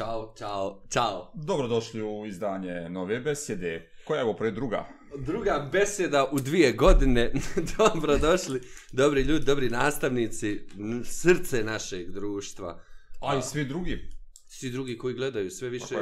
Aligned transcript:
Ćao, 0.00 0.34
čao, 0.38 0.82
čao. 0.88 1.32
Dobrodošli 1.34 2.02
u 2.02 2.26
izdanje 2.26 2.88
nove 2.88 3.20
besjede. 3.20 3.90
Koja 4.04 4.18
je 4.18 4.24
ovo 4.24 4.34
pre 4.34 4.50
druga? 4.50 4.84
Druga 5.18 5.68
beseda 5.72 6.28
u 6.32 6.40
dvije 6.40 6.72
godine. 6.72 7.32
Dobrodošli. 7.78 8.60
Dobri 8.92 9.22
ljudi, 9.22 9.44
dobri 9.44 9.70
nastavnici. 9.70 10.60
Srce 11.04 11.64
našeg 11.64 12.10
društva. 12.10 12.80
A 13.20 13.38
i 13.38 13.42
svi 13.42 13.64
drugi. 13.64 14.10
Svi 14.46 14.70
drugi 14.70 14.98
koji 14.98 15.14
gledaju, 15.14 15.50
sve 15.50 15.68
više 15.68 15.94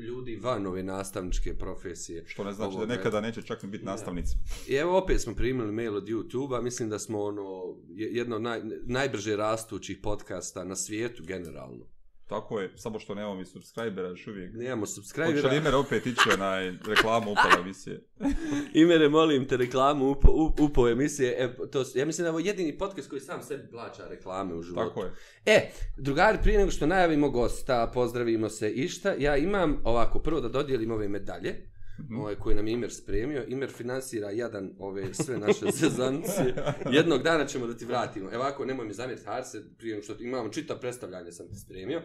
ljudi 0.00 0.36
van 0.36 0.66
ove 0.66 0.82
nastavničke 0.82 1.54
profesije. 1.54 2.24
Što 2.26 2.44
ne 2.44 2.52
znači 2.52 2.74
Ovo, 2.74 2.86
da 2.86 2.96
nekada 2.96 3.20
neće 3.20 3.42
čak 3.42 3.62
ni 3.62 3.68
biti 3.68 3.84
nastavnici. 3.84 4.36
I 4.68 4.74
evo 4.74 4.98
opet 4.98 5.20
smo 5.20 5.34
primili 5.34 5.72
mail 5.72 5.96
od 5.96 6.04
YouTube-a, 6.04 6.60
mislim 6.60 6.88
da 6.90 6.98
smo 6.98 7.22
ono, 7.22 7.62
je- 7.88 8.10
jedno 8.12 8.36
od 8.36 8.42
naj, 8.42 8.60
najbrže 8.84 9.36
rastućih 9.36 9.98
podcasta 10.02 10.64
na 10.64 10.76
svijetu 10.76 11.22
generalno. 11.24 11.99
Tako 12.30 12.60
je, 12.60 12.70
samo 12.76 12.98
što 12.98 13.14
nemamo 13.14 13.34
mi 13.34 13.44
subscribera 13.44 14.08
još 14.08 14.26
uvijek. 14.26 14.54
Nemamo 14.54 14.80
Hoće 14.80 14.92
subscribera. 14.92 15.50
li 15.50 15.56
Imer 15.56 15.74
opet 15.74 16.06
ići 16.06 16.30
onaj 16.34 16.72
reklamu 16.88 17.32
upala 17.32 17.60
emisije? 17.64 18.00
Imere, 18.82 19.08
molim 19.08 19.48
te 19.48 19.56
reklamu 19.56 20.10
upo, 20.10 20.54
upo 20.58 20.88
emisije. 20.88 21.36
E, 21.38 21.70
to, 21.70 21.84
ja 21.94 22.06
mislim 22.06 22.22
da 22.22 22.26
je 22.26 22.30
ovo 22.30 22.38
jedini 22.38 22.78
podcast 22.78 23.08
koji 23.08 23.20
sam 23.20 23.42
sebi 23.42 23.70
plaća 23.70 24.08
reklame 24.08 24.54
u 24.54 24.62
životu. 24.62 24.88
Tako 24.88 25.04
je. 25.04 25.12
E, 25.46 25.70
drugari, 25.96 26.38
prije 26.42 26.58
nego 26.58 26.70
što 26.70 26.86
najavimo 26.86 27.30
gosta, 27.30 27.90
pozdravimo 27.94 28.48
se 28.48 28.70
išta, 28.70 29.14
ja 29.18 29.36
imam 29.36 29.80
ovako, 29.84 30.18
prvo 30.18 30.40
da 30.40 30.48
dodijelim 30.48 30.90
ove 30.90 31.08
medalje, 31.08 31.70
Mhm. 32.04 32.20
ove 32.20 32.38
koje 32.38 32.56
nam 32.56 32.66
je 32.66 32.72
Imer 32.72 32.92
spremio. 32.92 33.44
Imer 33.48 33.70
finansira 33.70 34.30
jadan 34.30 34.70
ove 34.78 35.14
sve 35.14 35.38
naše 35.38 35.72
sezoncije. 35.80 36.54
Jednog 36.90 37.22
dana 37.22 37.46
ćemo 37.46 37.66
da 37.66 37.76
ti 37.76 37.84
vratimo. 37.84 38.30
Evo 38.32 38.42
ovako, 38.42 38.64
nemoj 38.64 38.86
mi 38.86 38.92
zamjeriti 38.92 39.26
Harse, 39.26 39.62
prije 39.78 40.02
što 40.02 40.16
imamo 40.20 40.48
čita 40.48 40.76
predstavljanje 40.76 41.32
sam 41.32 41.48
ti 41.48 41.54
spremio. 41.54 42.02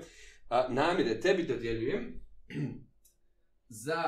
A, 0.49 0.67
namire, 0.69 1.19
tebi 1.19 1.43
dodjeljujem 1.43 2.21
za 3.85 4.03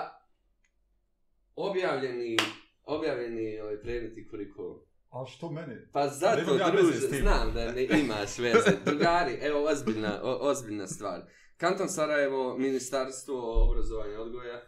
objavljeni 1.55 2.38
objavljeni 2.88 3.59
ovaj 3.59 3.81
predmeti 3.81 4.27
kurikul. 4.27 4.79
A 5.09 5.25
što 5.25 5.51
meni? 5.51 5.75
Pa 5.94 6.07
zato, 6.07 6.55
ja 6.55 6.72
druže, 6.72 6.99
znam 6.99 7.53
da 7.53 7.72
ne 7.72 7.83
imaš 7.83 8.38
veze. 8.38 8.77
Drugari, 8.85 9.38
evo, 9.41 9.66
ozbiljna, 9.72 10.19
o, 10.23 10.49
ozbiljna 10.49 10.88
stvar. 10.88 11.22
Kanton 11.57 11.89
Sarajevo, 11.89 12.57
Ministarstvo 12.57 13.63
obrazovanja 13.69 14.13
i 14.13 14.17
odgoja, 14.17 14.61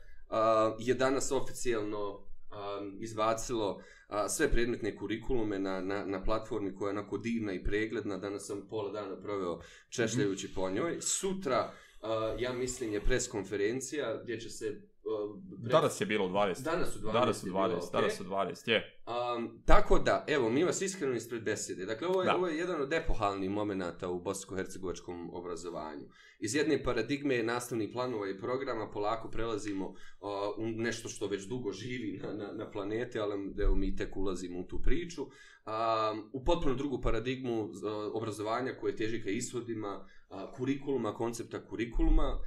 je 0.80 0.94
danas 0.94 1.32
oficijalno 1.32 2.10
um, 2.10 2.98
izbacilo 3.00 3.76
uh, 3.76 4.16
sve 4.30 4.52
predmetne 4.52 4.96
kurikulume 4.96 5.60
na, 5.60 5.82
na, 5.82 6.06
na 6.06 6.24
platformi 6.24 6.76
koja 6.76 6.90
je 6.90 6.98
onako 6.98 7.18
divna 7.18 7.54
i 7.54 7.64
pregledna. 7.64 8.18
Danas 8.18 8.46
sam 8.46 8.68
pola 8.70 8.92
dana 8.92 9.22
proveo 9.22 9.60
češljajući 9.90 10.54
po 10.54 10.70
njoj. 10.70 10.98
Sutra, 11.02 11.72
uh, 12.02 12.10
ja 12.42 12.54
mislim, 12.54 12.94
je 12.94 13.02
preskonferencija 13.02 14.20
gdje 14.24 14.40
će 14.40 14.50
se 14.50 14.82
a, 15.10 15.38
pred- 15.58 15.72
Danas 15.72 16.02
je 16.02 16.06
bilo 16.06 16.26
u 16.26 16.30
20. 16.30 16.64
Danas 16.64 16.96
u 16.96 17.00
12. 17.00 17.14
Danas 17.14 17.44
u 17.44 17.48
je 17.48 17.52
bilo, 17.52 17.60
12, 17.60 17.78
okej. 17.78 17.90
danas 17.94 18.20
u 18.20 18.24
12, 18.24 18.70
je. 18.70 19.02
Um, 19.36 19.62
tako 19.66 20.00
da, 20.00 20.26
evo, 20.28 20.50
mi 20.50 20.64
vas 20.64 20.82
iskreno 20.82 21.16
ispred 21.16 21.44
besede. 21.44 21.86
Dakle, 21.86 22.08
ovo 22.08 22.22
je, 22.22 22.26
Da. 22.26 22.36
ovo 22.36 22.48
je 22.48 22.58
jedan 22.58 22.82
od 22.82 22.94
epohalnih 22.94 23.50
momenata 23.50 24.10
u 24.10 24.20
bosansko-hercegovačkom 24.20 25.30
obrazovanju. 25.34 26.06
Iz 26.40 26.56
jedne 26.56 26.84
paradigme 26.84 27.44
nastavnih 27.44 27.90
planova 27.94 28.30
i 28.30 28.38
programa 28.38 28.90
polako 28.92 29.30
prelazimo 29.30 29.88
uh, 29.88 29.96
u 30.58 30.68
nešto 30.68 31.10
što 31.10 31.28
već 31.28 31.44
dugo 31.44 31.72
živi 31.72 32.20
na, 32.24 32.34
na, 32.34 32.52
na 32.54 32.72
planeti, 32.72 33.20
ali 33.20 33.54
evo, 33.60 33.76
mi 33.76 33.96
tek 33.96 34.18
ulazimo 34.18 34.60
u 34.60 34.64
tu 34.64 34.82
priču. 34.82 35.22
Um, 35.24 36.30
u 36.34 36.44
potpuno 36.46 36.76
drugu 36.76 37.02
paradigmu 37.02 37.62
uh, 37.64 37.72
obrazovanja 38.14 38.74
koje 38.80 38.96
teži 38.96 39.24
ka 39.24 39.30
ishodima, 39.30 40.06
uh, 40.30 40.38
kurikuluma, 40.58 41.14
koncepta 41.14 41.66
kurikuluma, 41.66 42.40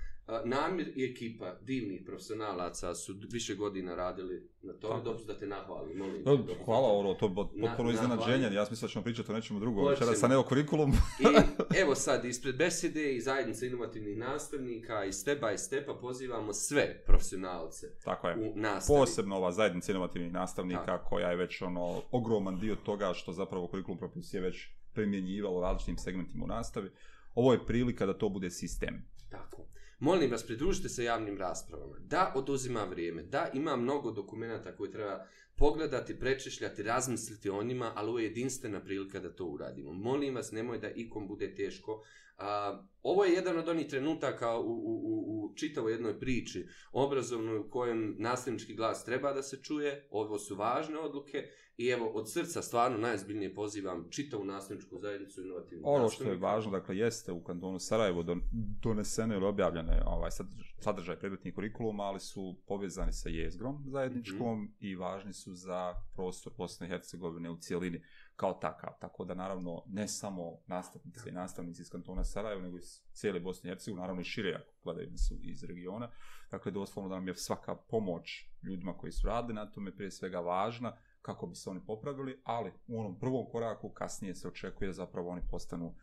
Namir 0.44 0.92
i 0.96 1.04
ekipa 1.04 1.54
divnih 1.60 2.02
profesionalaca 2.06 2.94
su 2.94 3.14
više 3.32 3.54
godina 3.54 3.94
radili 3.94 4.48
na 4.62 4.72
tome. 4.72 4.94
Tako. 4.94 5.04
Dobro 5.04 5.24
da 5.24 5.38
te 5.38 5.46
nahvalim, 5.46 5.98
molim. 5.98 6.22
No, 6.24 6.36
te. 6.36 6.54
Hvala, 6.64 6.98
Oro, 6.98 7.14
to 7.14 7.26
je 7.26 7.34
potpuno 7.34 7.88
na- 7.88 7.94
iznenađenje. 7.94 8.54
Ja 8.54 8.64
sam 8.64 8.72
mislio 8.72 8.86
da 8.86 8.92
ćemo 8.92 9.04
pričati 9.04 9.32
o 9.32 9.34
nečemu 9.34 9.60
drugom. 9.60 9.84
Hoćemo. 9.84 9.90
Večera 10.06 10.14
sa 10.16 10.28
neo 10.28 10.42
kurikulum. 10.42 10.92
I 11.20 11.24
evo 11.82 11.94
sad, 11.94 12.24
ispred 12.24 12.56
besede 12.56 13.14
i 13.14 13.20
zajednice 13.20 13.66
inovativnih 13.66 14.18
nastavnika 14.18 15.04
i 15.04 15.12
step 15.12 15.42
by 15.42 15.56
stepa 15.56 15.94
pozivamo 15.94 16.52
sve 16.52 17.02
profesionalce 17.06 17.86
Tako 18.04 18.28
je. 18.28 18.36
u 18.36 18.52
nastavi. 18.56 18.98
Posebno 18.98 19.36
ova 19.36 19.52
zajednica 19.52 19.92
inovativnih 19.92 20.32
nastavnika 20.32 21.04
koja 21.04 21.30
je 21.30 21.36
već 21.36 21.62
ono 21.62 22.02
ogroman 22.10 22.58
dio 22.58 22.76
toga 22.76 23.14
što 23.14 23.32
zapravo 23.32 23.66
kurikulum 23.68 23.98
propisuje 23.98 24.40
već 24.42 24.68
primjenjivalo 24.92 25.58
u 25.58 25.62
različitim 25.62 25.96
segmentima 25.98 26.44
u 26.44 26.48
nastavi. 26.48 26.90
Ovo 27.34 27.52
je 27.52 27.66
prilika 27.66 28.06
da 28.06 28.18
to 28.18 28.28
bude 28.28 28.50
sistem. 28.50 29.04
Tako. 29.30 29.71
Molim 30.02 30.30
vas, 30.30 30.46
pridružite 30.46 30.88
se 30.88 31.04
javnim 31.04 31.38
raspravama. 31.38 31.96
Da 31.98 32.32
oduzima 32.36 32.84
vrijeme, 32.84 33.22
da 33.22 33.50
ima 33.54 33.76
mnogo 33.76 34.10
dokumenta 34.10 34.76
koje 34.76 34.90
treba 34.90 35.26
pogledati, 35.56 36.18
prečešljati, 36.18 36.82
razmisliti 36.82 37.50
o 37.50 37.62
njima, 37.62 37.92
ali 37.94 38.08
ovo 38.08 38.18
je 38.18 38.24
jedinstvena 38.24 38.80
prilika 38.80 39.20
da 39.20 39.32
to 39.32 39.44
uradimo. 39.44 39.92
Molim 39.92 40.34
vas, 40.34 40.52
nemoj 40.52 40.78
da 40.78 40.90
ikom 40.90 41.28
bude 41.28 41.54
teško. 41.54 42.04
A, 42.42 42.82
ovo 43.02 43.24
je 43.24 43.32
jedan 43.32 43.58
od 43.58 43.68
onih 43.68 43.86
trenutaka 43.86 44.58
u, 44.58 44.62
u, 44.62 45.00
u, 45.04 45.44
u 45.44 45.54
čitavoj 45.54 45.92
jednoj 45.92 46.20
priči 46.20 46.66
obrazovnoj 46.92 47.58
u 47.58 47.70
kojem 47.70 48.16
nastavnički 48.18 48.74
glas 48.74 49.04
treba 49.04 49.32
da 49.32 49.42
se 49.42 49.62
čuje, 49.62 50.08
ovo 50.10 50.38
su 50.38 50.56
važne 50.56 50.98
odluke 50.98 51.48
i 51.76 51.88
evo 51.88 52.06
od 52.06 52.32
srca 52.32 52.62
stvarno 52.62 52.98
najzbiljnije 52.98 53.54
pozivam 53.54 54.06
čitavu 54.10 54.44
nastavničku 54.44 54.98
zajednicu 54.98 55.40
inovativnih 55.40 55.86
Ono 55.86 56.08
što 56.08 56.24
je 56.24 56.26
nastavnika. 56.26 56.46
važno, 56.46 56.70
dakle, 56.70 56.96
jeste 56.96 57.32
u 57.32 57.42
kantonu 57.44 57.78
Sarajevo 57.78 58.22
don, 58.22 58.40
donesene 58.82 59.34
ili 59.36 59.46
objavljene 59.46 60.02
ovaj, 60.06 60.30
sadržaj, 60.78 61.18
predmetnih 61.18 61.54
kurikuluma, 61.54 62.02
ali 62.02 62.20
su 62.20 62.56
povezani 62.66 63.12
sa 63.12 63.28
jezgrom 63.28 63.84
zajedničkom 63.86 64.62
Mhm. 64.62 64.72
i 64.80 64.94
važni 64.96 65.32
su 65.32 65.54
za 65.54 65.94
prostor 66.14 66.52
Bosne 66.58 66.86
i 66.86 66.90
Hercegovine 66.90 67.50
u 67.50 67.56
cijelini 67.56 68.02
kao 68.36 68.54
takav. 68.54 68.92
Tako 69.00 69.24
da, 69.24 69.34
naravno, 69.34 69.82
ne 69.86 70.08
samo 70.08 70.58
nastavnice 70.66 71.28
i 71.28 71.32
nastavnici 71.32 71.82
iz 71.82 71.90
kantona 71.90 72.24
Sarajevo, 72.24 72.62
nego 72.62 72.78
iz 72.78 73.00
cijele 73.12 73.40
Bosne 73.40 73.68
i 73.68 73.70
Hercegovine, 73.70 74.00
naravno 74.00 74.20
i 74.20 74.24
šire, 74.24 74.54
ako 74.54 74.72
gledaju 74.84 75.10
nas 75.10 75.32
iz 75.40 75.64
regiona. 75.64 76.10
Dakle, 76.50 76.72
doslovno 76.72 77.08
da 77.08 77.14
nam 77.14 77.28
je 77.28 77.34
svaka 77.34 77.74
pomoć 77.74 78.50
ljudima 78.62 78.98
koji 78.98 79.12
su 79.12 79.26
radili 79.26 79.54
na 79.54 79.70
tome 79.70 79.96
prije 79.96 80.10
svega 80.10 80.40
važna, 80.40 80.96
kako 81.22 81.46
bi 81.46 81.54
se 81.54 81.70
oni 81.70 81.80
popravili, 81.86 82.40
ali 82.44 82.72
u 82.86 83.00
onom 83.00 83.18
prvom 83.18 83.46
koraku 83.50 83.88
kasnije 83.88 84.34
se 84.34 84.48
očekuje 84.48 84.86
da 84.86 84.92
zapravo 84.92 85.30
oni 85.30 85.42
postanu 85.50 85.86
uh, 85.86 85.94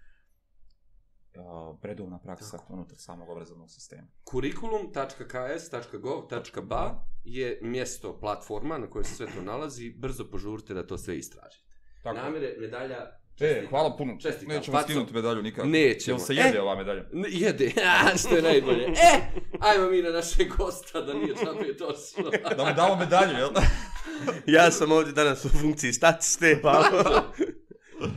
redovna 1.81 2.19
praksa 2.19 2.57
Tako. 2.57 2.73
unutar 2.73 2.97
samog 2.97 3.29
obrazovnog 3.29 3.71
sistema. 3.71 4.07
kurikulum.ks.gov.ba 4.23 7.05
je 7.23 7.59
mjesto, 7.63 8.19
platforma 8.19 8.77
na 8.77 8.89
kojoj 8.89 9.03
se 9.03 9.15
sve 9.15 9.27
to 9.35 9.41
nalazi. 9.41 9.93
Brzo 9.97 10.25
požurite 10.31 10.73
da 10.73 10.87
to 10.87 10.97
sve 10.97 11.17
istražite. 11.17 11.68
Namire, 12.05 12.55
medalja... 12.59 13.19
E, 13.39 13.65
hvala 13.69 13.95
puno. 13.97 14.17
Čestitam. 14.21 14.55
Nećemo 14.55 14.77
Faco. 14.77 14.87
skinuti 14.89 15.13
medalju 15.13 15.41
nikako. 15.41 15.67
Nećemo. 15.67 16.17
Jel 16.17 16.25
se 16.25 16.35
jede 16.35 16.57
E. 16.57 16.61
ova 16.61 16.75
medalja? 16.75 17.03
Jede, 17.29 17.71
a, 18.13 18.17
što 18.17 18.35
je 18.35 18.41
najbolje. 18.41 18.83
E, 18.83 19.21
ajmo 19.59 19.89
mi 19.89 20.01
na 20.01 20.09
našeg 20.09 20.47
gosta 20.57 21.01
da 21.01 21.13
nije 21.13 21.35
čapije 21.35 21.73
došlo. 21.73 22.31
Da 22.57 22.65
mu 22.65 22.73
damo 22.75 22.95
medalju, 22.95 23.37
jel? 23.37 23.49
Ja 24.55 24.71
sam 24.71 24.91
ovdje 24.91 25.13
danas 25.13 25.45
u 25.45 25.49
funkciji 25.49 25.93
statiste, 25.93 26.59
pa... 26.61 26.83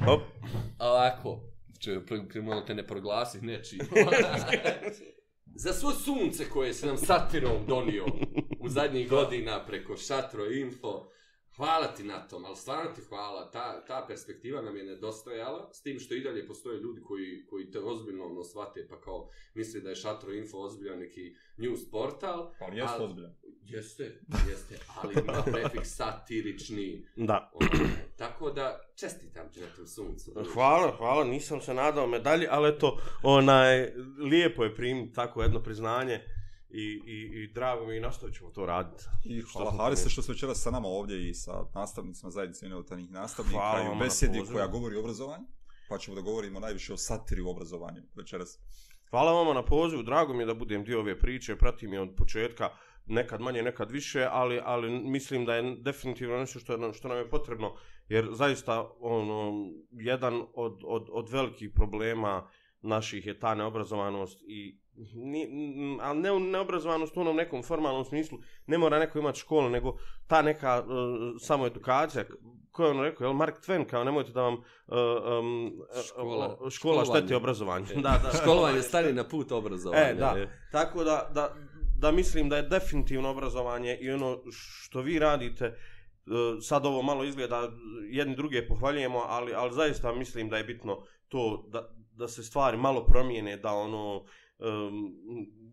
Hop. 0.05 0.21
Ovako, 0.79 1.41
če, 1.79 2.01
malo 2.43 2.61
te 2.61 2.75
ne 2.75 2.87
proglasih 2.87 3.43
nečim. 3.43 3.79
Za 5.55 5.73
svo 5.73 5.91
sunce 5.91 6.49
koje 6.49 6.75
se 6.75 6.87
nam 6.87 6.97
satirom 6.97 7.67
donio 7.69 8.05
u 8.61 8.69
zadnjih 8.69 9.09
godina 9.09 9.67
preko 9.67 9.97
Šatro 9.97 10.51
Info, 10.51 11.09
hvala 11.57 11.87
ti 11.87 12.05
na 12.05 12.29
tom, 12.29 12.45
ali 12.45 12.57
stvarno 12.57 12.91
ti 12.91 13.01
hvala, 13.09 13.51
ta, 13.51 13.85
ta 13.85 14.05
perspektiva 14.09 14.63
nam 14.63 14.77
je 14.77 14.85
nedostajala, 14.85 15.71
s 15.73 15.83
tim 15.83 15.99
što 15.99 16.15
i 16.15 16.21
dalje 16.21 16.47
postoje 16.47 16.81
ljudi 16.81 17.01
koji, 17.01 17.47
koji 17.51 17.71
te 17.71 17.79
ozbiljno 17.79 18.25
ono 18.25 18.45
shvate, 18.45 18.87
pa 18.91 19.01
kao 19.01 19.29
misle 19.55 19.81
da 19.81 19.89
je 19.89 19.97
Šatro 19.97 20.33
Info 20.33 20.59
ozbiljan 20.59 20.99
neki 20.99 21.35
news 21.57 21.91
portal. 21.91 22.53
Ali 22.61 22.77
jeste 22.77 22.95
Ali- 22.95 23.05
ozbiljan. 23.05 23.35
Jeste, 23.65 24.21
jeste, 24.49 24.79
ali 25.03 25.15
ima 25.25 25.43
prefiks 25.53 25.97
satirični. 25.97 27.07
Da. 27.17 27.51
Ono, 27.55 27.69
tako 28.17 28.51
da, 28.51 28.81
čestitam 28.95 29.53
ti 29.53 29.61
na 29.61 29.67
tom 29.67 29.87
suncu. 29.87 30.33
Hvala, 30.55 30.97
hvala, 30.97 31.25
nisam 31.25 31.61
se 31.61 31.75
nadao 31.75 32.07
medalji, 32.07 32.47
ali 32.51 32.69
eto, 32.69 32.99
onaj, 33.23 33.93
lijepo 34.19 34.65
je 34.65 34.75
primiti 34.75 35.15
tako 35.15 35.43
jedno 35.43 35.63
priznanje 35.63 36.21
i, 36.73 37.03
i, 37.07 37.43
i 37.43 37.53
drago 37.53 37.87
mi 37.87 37.97
i 37.97 38.01
nastavit 38.01 38.35
ćemo 38.35 38.51
to 38.51 38.67
raditi. 38.67 39.05
I 39.25 39.43
hvala 39.53 39.73
Harise 39.79 40.11
što 40.11 40.23
ste 40.23 40.33
večeras 40.33 40.63
sa 40.63 40.71
nama 40.71 40.89
ovdje 40.89 41.29
i 41.29 41.35
sa 41.35 41.65
nastavnicima 41.75 42.31
zajednice 42.31 42.67
inovativnih 42.67 43.11
nastavnika 43.11 43.59
Hvala 43.59 43.83
i 43.85 43.97
u 43.97 43.99
besedi 43.99 44.43
koja 44.53 44.67
govori 44.67 44.97
o 44.97 45.01
obrazovanju. 45.01 45.45
Pa 45.89 45.99
ćemo 45.99 46.15
da 46.15 46.21
govorimo 46.21 46.61
najviše 46.61 46.93
o 46.93 46.97
satiri 46.97 47.43
u 47.43 47.51
obrazovanju 47.51 48.03
večeras. 48.15 48.59
Hvala 49.11 49.33
vama 49.33 49.55
na 49.55 49.65
pozivu, 49.65 50.03
drago 50.03 50.35
mi 50.35 50.43
je 50.43 50.47
da 50.47 50.55
budem 50.55 50.85
dio 50.85 51.01
ove 51.01 51.19
priče, 51.19 51.57
pratim 51.57 51.93
je 51.93 52.01
od 52.01 52.15
početka, 52.17 52.71
nekad 53.07 53.41
manje, 53.41 53.63
nekad 53.63 53.91
više, 53.91 54.29
ali, 54.31 54.61
ali 54.65 54.91
mislim 54.91 55.45
da 55.45 55.55
je 55.55 55.77
definitivno 55.77 56.39
nešto 56.39 56.59
što, 56.59 56.77
nam, 56.77 56.95
što 56.95 57.09
nam 57.09 57.19
je 57.19 57.31
potrebno, 57.31 57.75
jer 58.09 58.29
zaista 58.33 58.91
ono, 59.01 59.53
jedan 59.91 60.43
od, 60.55 60.81
od, 60.85 61.09
od 61.13 61.29
velikih 61.29 61.71
problema 61.75 62.49
naših 62.83 63.27
je 63.27 63.39
ta 63.39 63.55
neobrazovanost 63.55 64.43
i 64.49 64.83
ni, 65.15 65.49
ali 66.03 66.21
ne 66.21 66.41
neobrazovanost 66.41 67.17
u 67.17 67.21
onom 67.21 67.37
nekom 67.37 67.63
formalnom 67.63 68.05
smislu, 68.05 68.39
ne 68.67 68.79
mora 68.79 68.99
neko 68.99 69.19
imati 69.19 69.39
školu, 69.39 69.69
nego 69.71 69.97
ta 70.27 70.43
neka 70.43 70.83
uh, 70.83 70.89
samo 71.41 71.67
edukacija, 71.67 72.25
ko 72.71 72.85
je 72.85 72.91
ono 72.91 73.03
rekao, 73.03 73.25
jel 73.25 73.33
Mark 73.33 73.55
Twain, 73.67 73.87
kao 73.87 74.05
nemojte 74.05 74.33
da 74.33 74.43
vam 74.43 74.55
uh, 74.55 74.63
um, 75.39 75.73
Škola- 76.09 76.55
škola, 76.55 76.71
škola 76.71 77.05
šteti 77.05 77.35
obrazovanju. 77.35 77.87
da, 78.07 78.21
da, 78.23 78.39
Školovanje 78.43 78.83
stani 78.83 79.13
na 79.13 79.25
put 79.25 79.53
obrazovanja. 79.53 80.03
E, 80.03 80.15
da. 80.15 80.37
Tako 80.73 81.05
da, 81.05 81.31
da, 81.35 81.55
da 81.99 82.13
mislim 82.13 82.49
da 82.49 82.57
je 82.57 82.63
definitivno 82.63 83.31
obrazovanje 83.31 83.99
i 84.01 84.11
ono 84.11 84.39
što 84.51 85.01
vi 85.01 85.19
radite, 85.19 85.65
e, 85.65 85.75
sad 86.61 86.87
ovo 86.87 87.03
malo 87.03 87.25
izgleda, 87.25 87.71
jedni 88.11 88.37
druge 88.37 88.67
pohvaljujemo, 88.67 89.19
ali, 89.19 89.55
ali 89.55 89.75
zaista 89.75 90.15
mislim 90.15 90.49
da 90.49 90.57
je 90.57 90.65
bitno 90.65 91.03
to 91.29 91.65
da, 91.69 91.89
da 92.23 92.29
se 92.29 92.43
stvari 92.43 92.77
malo 92.79 93.05
promijene, 93.05 93.57
da 93.57 93.73
ono, 93.73 94.25
um, 94.59 95.15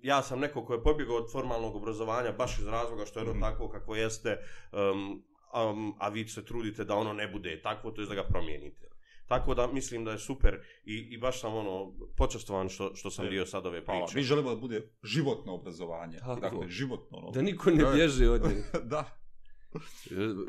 ja 0.02 0.22
sam 0.24 0.40
neko 0.40 0.66
ko 0.66 0.74
je 0.74 0.84
pobjegao 0.84 1.16
od 1.18 1.32
formalnog 1.32 1.76
obrazovanja 1.76 2.32
baš 2.34 2.60
iz 2.60 2.68
razloga 2.68 3.06
što 3.06 3.20
je 3.20 3.24
ono 3.24 3.34
Mhm. 3.34 3.42
tako 3.42 3.70
kako 3.70 3.96
jeste, 3.96 4.38
um, 4.74 5.24
um, 5.56 5.94
a 6.00 6.10
vi 6.10 6.28
se 6.28 6.46
trudite 6.46 6.84
da 6.86 6.96
ono 6.96 7.14
ne 7.14 7.28
bude 7.28 7.62
takvo, 7.62 7.92
to 7.92 8.02
je 8.02 8.08
da 8.08 8.16
ga 8.16 8.24
promijenite. 8.24 8.86
Tako 9.28 9.54
da 9.56 9.68
mislim 9.68 10.06
da 10.06 10.12
je 10.12 10.20
super 10.20 10.54
i, 10.86 10.96
i 10.96 11.18
baš 11.18 11.42
sam 11.42 11.56
ono 11.56 11.94
počastovan 12.18 12.70
što, 12.70 12.96
što 12.96 13.12
sam 13.12 13.26
E, 13.26 13.30
dio 13.30 13.46
sad 13.46 13.66
ove 13.66 13.86
priče. 13.86 14.16
Mi 14.16 14.24
želimo 14.24 14.50
da 14.50 14.56
bude 14.56 14.90
životno 15.04 15.54
obrazovanje. 15.54 16.18
Tako. 16.18 16.42
Dakle, 16.42 16.70
životno. 16.70 17.18
Ono. 17.18 17.32
Da 17.32 17.42
niko 17.42 17.70
ne 17.72 17.84
Da. 17.84 17.92
bježi 17.92 18.26
od 18.26 18.42
njega. 18.42 18.80
da. 18.94 19.04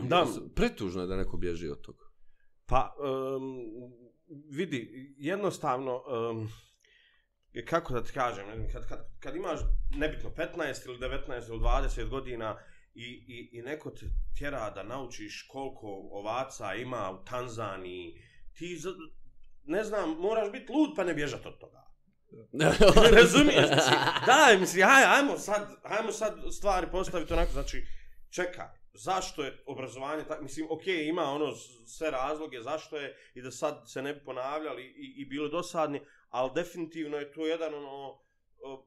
Da. 0.02 0.26
Pretužno 0.55 1.00
je 1.00 1.06
da 1.06 1.17
neko 1.17 1.37
bježi 1.37 1.69
od 1.69 1.81
toga. 1.81 2.05
Pa, 2.67 2.94
um, 3.37 3.58
vidi, 4.50 5.15
jednostavno, 5.19 6.03
um, 6.31 6.49
kako 7.65 7.93
da 7.93 8.05
ti 8.05 8.12
kažem, 8.12 8.69
kad, 8.73 8.88
kad, 8.88 8.99
kad 9.21 9.37
imaš 9.37 9.61
nebitno 9.91 10.31
15 10.31 10.87
ili 10.87 10.99
19 10.99 11.49
ili 11.49 11.59
20 11.59 12.09
godina 12.09 12.59
i, 12.94 13.05
i, 13.05 13.59
i 13.59 13.62
neko 13.62 13.91
te 13.91 14.06
tjera 14.38 14.71
da 14.71 14.82
naučiš 14.82 15.47
koliko 15.50 15.87
ovaca 16.11 16.75
ima 16.75 17.11
u 17.11 17.25
Tanzaniji, 17.25 18.23
ti, 18.53 18.77
za, 18.77 18.91
ne 19.65 19.85
znam, 19.85 20.11
moraš 20.11 20.53
biti 20.53 20.73
lud 20.73 20.91
pa 20.97 21.05
ne 21.05 21.15
bježat 21.15 21.47
od 21.47 21.59
toga. 21.59 21.81
Razumiješ? 23.17 23.71
Mislim, 23.76 23.99
daj, 24.26 24.59
mislim, 24.59 24.88
aj, 24.88 25.05
ajmo 25.05 25.38
sad, 25.38 25.69
ajmo 25.83 26.12
sad 26.12 26.35
stvari 26.53 26.87
postaviti 26.93 27.33
onako, 27.33 27.53
znači, 27.53 27.87
čekaj, 28.31 28.67
zašto 28.92 29.44
je 29.44 29.62
obrazovanje 29.66 30.25
tako, 30.25 30.42
mislim, 30.42 30.66
ok, 30.70 30.87
ima 30.87 31.22
ono 31.22 31.54
sve 31.87 32.10
razloge 32.10 32.60
zašto 32.60 32.96
je 32.96 33.16
i 33.34 33.42
da 33.42 33.50
sad 33.50 33.82
se 33.87 34.02
ne 34.02 34.14
bi 34.14 34.25
ponavljali 34.25 34.82
i, 34.82 35.22
i 35.22 35.25
bili 35.25 35.50
dosadni, 35.50 36.00
ali 36.28 36.50
definitivno 36.54 37.16
je 37.16 37.32
to 37.32 37.46
jedan 37.46 37.75
ono, 37.75 38.20
o, 38.64 38.87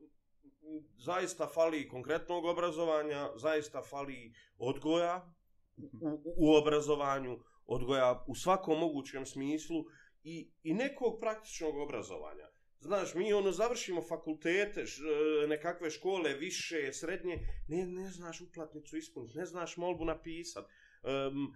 zaista 0.97 1.47
fali 1.47 1.89
konkretnog 1.89 2.45
obrazovanja, 2.45 3.29
zaista 3.35 3.81
fali 3.81 4.33
odgoja 4.57 5.33
u, 5.77 6.07
u, 6.07 6.21
u 6.37 6.55
obrazovanju, 6.55 7.39
odgoja 7.65 8.25
u 8.27 8.35
svakom 8.35 8.79
mogućem 8.79 9.25
smislu 9.25 9.85
i, 10.23 10.51
i 10.63 10.73
nekog 10.73 11.19
praktičnog 11.19 11.77
obrazovanja. 11.77 12.52
Znaš, 12.83 13.13
mi 13.15 13.33
ono 13.33 13.51
završimo 13.51 14.01
fakultete, 14.01 14.85
š, 14.85 15.01
e, 15.01 15.47
nekakve 15.47 15.89
škole, 15.89 16.33
više, 16.33 16.93
srednje, 16.93 17.39
ne, 17.67 17.85
ne 17.85 18.09
znaš 18.09 18.41
uplatnicu 18.41 18.97
ispuniti, 18.97 19.37
ne 19.37 19.45
znaš 19.45 19.77
molbu 19.77 20.05
napisat. 20.05 20.65
Um, 21.03 21.53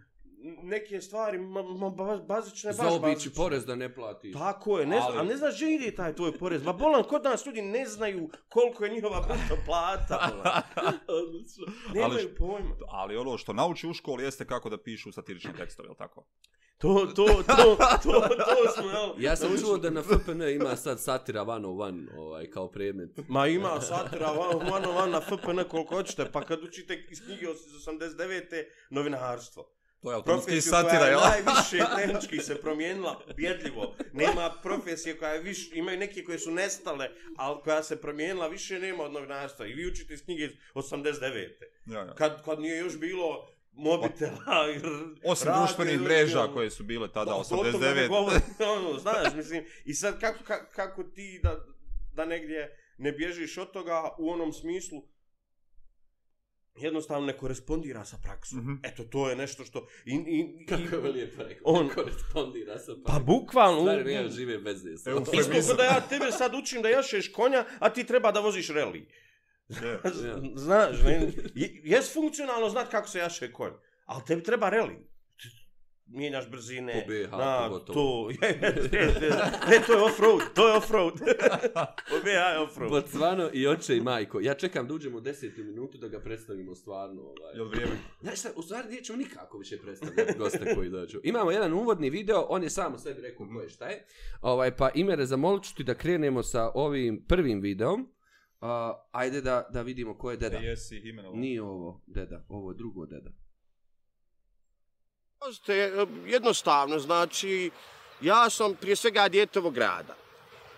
neke 0.63 1.01
stvari, 1.01 1.37
ma, 1.37 1.61
ma, 1.63 1.89
ba- 1.89 2.25
bazične, 2.27 2.67
baš 2.69 2.75
Zaobići 2.77 3.01
bazične. 3.01 3.31
porez 3.35 3.65
da 3.65 3.75
ne 3.75 3.95
platiš. 3.95 4.33
Tako 4.33 4.79
je, 4.79 4.85
ne 4.85 4.95
zna, 4.97 5.07
Ali- 5.07 5.19
a 5.19 5.23
ne 5.23 5.37
znaš 5.37 5.55
gdje 5.55 5.75
ide 5.75 5.95
taj 5.95 6.15
tvoj 6.15 6.37
porez. 6.37 6.63
Ma 6.63 6.73
bolan, 6.73 7.03
kod 7.03 7.23
nas 7.23 7.45
ljudi 7.45 7.61
ne 7.61 7.85
znaju 7.85 8.29
koliko 8.49 8.85
je 8.85 8.91
njihova 8.91 9.21
bruto 9.21 9.61
plata. 9.65 10.29
Nemaju 11.93 12.35
pojma. 12.37 12.75
Ali 12.87 13.17
ono 13.17 13.37
što 13.37 13.53
nauči 13.53 13.87
u 13.87 13.93
školi 13.93 14.23
jeste 14.23 14.45
kako 14.45 14.69
da 14.69 14.77
pišu 14.77 15.11
satirične 15.11 15.53
tekstove, 15.57 15.87
je 15.87 15.91
li 15.91 15.97
tako? 15.97 16.27
To, 16.77 17.05
to, 17.15 17.25
to, 17.25 17.75
to, 18.03 18.27
to 18.29 18.71
smo, 18.75 18.89
jel? 18.89 19.09
Ja 19.17 19.35
sam 19.35 19.49
čuo 19.61 19.77
da 19.77 19.89
na 19.89 20.03
FPN 20.03 20.41
ima 20.41 20.75
sad 20.75 20.99
satira 20.99 21.41
one 21.41 21.67
on 21.67 21.81
one, 21.81 22.07
ovaj, 22.17 22.49
kao 22.49 22.71
predmet. 22.71 23.09
Ma 23.27 23.47
ima 23.47 23.81
satira, 23.81 24.31
van, 24.31 24.69
van, 24.71 24.95
van 24.95 25.09
na 25.11 25.21
FPN 25.21 25.59
koliko 25.69 25.95
hoćete, 25.95 26.31
pa 26.31 26.41
kad 26.45 26.63
učite 26.63 27.05
iz 27.11 27.21
knjige 27.25 27.41
iz 27.41 27.85
89. 27.87 28.63
novinarstvo. 28.89 29.76
To 30.01 30.11
je 30.11 30.15
automatski 30.15 30.61
satira, 30.61 31.05
jel? 31.05 31.19
najviše 31.19 31.85
tehnički 31.97 32.39
se 32.39 32.61
promijenila, 32.61 33.21
bjedljivo. 33.35 33.95
Nema 34.13 34.53
profesije 34.63 35.17
koja 35.17 35.31
je 35.31 35.41
više, 35.41 35.69
imaju 35.73 35.97
neke 35.99 36.23
koje 36.23 36.39
su 36.39 36.51
nestale, 36.51 37.09
ali 37.37 37.61
koja 37.63 37.83
se 37.83 38.01
promijenila, 38.01 38.47
više 38.47 38.79
nema 38.79 39.03
od 39.03 39.13
novinarstva. 39.13 39.67
I 39.67 39.73
vi 39.73 39.87
učite 39.87 40.13
iz 40.13 40.23
knjige 40.23 40.43
iz 40.43 40.51
89. 40.73 41.49
Ja, 41.85 41.99
ja. 41.99 42.15
Kad, 42.15 42.45
kad 42.45 42.59
nije 42.59 42.77
još 42.77 42.97
bilo 42.99 43.47
mobitela 43.71 44.69
i 44.75 44.79
Osim 45.23 45.47
radio, 45.47 45.61
društvenih 45.61 45.99
mreža 46.01 46.47
koje 46.53 46.69
su 46.69 46.83
bile 46.83 47.11
tada 47.11 47.35
o 47.35 47.43
tome 47.43 47.71
ne 47.71 47.77
89. 47.77 48.07
govorim, 48.07 48.41
ono, 48.59 48.99
znaš, 48.99 49.33
mislim, 49.35 49.65
i 49.85 49.93
sad 49.93 50.19
kako, 50.19 50.43
ka- 50.43 50.65
kako 50.75 51.03
ti 51.03 51.39
da, 51.43 51.65
da 52.13 52.25
negdje 52.25 52.77
ne 52.97 53.11
bježiš 53.11 53.57
od 53.57 53.71
toga 53.71 54.15
u 54.17 54.29
onom 54.29 54.53
smislu, 54.53 55.03
jednostavno 56.77 57.25
ne 57.27 57.33
korespondira 57.33 58.05
sa 58.05 58.17
praksom. 58.17 58.59
Mhm. 58.59 58.73
Eto, 58.83 59.03
to 59.03 59.29
je 59.29 59.35
nešto 59.35 59.65
što... 59.65 59.87
I, 60.05 60.11
i, 60.11 60.39
i, 60.61 60.65
Kako 60.65 60.95
je 60.97 61.11
lijepo 61.11 61.43
rekao, 61.43 61.61
On- 61.65 61.77
on 61.77 61.89
korespondira 61.89 62.79
sa 62.79 62.91
pa 63.05 63.19
bukvalno... 63.19 63.81
Stvari 63.81 64.03
nema 64.05 64.29
žive 64.29 64.57
veze. 64.57 64.97
sa- 64.97 65.09
Evo, 65.09 65.23
Isto 65.53 65.73
da 65.75 65.83
ja 65.83 66.01
tebe 66.01 66.31
sad 66.31 66.55
učim 66.55 66.81
da 66.81 66.89
jašeš 66.89 67.31
konja, 67.31 67.65
a 67.79 67.89
ti 67.89 68.03
treba 68.03 68.31
da 68.31 68.39
voziš 68.39 68.69
reli. 68.69 69.07
Je. 69.69 69.99
Ja. 70.27 70.41
Znaš, 70.55 71.01
ne, 71.03 71.13
je- 71.55 71.81
jes 71.83 72.13
funkcionalno 72.13 72.69
znat 72.69 72.89
kako 72.89 73.07
se 73.07 73.19
jaše 73.19 73.51
konj, 73.51 73.71
ali 74.05 74.21
tebi 74.27 74.43
treba 74.43 74.69
reli. 74.69 74.95
Mijenjaš 76.09 76.49
brzine, 76.49 76.93
Po 77.05 77.11
BH 77.13 77.31
na, 77.31 77.67
pogotovo. 77.67 77.93
to, 77.93 78.29
je, 78.29 78.49
je, 78.49 78.99
je, 79.01 79.29
ne, 79.69 79.85
to 79.87 79.93
je 79.93 80.03
off-road, 80.03 80.41
to 80.55 80.67
je 80.67 80.73
off-road. 80.77 81.13
po 82.09 82.15
BH 82.23 82.27
je 82.27 82.59
off-road. 82.59 82.89
Botsvano 82.89 83.49
i 83.53 83.67
oče 83.67 83.97
i 83.97 84.01
majko. 84.01 84.39
Ja 84.39 84.53
čekam 84.53 84.87
da 84.87 84.93
uđemo 84.93 85.17
u 85.17 85.21
desetu 85.21 85.63
minutu 85.63 85.97
da 85.97 86.07
ga 86.07 86.19
predstavimo 86.19 86.75
stvarno. 86.75 87.21
Ovaj. 87.21 87.55
Jel 87.55 87.67
vrijeme? 87.67 87.91
Znaš 88.21 88.39
šta, 88.39 88.49
u 88.55 88.61
stvari 88.61 88.89
nećemo 88.89 89.17
nikako 89.17 89.57
više 89.57 89.77
predstavljati 89.81 90.37
goste 90.37 90.75
koji 90.75 90.89
dođu. 90.89 91.19
Imamo 91.23 91.51
jedan 91.51 91.73
uvodni 91.73 92.09
video, 92.09 92.45
on 92.49 92.63
je 92.63 92.69
samo 92.69 92.97
sebi 92.97 93.21
rekao 93.21 93.47
ko 93.47 93.61
je 93.61 93.69
šta 93.69 93.87
je. 93.87 94.05
Ovaj, 94.41 94.75
pa 94.75 94.89
Imere, 94.95 95.25
zamolit 95.25 95.63
ću 95.63 95.75
ti 95.75 95.83
da 95.83 95.93
krenemo 95.93 96.43
sa 96.43 96.71
ovim 96.73 97.25
prvim 97.27 97.61
videom. 97.61 98.01
Uh, 98.61 98.67
ajde 99.11 99.41
da, 99.41 99.69
da 99.73 99.81
vidimo 99.81 100.17
ko 100.17 100.31
je 100.31 100.37
deda. 100.37 100.59
Da 100.59 100.65
jesi 100.65 100.97
imenovan. 100.97 101.39
Nije 101.39 101.61
ovo 101.61 102.01
deda, 102.07 102.45
ovo 102.49 102.71
je 102.71 102.75
drugo 102.77 103.05
deda. 103.05 103.29
Pazite, 105.39 105.73
e, 105.73 106.05
jednostavno, 106.25 106.99
znači, 106.99 107.71
ja 108.21 108.49
sam 108.49 108.75
prije 108.75 108.95
svega 108.95 109.29
djetovog 109.29 109.73
grada. 109.73 110.15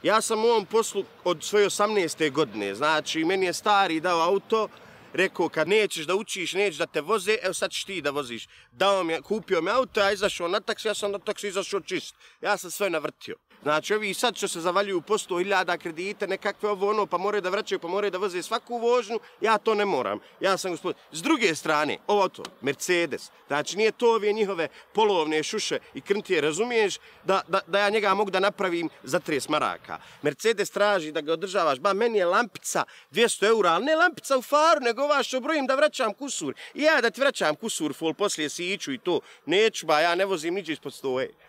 Ja 0.03 0.21
sam 0.21 0.45
u 0.45 0.47
ovom 0.47 0.65
poslu 0.65 1.03
od 1.23 1.43
svoje 1.43 1.65
18. 1.65 2.31
godine, 2.31 2.75
znači, 2.75 3.23
meni 3.23 3.45
je 3.45 3.53
stari 3.53 3.99
dao 3.99 4.21
auto, 4.21 4.67
rekao, 5.13 5.49
kad 5.49 5.67
nećeš 5.67 6.05
da 6.05 6.15
učiš, 6.15 6.53
nećeš 6.53 6.77
da 6.77 6.85
te 6.85 7.01
voze, 7.01 7.37
evo 7.41 7.53
sad 7.53 7.71
ćeš 7.71 7.83
ti 7.83 8.01
da 8.01 8.09
voziš. 8.09 8.47
Dao 8.71 9.03
mi, 9.03 9.21
kupio 9.21 9.61
mi 9.61 9.69
auto, 9.71 9.99
ja 9.99 10.11
izašao 10.11 10.47
na 10.47 10.59
taksi, 10.59 10.87
ja 10.87 10.93
sam 10.93 11.11
na 11.11 11.19
taksi 11.19 11.47
izašao 11.47 11.79
čist. 11.79 12.15
Ja 12.41 12.57
sam 12.57 12.71
sve 12.71 12.89
navrtio. 12.89 13.35
Znači, 13.63 13.93
ovi 13.93 14.13
sad 14.13 14.37
što 14.37 14.47
se 14.47 14.61
zavaljuju 14.61 15.01
po 15.01 15.13
100.000 15.13 15.77
kredite, 15.77 16.27
nekakve 16.27 16.69
ovo 16.69 16.89
ono, 16.89 17.05
pa 17.05 17.17
moraju 17.17 17.41
da 17.41 17.49
vraćaju, 17.49 17.79
pa 17.79 17.87
moraju 17.87 18.11
da 18.11 18.17
voze 18.17 18.43
svaku 18.43 18.77
vožnju, 18.77 19.19
ja 19.41 19.57
to 19.57 19.75
ne 19.75 19.85
moram. 19.85 20.19
Ja 20.39 20.57
sam 20.57 20.71
gospodin. 20.71 21.01
S 21.11 21.21
druge 21.21 21.55
strane, 21.55 21.97
ovo 22.07 22.21
auto, 22.21 22.43
Mercedes, 22.61 23.31
znači 23.47 23.77
nije 23.77 23.91
to 23.91 24.15
ove 24.15 24.33
njihove 24.33 24.67
polovne 24.93 25.43
šuše 25.43 25.79
i 25.93 26.01
krntije, 26.01 26.41
razumiješ, 26.41 26.97
da, 27.23 27.41
da, 27.47 27.59
da 27.67 27.79
ja 27.79 27.89
njega 27.89 28.13
mogu 28.13 28.31
da 28.31 28.39
napravim 28.39 28.89
za 29.03 29.19
30 29.19 29.49
maraka. 29.49 29.99
Mercedes 30.21 30.69
traži 30.69 31.11
da 31.11 31.21
ga 31.21 31.33
održavaš, 31.33 31.79
ba 31.79 31.93
meni 31.93 32.17
je 32.17 32.25
lampica 32.25 32.83
200 33.11 33.47
eura, 33.47 33.69
ali 33.69 33.85
ne 33.85 33.95
lampica 33.95 34.37
u 34.37 34.41
faru, 34.41 34.81
nego 34.81 35.03
ova 35.03 35.23
što 35.23 35.39
brojim 35.39 35.67
da 35.67 35.75
vraćam 35.75 36.13
kusur. 36.13 36.53
I 36.73 36.81
ja 36.81 37.01
da 37.01 37.09
ti 37.09 37.21
vraćam 37.21 37.55
kusur, 37.55 37.93
fol, 37.93 38.13
poslije 38.13 38.49
siću 38.49 38.93
i 38.93 38.97
to. 38.97 39.19
Neću, 39.45 39.85
ba, 39.85 39.99
ja 39.99 40.15
ne 40.15 40.25
vozim 40.25 40.53
niđe 40.53 40.73
ispod 40.73 40.93
stoje. 40.93 41.48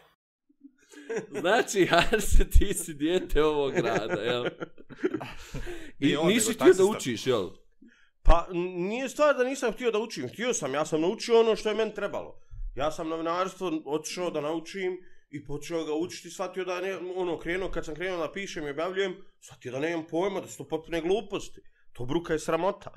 Znači, 1.41 1.89
Arse, 1.91 2.51
ti 2.51 2.75
si 2.75 2.95
dijete 2.95 3.43
ovog 3.43 3.73
grada, 3.73 4.21
jel? 4.21 4.45
I 5.99 6.17
on, 6.17 6.29
nisi 6.29 6.55
htio 6.55 6.75
da 6.75 6.85
učiš, 6.85 7.27
jel? 7.27 7.51
Pa 8.23 8.49
nije 8.77 9.09
stvar 9.09 9.37
da 9.37 9.45
nisam 9.45 9.73
htio 9.73 9.91
da 9.91 9.99
učim, 9.99 10.29
htio 10.29 10.55
sam, 10.55 10.75
ja 10.75 10.85
sam 10.85 11.01
naučio 11.01 11.41
ono 11.41 11.57
što 11.57 11.69
je 11.69 11.75
meni 11.75 11.95
trebalo. 11.95 12.41
Ja 12.77 12.91
sam 12.91 13.09
novinarstvo 13.09 13.83
otišao 13.85 14.31
da 14.31 14.41
naučim 14.41 14.97
i 15.31 15.45
počeo 15.45 15.85
ga 15.85 15.95
učiti, 15.95 16.31
shvatio 16.31 16.65
da 16.65 16.81
ne, 16.81 16.97
ono, 17.17 17.39
krenuo, 17.39 17.71
kad 17.71 17.85
sam 17.85 17.95
krenuo 17.95 18.27
da 18.27 18.33
pišem 18.33 18.67
i 18.67 18.71
objavljujem, 18.71 19.17
shvatio 19.41 19.73
da 19.73 19.79
nemam 19.79 20.07
pojma, 20.11 20.41
da 20.41 20.49
su 20.49 20.59
to 20.59 20.69
potpune 20.69 21.01
gluposti. 21.01 21.61
To 21.93 22.05
bruka 22.05 22.33
je 22.33 22.39
sramota. 22.39 22.91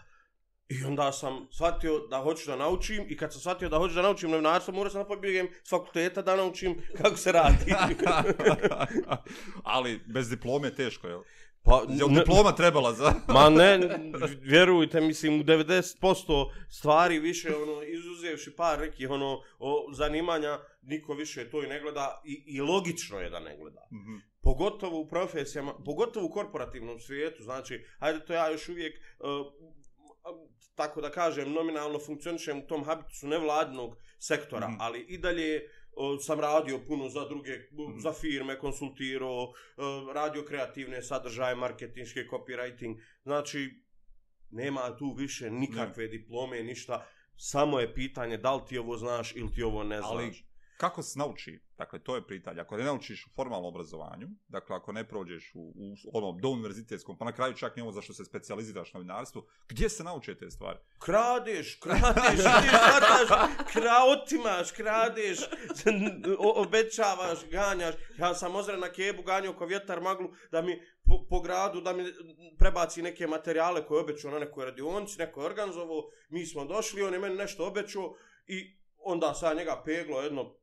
I 0.70 0.84
onda 0.84 1.12
sam 1.12 1.48
shvatio 1.52 2.00
da 2.00 2.18
hoću 2.18 2.48
da 2.48 2.56
naučim 2.56 3.06
i 3.10 3.18
kad 3.18 3.32
sam 3.34 3.42
shvatio 3.42 3.70
da 3.70 3.78
hoću 3.78 3.96
da 3.96 4.02
naučim 4.02 4.30
novinarstvo, 4.30 4.74
morao 4.74 4.92
sam 4.92 5.02
da 5.02 5.08
pobjegem 5.08 5.48
s 5.64 5.70
fakulteta 5.70 6.22
da 6.22 6.36
naučim 6.36 6.82
kako 6.98 7.18
se 7.18 7.32
radi. 7.32 7.74
Ali 9.64 10.00
bez 10.06 10.30
diplome 10.30 10.68
je 10.68 10.76
teško, 10.76 11.08
jel? 11.08 11.22
pa, 11.64 11.86
Jel 11.90 12.10
diploma 12.10 12.52
trebala 12.56 12.94
za... 12.94 13.14
Ma 13.28 13.50
ne, 13.50 13.80
vjerujte, 14.42 15.02
mislim, 15.02 15.40
u 15.40 15.44
90% 15.44 16.52
stvari 16.70 17.20
više, 17.20 17.56
ono, 17.56 17.84
izuzevši 17.84 18.56
par 18.56 18.80
nekih, 18.80 19.10
ono, 19.10 19.42
o, 19.60 19.90
zanimanja, 19.94 20.60
niko 20.82 21.14
više 21.14 21.50
to 21.50 21.64
i 21.64 21.68
ne 21.68 21.80
gleda 21.82 22.22
i, 22.26 22.44
i 22.48 22.62
logično 22.62 23.20
je 23.20 23.30
da 23.30 23.40
ne 23.40 23.58
gleda. 23.58 23.88
Mhm. 23.92 24.16
Pogotovo 24.42 25.00
u 25.00 25.08
profesijama, 25.08 25.74
pogotovo 25.86 26.26
u 26.26 26.32
korporativnom 26.32 27.00
svijetu, 27.00 27.44
znači, 27.44 27.86
hajde 28.00 28.26
to 28.26 28.34
ja 28.34 28.50
još 28.50 28.70
uvijek, 28.70 29.00
uh, 29.20 29.28
tako 30.76 31.02
da 31.02 31.10
kažem, 31.12 31.52
nominalno 31.52 32.00
funkcionišem 32.00 32.60
u 32.60 32.68
tom 32.68 32.84
habitusu 32.84 33.28
nevladnog 33.28 33.98
sektora, 34.20 34.68
Mhm. 34.68 34.78
ali 34.80 35.00
i 35.00 35.18
dalje 35.18 35.62
o, 35.94 36.18
sam 36.18 36.40
radio 36.40 36.80
puno 36.88 37.10
za 37.10 37.26
druge, 37.26 37.52
Mhm. 37.72 38.00
za 38.00 38.14
firme, 38.14 38.60
konsultirao, 38.60 39.54
o, 39.78 40.14
radio 40.14 40.44
kreativne 40.44 41.02
sadržaje, 41.02 41.56
marketinške, 41.56 42.24
copywriting, 42.24 42.96
znači, 43.24 43.70
nema 44.50 44.98
tu 44.98 45.14
više 45.14 45.52
nikakve 45.52 46.08
diplome, 46.08 46.64
ništa, 46.64 47.06
samo 47.38 47.80
je 47.80 47.94
pitanje 47.94 48.38
da 48.38 48.56
li 48.56 48.62
ti 48.68 48.78
ovo 48.78 48.98
znaš 48.98 49.36
ili 49.36 49.52
ti 49.52 49.64
ovo 49.64 49.84
ne 49.84 49.98
znaš. 49.98 50.12
Ali 50.12 50.32
kako 50.84 51.04
se 51.04 51.20
nauči? 51.20 51.60
Dakle, 51.78 52.00
to 52.00 52.16
je 52.16 52.28
pritalje. 52.28 52.62
Ako 52.62 52.78
ne 52.78 52.84
naučiš 52.84 53.26
u 53.26 53.30
formalnom 53.36 53.70
obrazovanju, 53.70 54.28
dakle, 54.48 54.76
ako 54.76 54.92
ne 54.92 55.08
prođeš 55.08 55.52
u, 55.56 55.74
u 55.76 56.18
onom 56.18 56.40
do 56.42 56.50
univerzitetskom, 56.50 57.18
pa 57.18 57.26
na 57.26 57.32
kraju 57.32 57.54
čak 57.54 57.78
i 57.78 57.82
ovo 57.82 57.92
za 57.92 58.02
što 58.02 58.14
se 58.14 58.26
specijaliziraš 58.26 58.94
na 58.94 58.98
novinarstvu, 58.98 59.46
gdje 59.70 59.90
se 59.90 60.04
nauče 60.04 60.36
te 60.36 60.50
stvari? 60.50 60.80
Kradeš, 61.00 61.76
kradeš, 61.76 62.36
ti 62.36 62.68
shvataš, 62.68 63.28
kra, 63.74 63.98
otimaš, 64.14 64.72
kradeš, 64.72 65.40
obećavaš, 66.56 67.40
ganjaš. 67.52 67.96
Ja 68.18 68.34
sam 68.34 68.56
ozre 68.56 68.78
na 68.78 68.92
kebu 68.92 69.24
ganjao 69.24 69.54
ko 69.54 69.66
vjetar 69.66 70.02
maglu 70.02 70.30
da 70.52 70.62
mi 70.62 70.82
po, 71.06 71.26
po 71.30 71.42
gradu, 71.42 71.82
da 71.82 71.94
mi 71.94 72.04
prebaci 72.60 73.02
neke 73.02 73.28
materijale 73.28 73.86
koje 73.86 73.98
je 73.98 74.04
obećao 74.04 74.32
na 74.32 74.40
nekoj 74.40 74.66
radionici, 74.66 75.20
neko 75.20 75.42
je 75.42 75.46
organizovao, 75.46 76.04
mi 76.30 76.46
smo 76.46 76.66
došli, 76.66 77.04
on 77.04 77.14
je 77.14 77.20
meni 77.20 77.36
nešto 77.36 77.68
obećao 77.68 78.16
i 78.48 78.78
onda 79.04 79.34
sa 79.34 79.54
njega 79.54 79.82
peglo 79.86 80.22
jedno 80.22 80.63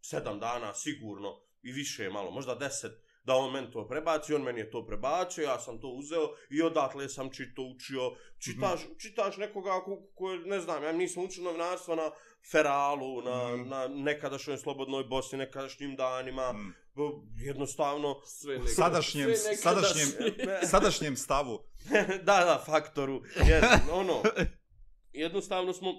sedam 0.00 0.40
dana 0.40 0.74
sigurno 0.74 1.28
i 1.62 1.72
više 1.72 2.10
malo, 2.10 2.30
možda 2.30 2.54
deset, 2.54 2.92
da 3.24 3.34
on 3.34 3.52
meni 3.52 3.70
to 3.70 3.88
prebaci, 3.88 4.34
on 4.34 4.42
meni 4.42 4.60
je 4.60 4.70
to 4.70 4.86
prebacio, 4.86 5.44
ja 5.44 5.60
sam 5.60 5.80
to 5.80 5.88
uzeo 5.88 6.20
i 6.50 6.62
odatle 6.62 7.08
sam 7.08 7.30
čito 7.30 7.62
učio, 7.64 8.00
čitaš, 8.38 8.80
čitaš 8.98 9.36
nekoga 9.36 9.80
ko, 9.80 10.02
ko, 10.14 10.36
ne 10.36 10.60
znam, 10.60 10.82
ja 10.82 10.92
nisam 10.92 11.24
učio 11.24 11.44
novinarstvo 11.44 11.94
na 11.94 12.10
Feralu, 12.52 13.22
na, 13.22 13.56
Mhm. 13.56 13.68
na 13.68 13.88
nekadašnjoj 13.88 14.58
Slobodnoj 14.58 15.04
Bosni, 15.04 15.38
nekadašnjim 15.38 15.96
danima, 15.96 16.52
Mm. 16.52 16.74
jednostavno, 17.36 18.20
Sve 18.26 18.54
nekada, 18.54 18.74
Sadašnjem, 18.74 19.34
sve 19.34 19.50
nekada 19.50 19.80
sadašnjem, 19.82 20.08
sve. 20.44 20.60
sadašnjem 20.64 21.16
stavu. 21.16 21.58
da, 22.26 22.44
da, 22.44 22.62
faktoru, 22.66 23.22
je, 23.38 23.62
ono, 23.92 24.22
jednostavno 25.14 25.72
smo, 25.72 25.92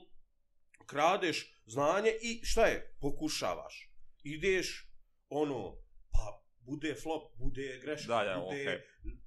kradeš 0.85 1.61
znanje 1.65 2.11
i 2.21 2.39
šta 2.43 2.65
je, 2.65 2.95
pokušavaš, 3.01 3.88
ideš, 4.23 4.91
ono, 5.29 5.77
pa 6.11 6.43
bude 6.59 6.95
flop, 6.95 7.33
bude 7.37 7.79
greška, 7.81 8.07
Da, 8.07 8.23
ja, 8.23 8.39
bude, 8.39 8.61
okej. 8.61 8.81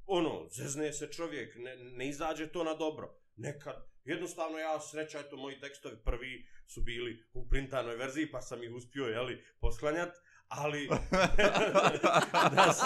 ono, 0.07 0.49
zezne 0.51 0.93
se 0.93 1.13
čovjek, 1.13 1.55
ne, 1.57 1.77
ne 1.77 2.09
izađe 2.09 2.49
to 2.49 2.65
na 2.65 2.75
dobro. 2.75 3.19
Nekad, 3.37 3.89
jednostavno 4.05 4.59
ja 4.59 4.81
sreća, 4.81 5.21
eto, 5.21 5.37
moji 5.37 5.61
tekstovi 5.61 5.97
prvi 6.05 6.47
su 6.67 6.81
bili 6.83 7.25
u 7.33 7.49
printanoj 7.49 7.97
verziji, 7.97 8.31
pa 8.31 8.41
sam 8.43 8.63
ih 8.63 8.71
uspio, 8.73 9.05
jeli, 9.05 9.45
posklanjat, 9.61 10.17
ali, 10.55 10.89
da 12.57 12.73
se, 12.73 12.85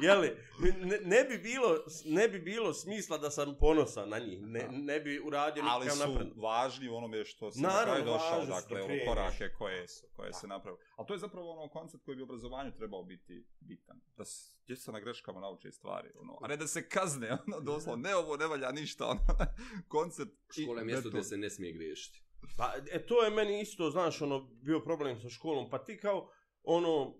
jeli, 0.00 0.36
ne, 0.80 0.98
ne, 1.04 1.24
bi 1.24 1.38
bilo, 1.38 1.76
ne 2.04 2.28
bi 2.28 2.38
bilo 2.38 2.74
smisla 2.74 3.18
da 3.18 3.30
sam 3.30 3.56
ponosan 3.60 4.08
na 4.08 4.18
njih, 4.18 4.42
ne, 4.42 4.68
ne 4.70 5.00
bi 5.00 5.20
uradio 5.20 5.62
Ali 5.66 5.84
nikakav 5.84 6.06
su 6.06 6.12
napred. 6.12 6.28
važni 6.36 6.88
u 6.88 6.96
onome 6.96 7.24
što 7.24 7.50
se 7.50 7.60
na 7.60 7.68
Naravno, 7.68 7.92
kraju 7.92 8.04
došao, 8.04 8.46
dakle, 8.46 8.78
da 8.78 8.84
ono 8.84 8.86
kreneš. 8.86 9.08
korake 9.08 9.48
koje, 9.58 9.88
su, 9.88 10.06
koje 10.12 10.32
se 10.32 10.46
naprave. 10.46 10.78
Ali 10.96 11.06
to 11.06 11.14
je 11.14 11.18
zapravo 11.18 11.52
ono 11.52 11.68
koncept 11.68 12.04
koji 12.04 12.16
bi 12.16 12.22
u 12.22 12.24
obrazovanju 12.24 12.72
trebao 12.72 13.02
biti 13.02 13.46
bitan. 13.60 14.00
Da 14.16 14.24
se 14.24 14.54
djeca 14.66 14.92
na 14.92 15.00
greškama 15.00 15.40
nauče 15.40 15.70
stvari, 15.72 16.08
ono, 16.20 16.38
a 16.42 16.48
ne 16.48 16.56
da 16.56 16.66
se 16.66 16.88
kazne, 16.88 17.30
ono, 17.46 17.60
doslovno, 17.60 18.08
ne 18.08 18.16
ovo, 18.16 18.36
ne 18.36 18.46
valja 18.46 18.72
ništa, 18.72 19.06
ono, 19.06 19.20
koncept. 19.88 20.32
i 20.56 20.62
Škola 20.62 20.80
je 20.80 20.84
mjesto 20.84 21.08
gdje 21.08 21.22
se 21.22 21.36
ne 21.36 21.50
smije 21.50 21.72
griješiti. 21.72 22.22
Pa, 22.56 22.72
e, 22.90 23.06
to 23.06 23.22
je 23.22 23.30
meni 23.30 23.60
isto, 23.60 23.90
znaš, 23.90 24.22
ono, 24.22 24.40
bio 24.40 24.80
problem 24.80 25.20
sa 25.20 25.28
školom, 25.28 25.70
pa 25.70 25.84
ti 25.84 25.96
kao, 25.98 26.30
ono, 26.64 27.14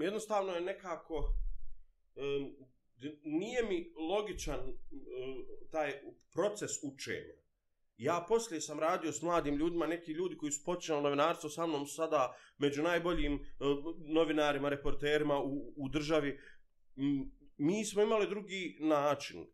jednostavno 0.00 0.52
je 0.52 0.60
nekako, 0.60 1.34
em, 2.16 2.54
nije 3.24 3.62
mi 3.62 3.92
logičan 4.10 4.60
taj 5.70 5.92
proces 6.32 6.70
učenja. 6.82 7.34
Ja 7.96 8.24
poslije 8.28 8.60
sam 8.60 8.80
radio 8.80 9.12
s 9.12 9.22
mladim 9.22 9.54
ljudima, 9.54 9.86
neki 9.86 10.12
ljudi 10.12 10.36
koji 10.36 10.52
su 10.52 10.64
počinali 10.64 11.02
novinarstvo 11.02 11.50
sa 11.50 11.66
mnom 11.66 11.86
sada 11.86 12.36
među 12.58 12.82
najboljim 12.82 13.34
e, 13.34 13.38
novinarima, 14.14 14.68
reporterima 14.68 15.38
u, 15.38 15.72
u 15.76 15.88
državi. 15.88 16.40
Mi 17.56 17.84
smo 17.84 18.02
imali 18.02 18.28
drugi 18.28 18.78
način. 18.80 19.40
E, 19.42 19.46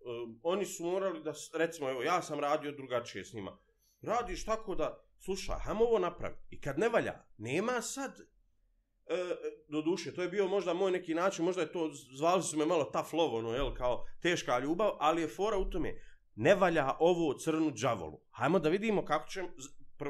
oni 0.42 0.64
su 0.64 0.84
morali 0.84 1.22
da, 1.22 1.32
recimo, 1.54 1.90
evo, 1.90 2.02
ja 2.02 2.22
sam 2.22 2.40
radio 2.40 2.72
drugačije 2.72 3.24
s 3.24 3.32
njima 3.32 3.58
radiš 4.04 4.44
tako 4.44 4.74
da, 4.74 5.04
slušaj, 5.18 5.56
hajmo 5.58 5.84
ovo 5.84 5.98
napravi. 5.98 6.36
I 6.50 6.60
kad 6.60 6.78
ne 6.78 6.88
valja, 6.88 7.24
nema 7.38 7.82
sad, 7.82 8.20
e, 9.06 9.36
do 9.68 9.82
duše, 9.82 10.14
to 10.14 10.22
je 10.22 10.28
bio 10.28 10.48
možda 10.48 10.74
moj 10.74 10.92
neki 10.92 11.14
način, 11.14 11.44
možda 11.44 11.62
je 11.62 11.72
to, 11.72 11.90
zvali 12.16 12.42
su 12.42 12.58
me 12.58 12.66
malo 12.66 12.84
tough 12.84 13.14
love, 13.14 13.38
ono, 13.38 13.54
jel, 13.54 13.74
kao 13.74 14.04
teška 14.22 14.58
ljubav, 14.58 14.90
ali 14.98 15.22
je 15.22 15.28
fora 15.28 15.58
u 15.58 15.70
tome, 15.70 15.94
ne 16.34 16.54
valja 16.54 16.96
ovo 16.98 17.38
crnu 17.38 17.72
džavolu. 17.72 18.20
Hajmo 18.30 18.58
da 18.58 18.68
vidimo 18.68 19.04
kako 19.04 19.28
ćemo, 19.28 19.48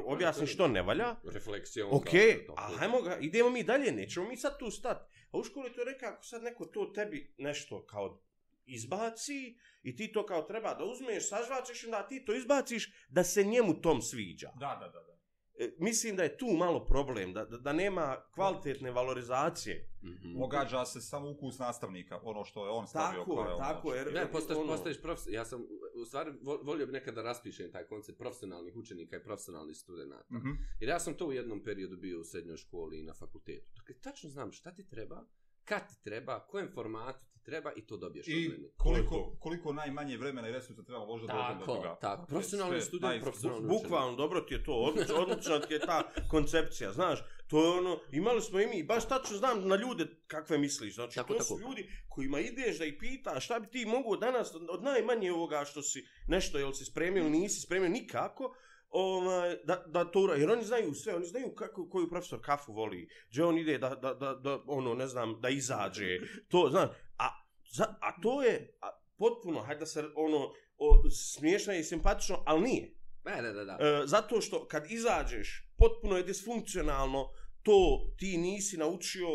objasni 0.07 0.47
što 0.47 0.69
ne 0.69 0.83
valja, 0.83 1.17
Refleksijom. 1.33 1.89
Ok, 1.93 2.09
a 2.57 2.69
hajmo 2.79 3.03
ga, 3.03 3.19
idemo 3.21 3.51
mi 3.51 3.63
dalje, 3.63 3.93
nećemo 3.93 4.29
mi 4.29 4.37
sad 4.37 4.59
tu 4.59 4.71
stati. 4.71 5.15
A 5.31 5.39
u 5.39 5.45
školi 5.45 5.73
to 5.73 5.81
je 5.81 5.87
nekako 5.87 6.23
sad 6.23 6.43
neko 6.43 6.65
to 6.65 6.87
tebi 6.95 7.35
nešto 7.39 7.87
kao 7.87 8.23
izbaci 8.67 9.57
i 9.83 9.97
ti 9.97 10.13
to 10.13 10.27
kao 10.27 10.43
treba 10.43 10.75
da 10.75 10.85
uzmeš, 10.85 11.29
sažvačeš 11.29 11.83
i 11.83 11.87
onda 11.87 12.07
ti 12.07 12.25
to 12.25 12.35
izbaciš 12.35 12.93
da 13.09 13.25
se 13.25 13.45
njemu 13.45 13.81
tom 13.81 14.03
sviđa. 14.03 14.51
Da, 14.61 14.77
da, 14.81 14.89
da. 14.89 15.01
da. 15.01 15.14
E, 15.57 15.71
mislim 15.79 16.17
da 16.17 16.23
je 16.23 16.37
tu 16.37 16.47
malo 16.49 16.85
problem, 16.85 17.33
da, 17.33 17.45
da, 17.45 17.57
da 17.59 17.73
nema 17.73 18.17
kvalitetne 18.31 18.91
valorizacije. 18.91 19.91
Mhm. 20.03 20.39
Pogađa 20.39 20.85
se 20.85 21.01
samo 21.01 21.31
ukus 21.31 21.59
nastavnika, 21.59 22.21
ono 22.23 22.45
što 22.45 22.65
je 22.65 22.71
on 22.71 22.87
stavio. 22.87 23.21
Tako 23.21 23.35
kao 23.35 23.45
je, 23.45 23.49
ono, 23.49 23.59
tako 23.59 23.95
je. 23.95 24.03
znači. 24.03 24.15
Ne, 24.17 24.33
postaš, 24.33 24.57
ono- 24.57 24.67
postaješ 24.67 25.03
profesor. 25.03 25.33
Ja 25.33 25.45
sam, 25.45 25.63
u 25.95 26.05
stvari, 26.05 26.33
vo- 26.43 26.61
volio 26.63 26.87
bi 26.87 26.93
nekada 26.93 27.15
da 27.15 27.23
raspišem 27.23 27.73
taj 27.73 27.85
koncept 27.85 28.19
profesionalnih 28.19 28.77
učenika 28.77 29.17
i 29.17 29.23
profesionalnih 29.23 29.77
studenta. 29.77 30.23
Mhm. 30.33 30.51
Jer 30.81 30.89
ja 30.89 31.01
sam 31.01 31.15
to 31.15 31.27
u 31.27 31.33
jednom 31.33 31.65
periodu 31.65 31.97
bio 31.97 32.21
u 32.21 32.25
srednjoj 32.25 32.57
školi 32.57 32.99
i 32.99 33.05
na 33.05 33.15
fakultetu. 33.15 33.71
Dakle, 33.77 33.95
tačno 33.97 34.31
znam 34.31 34.53
šta 34.53 34.75
ti 34.75 34.89
treba, 34.89 35.25
kad 35.65 35.89
ti 35.89 35.95
treba, 36.05 36.41
kojem 36.41 36.71
formatu 36.71 37.25
ti 37.27 37.43
treba 37.43 37.73
i 37.73 37.87
to 37.87 37.97
dobiješ 37.97 38.27
od 38.27 38.33
I 38.33 38.49
mene. 38.49 38.69
koliko, 38.77 39.37
koliko 39.41 39.73
najmanje 39.73 40.17
vremena 40.17 40.49
i 40.49 40.53
resursa 40.53 40.83
treba 40.83 41.07
doći 41.07 41.27
do 41.59 41.65
toga. 41.67 41.97
tako. 42.01 42.27
Profesionalni 42.27 42.81
student, 42.81 43.13
naj- 43.13 43.21
profesionalni 43.21 43.69
Bukvalno, 43.69 44.17
dobro 44.17 44.41
ti 44.41 44.55
je 44.55 44.65
to, 44.65 44.73
odlično, 44.75 45.15
odlična 45.15 45.61
ti 45.61 45.75
je 45.75 45.81
ta 45.81 45.99
koncepcija, 46.31 46.93
znaš, 46.93 47.19
to 47.47 47.65
je 47.65 47.71
ono, 47.71 47.99
imali 48.13 48.43
smo 48.43 48.61
i 48.61 48.67
mi, 48.67 48.83
baš 48.83 49.09
tačno 49.09 49.37
znam 49.37 49.69
na 49.69 49.77
ljude 49.77 50.07
kakve 50.27 50.59
misliš, 50.59 50.95
znači 50.95 51.15
Tako, 51.15 51.29
to 51.29 51.35
tako. 51.35 51.45
su 51.47 51.61
ljudi 51.61 51.89
kojima 52.09 52.41
ideš 52.41 52.79
da 52.79 52.85
ih 52.85 52.95
pitaš 53.01 53.45
šta 53.45 53.61
bi 53.61 53.67
ti 53.67 53.87
mogu 53.87 54.17
danas, 54.17 54.55
od, 54.55 54.67
od 54.71 54.83
najmanje 54.83 55.33
ovoga 55.33 55.65
što 55.65 55.83
si 55.83 56.07
nešto, 56.29 56.59
jel 56.59 56.73
si 56.73 56.85
spremio 56.85 57.21
ili 57.21 57.31
nisi 57.31 57.61
spremio, 57.61 57.89
nikako, 57.89 58.55
ovaj, 58.95 59.57
da, 59.65 59.85
da 59.87 60.05
to 60.05 60.21
ura, 60.21 60.35
jer 60.35 60.51
oni 60.51 60.65
znaju 60.65 60.95
sve, 60.95 61.15
oni 61.15 61.27
znaju 61.27 61.55
kako, 61.55 61.89
koju 61.89 62.11
profesor 62.11 62.41
kafu 62.43 62.73
voli, 62.73 63.09
gdje 63.31 63.45
on 63.45 63.59
ide 63.59 63.79
da, 63.79 63.89
da, 63.89 64.15
da, 64.15 64.35
da, 64.35 64.63
ono, 64.67 64.95
ne 64.95 65.07
znam, 65.07 65.41
da 65.41 65.49
izađe, 65.49 66.19
to, 66.49 66.69
znaš, 66.71 66.89
a, 67.19 67.29
za, 67.73 67.85
a 68.01 68.21
to 68.21 68.43
je 68.43 68.77
a, 68.81 68.91
potpuno, 69.19 69.61
hajde 69.61 69.79
da 69.79 69.87
se, 69.87 70.05
ono, 70.17 70.53
o, 70.79 71.11
smiješno 71.11 71.73
je 71.73 71.81
i 71.81 71.85
simpatično, 71.85 72.43
ali 72.47 72.63
nije. 72.63 72.95
Ne, 73.25 73.43
ne, 73.43 73.53
ne, 73.53 73.65
da. 73.65 73.79
E, 73.81 74.07
zato 74.07 74.41
što 74.41 74.67
kad 74.67 74.91
izađeš, 74.91 75.71
potpuno 75.79 76.17
je 76.17 76.23
disfunkcionalno, 76.23 77.31
to 77.63 78.13
ti 78.19 78.37
nisi 78.39 78.77
naučio, 78.77 79.29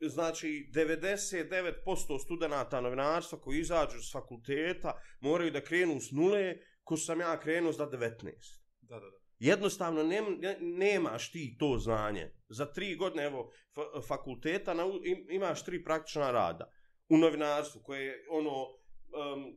znači 0.00 0.70
99% 0.74 2.24
studenta 2.24 2.80
novinarstva 2.80 3.40
koji 3.40 3.60
izađu 3.60 4.02
s 4.02 4.12
fakulteta 4.12 5.00
moraju 5.20 5.50
da 5.50 5.64
krenu 5.64 6.00
s 6.00 6.10
nule, 6.10 6.56
ko 6.84 6.96
sam 6.96 7.20
ja 7.20 7.40
krenuo 7.40 7.72
s 7.72 7.76
da 7.76 7.90
19. 7.90 8.65
Da, 8.88 8.94
da, 8.94 9.10
da. 9.10 9.16
Jednostavno 9.38 10.02
nem, 10.02 10.24
ne, 10.40 10.56
nemaš 10.60 11.32
ti 11.32 11.56
to 11.58 11.78
znanje. 11.78 12.32
Za 12.48 12.66
tri 12.66 12.96
godine 12.96 13.24
evo, 13.24 13.50
fa, 13.74 14.00
fakulteta 14.08 14.74
na, 14.74 14.82
im, 15.04 15.26
imaš 15.30 15.64
tri 15.64 15.84
praktična 15.84 16.30
rada 16.30 16.72
u 17.08 17.16
novinarstvu 17.16 17.82
koje 17.82 18.04
je 18.04 18.26
ono 18.30 18.62
um, 18.62 19.56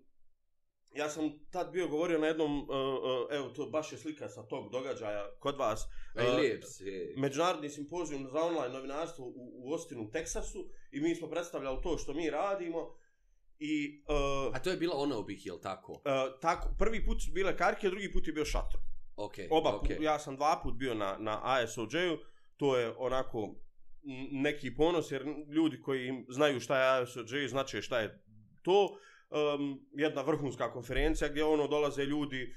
ja 0.96 1.10
sam 1.10 1.32
tad 1.52 1.72
bio 1.72 1.88
govorio 1.88 2.20
na 2.20 2.28
jednom, 2.28 2.60
uh, 2.60 2.68
uh, 2.70 3.28
evo 3.32 3.50
to 3.50 3.66
baš 3.66 3.92
je 3.92 3.98
slika 3.98 4.30
sa 4.30 4.44
tog 4.44 4.72
događaja 4.72 5.30
kod 5.40 5.58
vas. 5.58 5.88
Aj, 6.16 6.28
uh, 6.28 6.40
lijep 6.40 6.64
si. 6.64 7.14
Međunarodni 7.18 7.70
simpozijum 7.70 8.28
za 8.32 8.40
online 8.40 8.74
novinarstvo 8.74 9.26
u, 9.26 9.34
u 9.36 9.74
Austinu, 9.74 10.12
Teksasu 10.12 10.70
i 10.92 11.00
mi 11.00 11.16
smo 11.16 11.30
predstavljali 11.30 11.82
to 11.84 11.98
što 11.98 12.14
mi 12.14 12.30
radimo 12.30 12.96
i 13.60 14.04
uh, 14.08 14.56
A 14.56 14.60
to 14.60 14.70
je 14.70 14.78
bila 14.78 14.96
ona 14.96 15.18
obih, 15.18 15.46
jel 15.46 15.60
tako? 15.60 15.92
uh, 15.92 16.40
tako, 16.42 16.70
prvi 16.80 17.06
put 17.06 17.22
su 17.22 17.32
bile 17.32 17.58
karke, 17.58 17.90
drugi 17.90 18.12
put 18.14 18.28
je 18.28 18.34
bio 18.34 18.46
šator. 18.46 18.80
Ok, 19.20 19.34
Oba, 19.50 19.76
ok. 19.76 19.84
okay. 19.84 20.02
ja 20.04 20.20
sam 20.20 20.36
dva 20.36 20.60
put 20.64 20.74
bio 20.74 20.94
na, 20.94 21.18
na 21.20 21.40
ASOJ-u, 21.44 22.18
to 22.58 22.78
je 22.78 22.94
onako 22.98 23.56
neki 24.32 24.76
ponos, 24.76 25.12
jer 25.12 25.26
ljudi 25.48 25.82
koji 25.82 26.26
znaju 26.30 26.60
šta 26.60 26.80
je 26.80 27.02
ASOJ, 27.02 27.48
znači 27.48 27.82
šta 27.82 28.00
je 28.00 28.24
to, 28.62 28.98
um, 29.30 29.88
jedna 29.94 30.22
vrhunska 30.22 30.72
konferencija 30.72 31.30
gdje 31.30 31.44
ono 31.44 31.68
dolaze 31.68 32.06
ljudi 32.06 32.54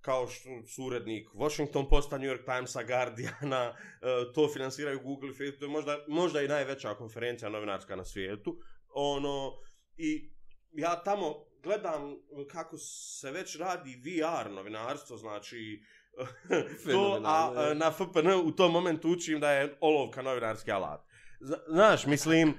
kao 0.00 0.26
što 0.26 0.48
su 0.66 0.84
urednik 0.84 1.28
Washington 1.34 1.88
Posta, 1.88 2.18
New 2.18 2.30
York 2.30 2.44
Timesa, 2.44 2.82
Guardiana, 2.82 3.70
uh, 3.70 3.76
to 4.34 4.48
finansiraju 4.48 5.00
Google, 5.00 5.30
Facebook, 5.32 5.58
to 5.58 5.64
je 5.64 5.70
možda, 5.70 6.04
možda 6.08 6.42
i 6.42 6.48
najveća 6.48 6.94
konferencija 6.94 7.48
novinarska 7.48 7.96
na 7.96 8.04
svijetu. 8.04 8.58
Ono, 8.94 9.52
I 9.96 10.30
ja 10.72 11.02
tamo 11.02 11.53
gledam 11.64 12.16
kako 12.50 12.78
se 12.78 13.30
već 13.30 13.58
radi 13.58 13.96
VR 13.96 14.50
novinarstvo, 14.50 15.16
znači 15.16 15.82
to, 16.92 17.20
a 17.24 17.74
na 17.74 17.90
FPN 17.92 18.28
u 18.44 18.52
tom 18.52 18.72
momentu 18.72 19.10
učim 19.10 19.40
da 19.40 19.52
je 19.52 19.76
olovka 19.80 20.22
novinarski 20.22 20.70
alat. 20.72 21.00
Zna- 21.40 21.64
Znaš, 21.68 22.06
mislim, 22.06 22.54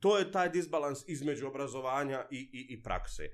to 0.00 0.18
je 0.18 0.32
taj 0.32 0.48
disbalans 0.48 1.08
između 1.08 1.46
obrazovanja 1.46 2.26
i, 2.30 2.36
i, 2.36 2.74
i 2.74 2.82
prakse. 2.82 3.28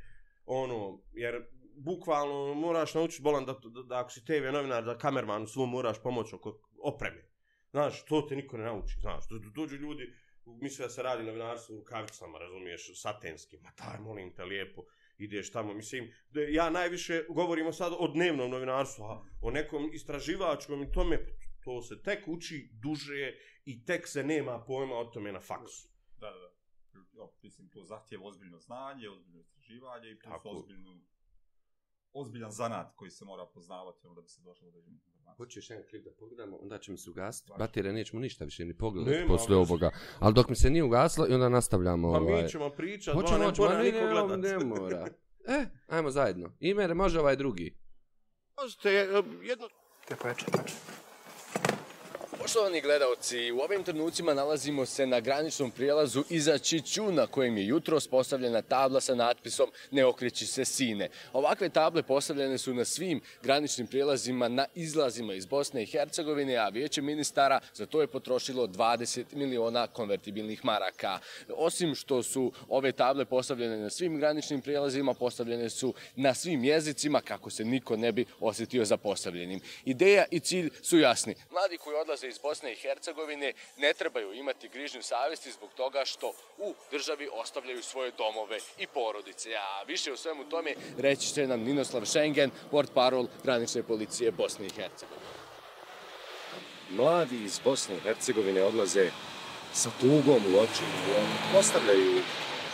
Ono, 0.46 1.02
jer 1.12 1.44
bukvalno 1.76 2.54
moraš 2.54 2.94
naučiti 2.94 3.22
bolan 3.22 3.44
da, 3.44 3.52
da, 3.52 3.82
da 3.82 3.98
ako 3.98 4.10
si 4.10 4.24
TV 4.24 4.52
novinar, 4.52 4.84
da 4.84 4.98
kamermanu 4.98 5.46
svom 5.46 5.70
moraš 5.70 6.02
pomoći 6.02 6.34
oko 6.34 6.60
opreme. 6.82 7.28
Znaš, 7.70 8.04
to 8.04 8.22
te 8.28 8.36
niko 8.36 8.56
ne 8.56 8.64
nauči, 8.64 8.94
znaš. 9.00 9.28
Do, 9.28 9.38
do, 9.38 9.50
dođu 9.54 9.76
ljudi, 9.76 10.12
misle 10.60 10.86
da 10.86 10.90
se 10.90 11.02
radi 11.02 11.24
novinarstvo 11.24 11.74
u 11.74 11.78
rukavicama, 11.78 12.38
razumiješ, 12.38 13.02
satenskim. 13.02 13.60
Ma 13.62 13.70
daj, 13.78 14.00
molim 14.00 14.34
te, 14.34 14.44
lijepo, 14.44 14.84
ideš 15.18 15.52
tamo. 15.52 15.74
Mislim, 15.74 16.12
da 16.30 16.40
ja 16.40 16.70
najviše 16.70 17.24
govorimo 17.28 17.72
sad 17.72 17.92
o 17.98 18.08
dnevnom 18.08 18.50
novinarstvu, 18.50 19.04
a 19.04 19.24
o 19.42 19.50
nekom 19.50 19.90
istraživačkom 19.92 20.82
i 20.82 20.92
tome, 20.92 21.18
to 21.64 21.82
se 21.82 22.02
tek 22.02 22.28
uči 22.28 22.70
duže 22.72 23.34
i 23.64 23.84
tek 23.84 24.08
se 24.08 24.22
nema 24.24 24.64
pojma 24.66 24.94
o 24.94 25.04
tome 25.04 25.32
na 25.32 25.40
faksu. 25.40 25.88
Da, 26.20 26.30
da. 26.30 26.58
Jo, 27.12 27.32
mislim, 27.42 27.68
to 27.68 27.84
zahtjeva 27.84 28.26
ozbiljno 28.26 28.58
znanje, 28.58 29.08
ozbiljno 29.08 29.40
istraživanje 29.40 30.10
i 30.10 30.18
plus 30.18 30.32
Tako. 30.32 30.48
ozbiljnu, 30.48 31.00
ozbiljan 32.12 32.50
zanat 32.50 32.94
koji 32.96 33.10
se 33.10 33.24
mora 33.24 33.46
poznavati 33.46 34.06
ono 34.06 34.14
da 34.14 34.20
bi 34.20 34.28
se 34.28 34.42
došlo 34.42 34.70
do 34.70 34.78
određenih. 34.78 35.17
Hoćeš 35.36 35.70
jedan 35.70 35.84
klip 35.90 36.04
da 36.04 36.10
pogledamo, 36.10 36.56
onda 36.56 36.78
će 36.78 36.92
mi 36.92 36.98
se 36.98 37.10
ugasiti. 37.10 37.52
Baterija 37.58 37.92
nećemo 37.92 38.20
ništa 38.20 38.44
više 38.44 38.64
ni 38.64 38.74
pogledati 38.74 39.16
Nema, 39.16 39.28
posle 39.28 39.46
ali- 39.48 39.62
ovoga. 39.62 39.90
Ali 40.18 40.34
dok 40.34 40.48
mi 40.48 40.56
se 40.56 40.70
nije 40.70 40.84
ugasilo 40.84 41.26
i 41.28 41.32
onda 41.32 41.48
nastavljamo 41.48 42.12
Pa 42.12 42.18
ovaj... 42.18 42.42
mi 42.42 42.48
ćemo 42.48 42.70
pričat, 42.70 43.14
Hoćemo, 43.14 43.44
Hoćemo, 43.44 43.68
ne 43.68 43.74
mora 43.74 43.78
ne, 43.78 43.84
niko 43.84 43.98
ne, 43.98 44.10
gledat. 44.12 44.40
ne 44.60 44.64
mora. 44.70 45.06
E, 45.48 45.64
ajmo 45.86 46.10
zajedno. 46.10 46.52
Imer, 46.60 46.94
može 46.94 47.20
ovaj 47.20 47.36
drugi. 47.36 47.76
Možete 48.56 48.88
e, 48.90 49.06
jedno 49.42 49.68
Poštovani 52.48 52.80
gledalci, 52.80 53.52
u 53.52 53.60
ovim 53.60 53.84
trenucima 53.84 54.34
nalazimo 54.34 54.86
se 54.86 55.06
na 55.06 55.20
graničnom 55.20 55.70
prijelazu 55.70 56.24
iza 56.30 56.58
Čiću 56.58 57.12
na 57.12 57.26
kojem 57.26 57.56
je 57.56 57.66
jutro 57.66 57.98
postavljena 58.10 58.62
tabla 58.62 59.00
sa 59.00 59.14
natpisom 59.14 59.70
Ne 59.90 60.04
okreći 60.04 60.46
se 60.46 60.64
sine. 60.64 61.08
Ovakve 61.32 61.68
table 61.68 62.02
postavljene 62.02 62.58
su 62.58 62.74
na 62.74 62.84
svim 62.84 63.20
graničnim 63.42 63.86
prijelazima 63.86 64.48
na 64.48 64.66
izlazima 64.74 65.34
iz 65.34 65.46
Bosne 65.46 65.82
i 65.82 65.86
Hercegovine, 65.86 66.56
a 66.56 66.68
vijeće 66.68 67.02
ministara 67.02 67.60
za 67.74 67.86
to 67.86 68.00
je 68.00 68.06
potrošilo 68.06 68.66
20 68.66 69.24
miliona 69.32 69.86
konvertibilnih 69.86 70.64
maraka. 70.64 71.18
Osim 71.48 71.94
što 71.94 72.22
su 72.22 72.52
ove 72.68 72.92
table 72.92 73.24
postavljene 73.24 73.76
na 73.76 73.90
svim 73.90 74.18
graničnim 74.18 74.60
prijelazima, 74.60 75.14
postavljene 75.14 75.70
su 75.70 75.94
na 76.16 76.34
svim 76.34 76.64
jezicima 76.64 77.20
kako 77.20 77.50
se 77.50 77.64
niko 77.64 77.96
ne 77.96 78.12
bi 78.12 78.24
osjetio 78.40 78.84
zapostavljenim. 78.84 79.60
Ideja 79.84 80.24
i 80.30 80.40
cilj 80.40 80.70
su 80.82 80.98
jasni. 80.98 81.34
Mladi 81.50 81.78
koji 81.78 81.96
odlaze 81.96 82.28
iz 82.28 82.37
Bosne 82.42 82.72
i 82.72 82.76
Hercegovine 82.76 83.52
ne 83.76 83.94
trebaju 83.94 84.32
imati 84.32 84.68
grižnju 84.68 85.02
savjesti 85.02 85.50
zbog 85.50 85.70
toga 85.76 86.04
što 86.04 86.32
u 86.58 86.74
državi 86.90 87.28
ostavljaju 87.32 87.82
svoje 87.82 88.10
domove 88.10 88.58
i 88.78 88.86
porodice. 88.86 89.54
A 89.54 89.82
više 89.82 90.12
o 90.12 90.16
svemu 90.16 90.44
tome 90.44 90.74
reći 90.98 91.34
će 91.34 91.46
nam 91.46 91.60
Ninoslav 91.60 92.04
Schengen, 92.04 92.50
port 92.70 92.90
parol 92.94 93.26
granične 93.44 93.82
policije 93.82 94.30
Bosne 94.30 94.66
i 94.66 94.70
Hercegovine. 94.70 95.38
mladi 96.90 97.44
iz 97.44 97.60
Bosne 97.64 97.96
i 97.96 98.00
Hercegovine 98.00 98.62
odlaze 98.62 99.10
sa 99.72 99.90
tugom 100.00 100.42
u 100.54 100.58
oči. 100.58 100.84
Ostavljaju 101.58 102.22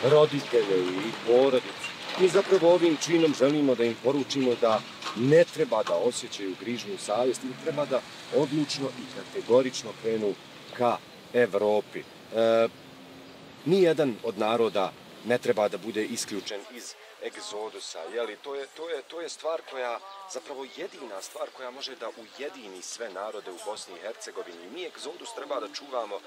roditelje 0.04 0.78
i 0.78 1.10
porodice 1.26 1.83
Mi 2.20 2.28
zapravo 2.28 2.74
ovim 2.74 2.96
činom 2.96 3.34
želimo 3.38 3.74
da 3.74 3.84
im 3.84 3.96
poručimo 4.04 4.54
da 4.60 4.80
ne 5.16 5.44
treba 5.44 5.82
da 5.82 5.94
osjećaju 5.94 6.54
grižnju 6.60 6.98
savjest 6.98 7.40
i 7.44 7.64
treba 7.64 7.84
da 7.84 8.00
odlučno 8.36 8.86
i 8.86 9.04
kategorično 9.16 9.90
krenu 10.02 10.34
ka 10.76 10.96
Evropi. 11.32 11.98
E, 11.98 12.68
nijedan 13.64 14.16
od 14.24 14.38
naroda 14.38 14.92
ne 15.26 15.38
treba 15.38 15.68
da 15.68 15.78
bude 15.78 16.04
isključen 16.04 16.60
iz 16.74 16.94
egzodusa, 17.26 17.98
jeli, 18.14 18.36
to 18.36 18.54
je, 18.54 18.66
to 18.76 18.88
je, 18.88 19.02
to 19.02 19.20
je 19.20 19.28
stvar 19.28 19.60
koja, 19.70 19.98
zapravo 20.32 20.66
jedina 20.76 21.22
stvar 21.22 21.48
koja 21.56 21.70
može 21.70 21.96
da 21.96 22.08
ujedini 22.08 22.82
sve 22.82 23.10
narode 23.10 23.50
u 23.50 23.58
Bosni 23.66 23.94
i 23.94 24.00
Hercegovini. 24.00 24.70
Mi 24.74 24.86
egzodus 24.86 25.34
treba 25.34 25.60
da 25.60 25.68
čuvamo 25.74 26.20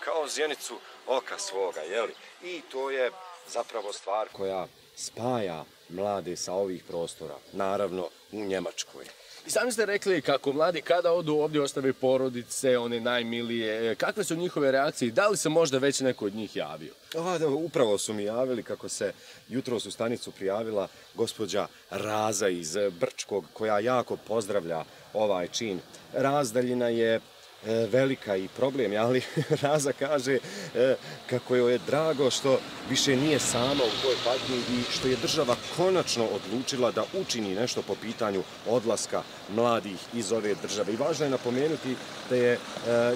kao 0.00 0.28
zjenicu 0.28 0.78
oka 1.06 1.38
svoga, 1.38 1.80
jeli? 1.80 2.14
I 2.42 2.60
to 2.60 2.90
je 2.90 3.10
zapravo 3.48 3.92
stvar 3.92 4.28
koja 4.32 4.66
spaja 4.96 5.64
mlade 5.88 6.36
sa 6.36 6.52
ovih 6.52 6.84
prostora, 6.84 7.34
naravno 7.52 8.08
u 8.32 8.44
Njemačkoj. 8.44 9.04
I 9.46 9.50
sami 9.50 9.72
ste 9.72 9.86
rekli 9.86 10.22
kako 10.22 10.52
mladi 10.52 10.82
kada 10.82 11.12
odu 11.12 11.34
ovdje 11.34 11.62
ostave 11.62 11.92
porodice, 11.92 12.78
one 12.78 13.00
najmilije, 13.00 13.94
kakve 13.94 14.24
su 14.24 14.36
njihove 14.36 14.72
reakcije 14.72 15.08
i 15.08 15.12
da 15.12 15.28
li 15.28 15.36
se 15.36 15.48
možda 15.48 15.78
već 15.78 16.00
neko 16.00 16.26
od 16.26 16.34
njih 16.34 16.56
javio? 16.56 16.92
A, 17.18 17.38
da, 17.38 17.48
upravo 17.48 17.98
su 17.98 18.14
mi 18.14 18.24
javili 18.24 18.62
kako 18.62 18.88
se 18.88 19.12
jutro 19.48 19.76
u 19.76 19.80
stanicu 19.80 20.30
prijavila 20.30 20.88
gospođa 21.14 21.66
Raza 21.90 22.48
iz 22.48 22.76
Brčkog, 23.00 23.44
koja 23.52 23.78
jako 23.78 24.16
pozdravlja 24.16 24.84
ovaj 25.12 25.48
čin. 25.48 25.80
Razdaljina 26.12 26.88
je 26.88 27.14
e, 27.14 27.20
E, 27.66 27.86
velika 27.86 28.36
i 28.36 28.48
problem, 28.48 28.92
ali 28.98 29.22
Raza 29.62 29.92
kaže 29.92 30.38
e, 30.74 30.94
kako 31.30 31.56
joj 31.56 31.72
je 31.72 31.78
drago 31.86 32.30
što 32.30 32.58
više 32.90 33.16
nije 33.16 33.38
sama 33.38 33.84
u 33.84 34.02
toj 34.02 34.14
patnji 34.24 34.56
i 34.56 34.92
što 34.92 35.08
je 35.08 35.16
država 35.16 35.56
konačno 35.76 36.24
odlučila 36.24 36.90
da 36.90 37.04
učini 37.20 37.54
nešto 37.54 37.82
po 37.82 37.94
pitanju 37.94 38.42
odlaska 38.68 39.22
mladih 39.54 39.96
iz 40.14 40.32
ove 40.32 40.54
države. 40.62 40.92
I 40.92 40.96
važno 40.96 41.24
je 41.24 41.30
napomenuti 41.30 41.96
da 42.30 42.36
je 42.36 42.52
e, 42.52 42.58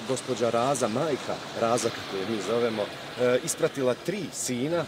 gospođa 0.07 0.49
Raza, 0.49 0.87
majka 0.87 1.35
Raza, 1.61 1.89
kako 1.89 2.17
je 2.17 2.29
mi 2.29 2.41
zovemo, 2.47 2.85
ispratila 3.43 3.95
tri 4.05 4.23
sina 4.33 4.85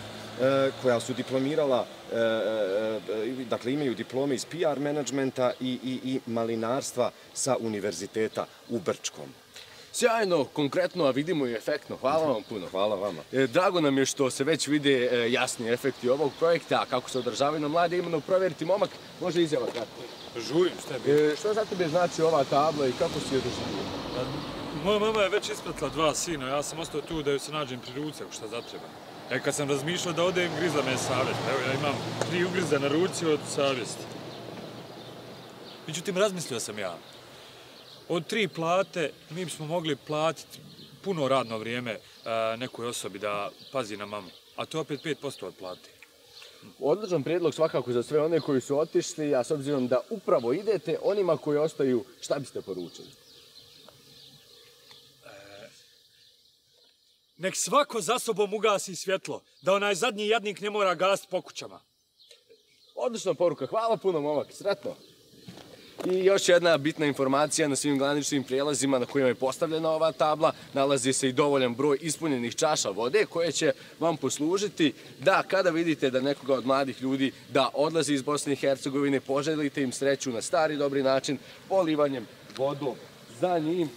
koja 0.82 1.00
su 1.00 1.14
diplomirala, 1.14 1.86
dakle 3.50 3.74
imaju 3.74 3.96
diplome 3.96 4.36
iz 4.36 4.46
PR 4.46 4.80
menadžmenta 4.80 5.52
i, 5.60 5.80
i, 5.84 6.00
i 6.04 6.20
malinarstva 6.26 7.12
sa 7.34 7.58
univerziteta 7.60 8.46
u 8.70 8.80
Brčkom. 8.80 9.34
Sjajno, 9.94 10.44
konkretno, 10.46 11.06
a 11.06 11.12
vidimo 11.12 11.48
i 11.48 11.54
efektno. 11.54 11.98
Hvala 11.98 12.26
vam 12.28 12.44
puno. 12.50 12.68
Hvala 12.72 12.96
vama. 12.96 13.22
E, 13.32 13.48
Drago 13.48 13.82
nam 13.82 13.98
je 13.98 14.06
što 14.06 14.30
se 14.30 14.44
već 14.44 14.68
vide 14.68 15.10
e, 15.12 15.32
jasni 15.32 15.70
efekti 15.70 16.10
ovog 16.10 16.32
projekta, 16.40 16.82
a 16.82 16.86
kako 16.86 17.10
se 17.10 17.20
održavaju 17.20 17.62
na 17.62 17.68
mlade, 17.68 17.98
imamo 17.98 18.20
provjeriti 18.20 18.66
momak, 18.66 18.90
može 19.22 19.42
izjava 19.42 19.66
kratko. 19.66 20.02
Žurim, 20.48 20.74
šta 20.86 20.94
je 20.94 21.00
bilo? 21.06 21.32
E, 21.32 21.36
Što 21.36 21.54
za 21.54 21.66
tebe 21.66 21.88
znači 21.88 22.22
ova 22.22 22.44
tabla 22.44 22.88
i 22.88 22.92
kako 23.00 23.14
si 23.20 23.36
je 23.36 23.42
doživio? 23.42 23.90
Moja 24.84 25.00
mama 25.00 25.22
je 25.22 25.30
već 25.30 25.50
ispratila 25.50 25.90
dva 25.90 26.16
sina, 26.16 26.48
ja 26.48 26.64
sam 26.64 26.80
ostao 26.80 27.02
tu 27.02 27.24
da 27.24 27.32
joj 27.32 27.40
se 27.40 27.52
nađem 27.52 27.80
pri 27.80 28.02
ruci 28.02 28.24
ako 28.24 28.32
šta 28.32 28.48
zatreba. 28.48 28.86
E 29.32 29.40
kad 29.40 29.56
sam 29.56 29.70
razmišljao 29.70 30.14
da 30.14 30.24
odem, 30.24 30.52
grizla 30.60 30.84
me 30.84 30.92
je 30.92 30.98
savjest. 30.98 31.40
Evo 31.50 31.60
ja 31.68 31.74
imam 31.74 31.96
tri 32.30 32.44
ugriza 32.46 32.80
na 32.80 32.88
ruci 32.88 33.26
od 33.26 33.40
savjesti. 33.56 34.04
Međutim, 35.88 36.18
razmislio 36.18 36.60
sam 36.60 36.80
ja. 36.80 36.98
Od 38.10 38.28
tri 38.28 38.48
plate 38.48 39.12
mi 39.30 39.46
bismo 39.46 39.66
mogli 39.66 39.96
platiti 39.96 40.60
puno 41.04 41.28
radno 41.28 41.58
vrijeme 41.58 41.92
e, 41.92 42.00
nekoj 42.58 42.88
osobi 42.88 43.20
da 43.20 43.52
pazi 43.72 43.98
na 43.98 44.06
mamu. 44.06 44.30
A 44.56 44.66
to 44.66 44.78
je 44.78 44.82
opet 44.82 45.04
5% 45.04 45.46
od 45.46 45.56
plate. 45.56 45.90
Odličan 46.80 47.24
prijedlog 47.24 47.54
svakako 47.54 47.92
za 47.92 48.04
sve 48.04 48.22
one 48.22 48.40
koji 48.40 48.62
su 48.62 48.80
otišli, 48.80 49.36
a 49.36 49.44
s 49.44 49.52
obzirom 49.52 49.88
da 49.88 50.02
upravo 50.10 50.54
idete, 50.54 50.98
onima 51.02 51.38
koji 51.38 51.58
ostaju, 51.58 52.06
šta 52.22 52.40
biste 52.40 52.62
poručili? 52.62 53.08
Nek 57.38 57.56
svako 57.56 58.02
za 58.02 58.20
sobom 58.20 58.54
ugasi 58.54 58.96
svjetlo, 58.96 59.42
da 59.62 59.74
onaj 59.74 59.96
zadnji 59.96 60.28
jadnik 60.28 60.62
ne 60.62 60.70
mora 60.70 60.96
gast 60.96 61.30
po 61.30 61.42
kućama. 61.42 61.80
Odlična 62.96 63.34
poruka, 63.34 63.66
hvala 63.66 63.98
puno 63.98 64.22
momak, 64.22 64.54
sretno. 64.54 64.96
I 66.06 66.26
još 66.26 66.50
jedna 66.50 66.78
bitna 66.78 67.06
informacija 67.06 67.68
na 67.68 67.76
svim 67.76 67.98
graničnim 67.98 68.44
prijelazima 68.44 69.00
na 69.00 69.06
kojima 69.06 69.28
je 69.28 69.36
postavljena 69.36 69.90
ova 69.90 70.12
tabla, 70.12 70.52
nalazi 70.74 71.14
se 71.14 71.30
i 71.30 71.34
dovoljan 71.34 71.76
broj 71.76 71.98
ispunjenih 72.02 72.56
čaša 72.56 72.90
vode 72.90 73.26
koje 73.26 73.52
će 73.52 73.72
vam 74.00 74.18
poslužiti 74.18 74.94
da 75.20 75.44
kada 75.44 75.70
vidite 75.70 76.10
da 76.10 76.22
nekoga 76.22 76.54
od 76.54 76.66
mladih 76.66 77.02
ljudi 77.02 77.32
da 77.50 77.70
odlazi 77.74 78.14
iz 78.14 78.22
Bosne 78.22 78.54
i 78.54 78.56
Hercegovine, 78.56 79.20
poželite 79.20 79.84
im 79.84 79.92
sreću 79.92 80.32
na 80.32 80.42
stari 80.42 80.78
dobri 80.78 81.04
način, 81.04 81.38
polivanjem 81.70 82.28
vodom 82.58 82.96
za 83.42 83.60
njim. 83.60 83.90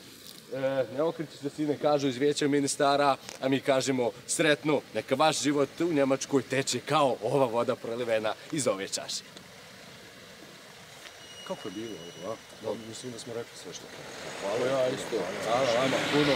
E, 0.55 0.85
ne 0.95 1.03
okreći 1.03 1.37
se 1.37 1.51
sine, 1.51 1.79
kažu 1.83 2.09
iz 2.09 2.17
vijeća 2.17 2.49
ministara, 2.49 3.17
a 3.41 3.49
mi 3.49 3.61
kažemo 3.61 4.11
sretno, 4.27 4.81
neka 4.95 5.15
vaš 5.15 5.43
život 5.43 5.81
u 5.81 5.93
Njemačkoj 5.93 6.43
teče 6.43 6.81
kao 6.81 7.17
ova 7.23 7.47
voda 7.47 7.77
prolivena 7.77 8.35
iz 8.53 8.67
ove 8.67 8.89
čaše. 8.89 9.42
Kako 11.49 11.69
je 11.69 11.73
bilo 11.73 11.97
ovo, 12.07 12.33
a? 12.33 12.37
Da, 12.63 12.75
mislim 12.89 13.13
da 13.13 13.19
smo 13.19 13.35
rekli 13.35 13.57
sve 13.63 13.73
što. 13.73 13.85
Hvala 14.41 14.67
ja 14.67 14.89
isto. 14.89 15.17
Hvala 15.45 15.73
vama 15.81 15.97
puno. 16.13 16.35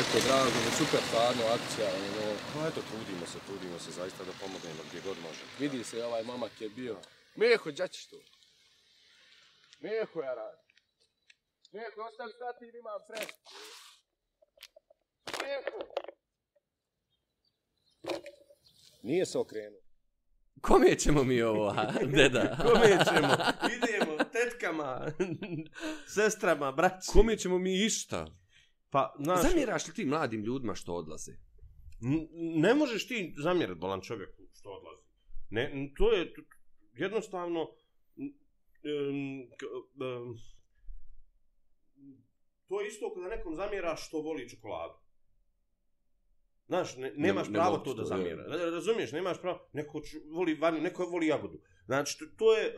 Eto, 0.00 0.16
drago 0.26 0.50
mi, 0.64 0.70
super 0.78 1.00
stvarno 1.08 1.42
akcija. 1.56 1.88
Ono, 1.88 2.36
Pa 2.54 2.68
eto, 2.68 2.80
trudimo 2.90 3.26
se, 3.26 3.38
trudimo 3.46 3.78
se 3.78 3.90
zaista 3.90 4.24
da 4.24 4.32
pomognemo 4.40 4.82
gdje 4.88 5.00
god 5.00 5.16
možemo. 5.18 5.50
vidi 5.58 5.84
se 5.84 6.04
ovaj 6.04 6.22
momak 6.22 6.60
je 6.60 6.68
bio. 6.68 6.96
Meho, 7.34 7.70
gdje 7.70 7.88
ćeš 7.88 8.06
tu? 8.06 8.16
Meho 9.80 10.20
ja 10.20 10.34
radim. 10.34 10.64
Meho, 11.72 12.00
ostavi 12.08 12.32
stati 12.32 12.64
imam 12.78 13.00
pres. 13.08 13.28
Meho! 15.42 15.78
Nije 19.02 19.26
se 19.26 19.38
okrenuo. 19.38 19.85
Kome 20.66 20.96
ćemo 20.96 21.24
mi 21.24 21.42
ovo, 21.42 21.68
a, 21.68 21.92
deda? 22.06 22.56
Kome 22.64 22.88
ćemo? 23.04 23.28
Idemo, 23.76 24.16
tetkama, 24.24 25.06
sestrama, 26.16 26.72
braći. 26.72 27.10
Kome 27.12 27.36
ćemo 27.36 27.58
mi 27.58 27.84
išta? 27.84 28.26
Pa, 28.90 29.14
znaš, 29.18 29.42
Zamjeraš 29.42 29.86
li 29.88 29.94
ti 29.94 30.04
mladim 30.04 30.40
ljudima 30.42 30.74
što 30.74 30.94
odlaze? 30.94 31.32
n- 32.02 32.28
ne 32.54 32.74
možeš 32.74 33.08
ti 33.08 33.34
zamjerati 33.38 33.80
bolan 33.80 34.00
čovjeku 34.00 34.42
što 34.52 34.70
odlazi. 34.70 35.02
Ne, 35.50 35.92
to 35.96 36.12
je 36.12 36.32
jednostavno 36.92 37.66
k- 37.66 38.84
em, 38.84 40.36
to 42.68 42.80
je 42.80 42.88
isto 42.88 43.14
kada 43.14 43.28
nekom 43.28 43.54
zamjeraš 43.54 44.06
što 44.08 44.20
voli 44.20 44.48
čokoladu. 44.48 44.94
Znaš, 46.66 46.96
ne, 46.96 47.12
nemaš 47.16 47.48
ne 47.48 47.52
pravo 47.54 47.72
mogu 47.72 47.84
to 47.84 47.94
da 47.94 48.04
zamjera. 48.04 48.42
Ra- 48.42 48.70
Razumiješ, 48.70 49.12
nemaš 49.12 49.40
pravo. 49.40 49.68
Neko 49.72 49.98
ču- 49.98 50.36
voli 50.36 50.54
vanju, 50.54 50.80
neko 50.80 51.06
voli 51.06 51.26
jagodu. 51.26 51.58
Znači, 51.86 52.18
to, 52.18 52.24
to 52.36 52.56
je 52.56 52.66
e, 52.66 52.72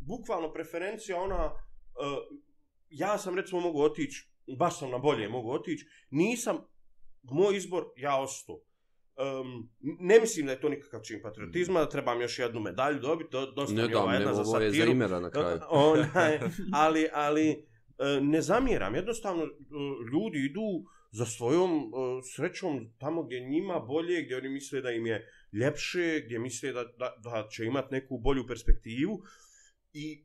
bukvalno 0.00 0.52
preferencija 0.52 1.20
ona, 1.20 1.44
e, 1.44 1.54
ja 2.90 3.18
sam 3.18 3.36
recimo 3.36 3.60
mogu 3.60 3.82
otići, 3.82 4.30
baš 4.58 4.78
sam 4.78 4.90
na 4.90 4.98
bolje 4.98 5.28
mogu 5.28 5.50
otići, 5.50 5.86
nisam, 6.10 6.58
moj 7.22 7.56
izbor, 7.56 7.84
ja 7.96 8.20
ostao. 8.20 8.60
Um, 9.40 9.70
ne 9.80 10.20
mislim 10.20 10.46
da 10.46 10.52
je 10.52 10.60
to 10.60 10.68
nikakav 10.68 11.00
čin 11.00 11.20
patriotizma, 11.22 11.80
da 11.80 11.88
trebam 11.88 12.20
još 12.20 12.38
jednu 12.38 12.60
medalju 12.60 12.98
dobiti, 12.98 13.30
do, 13.32 13.46
dosta 13.46 13.74
Ne 13.74 13.82
mi 13.82 13.90
je 13.90 13.96
ova 13.96 14.06
dam, 14.06 14.14
ne, 14.14 14.20
jedna 14.20 14.34
za 14.34 14.42
ovo 14.42 14.58
je 14.58 14.70
za 14.70 14.76
satiru. 14.76 14.90
imera 14.92 15.20
na 15.20 15.30
kraju. 15.30 15.60
Onaj, 15.70 16.40
ali, 16.84 17.08
ali 17.12 17.48
e, 17.50 17.56
ne 18.20 18.42
zamjeram, 18.42 18.94
jednostavno 18.94 19.42
ljudi 20.12 20.38
idu 20.38 20.84
za 21.10 21.26
svojom 21.26 21.76
uh, 21.76 21.90
srećom 22.34 22.92
tamo 22.98 23.22
gdje 23.22 23.40
njima 23.40 23.80
bolje, 23.80 24.22
gdje 24.22 24.36
oni 24.36 24.48
misle 24.48 24.80
da 24.80 24.90
im 24.90 25.06
je 25.06 25.28
ljepše, 25.52 26.22
gdje 26.24 26.38
misle 26.38 26.72
da, 26.72 26.84
da, 26.84 27.14
da 27.22 27.48
će 27.50 27.64
imati 27.64 27.94
neku 27.94 28.18
bolju 28.18 28.46
perspektivu 28.46 29.22
i 29.92 30.24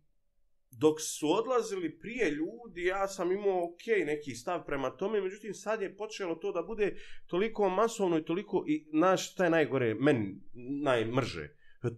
dok 0.71 1.01
su 1.01 1.31
odlazili 1.31 1.99
prije 1.99 2.31
ljudi, 2.31 2.83
ja 2.83 3.07
sam 3.07 3.31
imao 3.31 3.63
ok 3.63 4.05
neki 4.05 4.35
stav 4.35 4.65
prema 4.65 4.89
tome, 4.89 5.21
međutim 5.21 5.53
sad 5.53 5.81
je 5.81 5.97
počelo 5.97 6.35
to 6.35 6.51
da 6.51 6.61
bude 6.61 6.95
toliko 7.27 7.69
masovno 7.69 8.17
i 8.17 8.25
toliko, 8.25 8.63
i 8.67 8.85
znaš 8.89 9.31
šta 9.31 9.43
je 9.43 9.49
najgore, 9.49 9.93
meni 9.93 10.35
najmrže, 10.83 11.49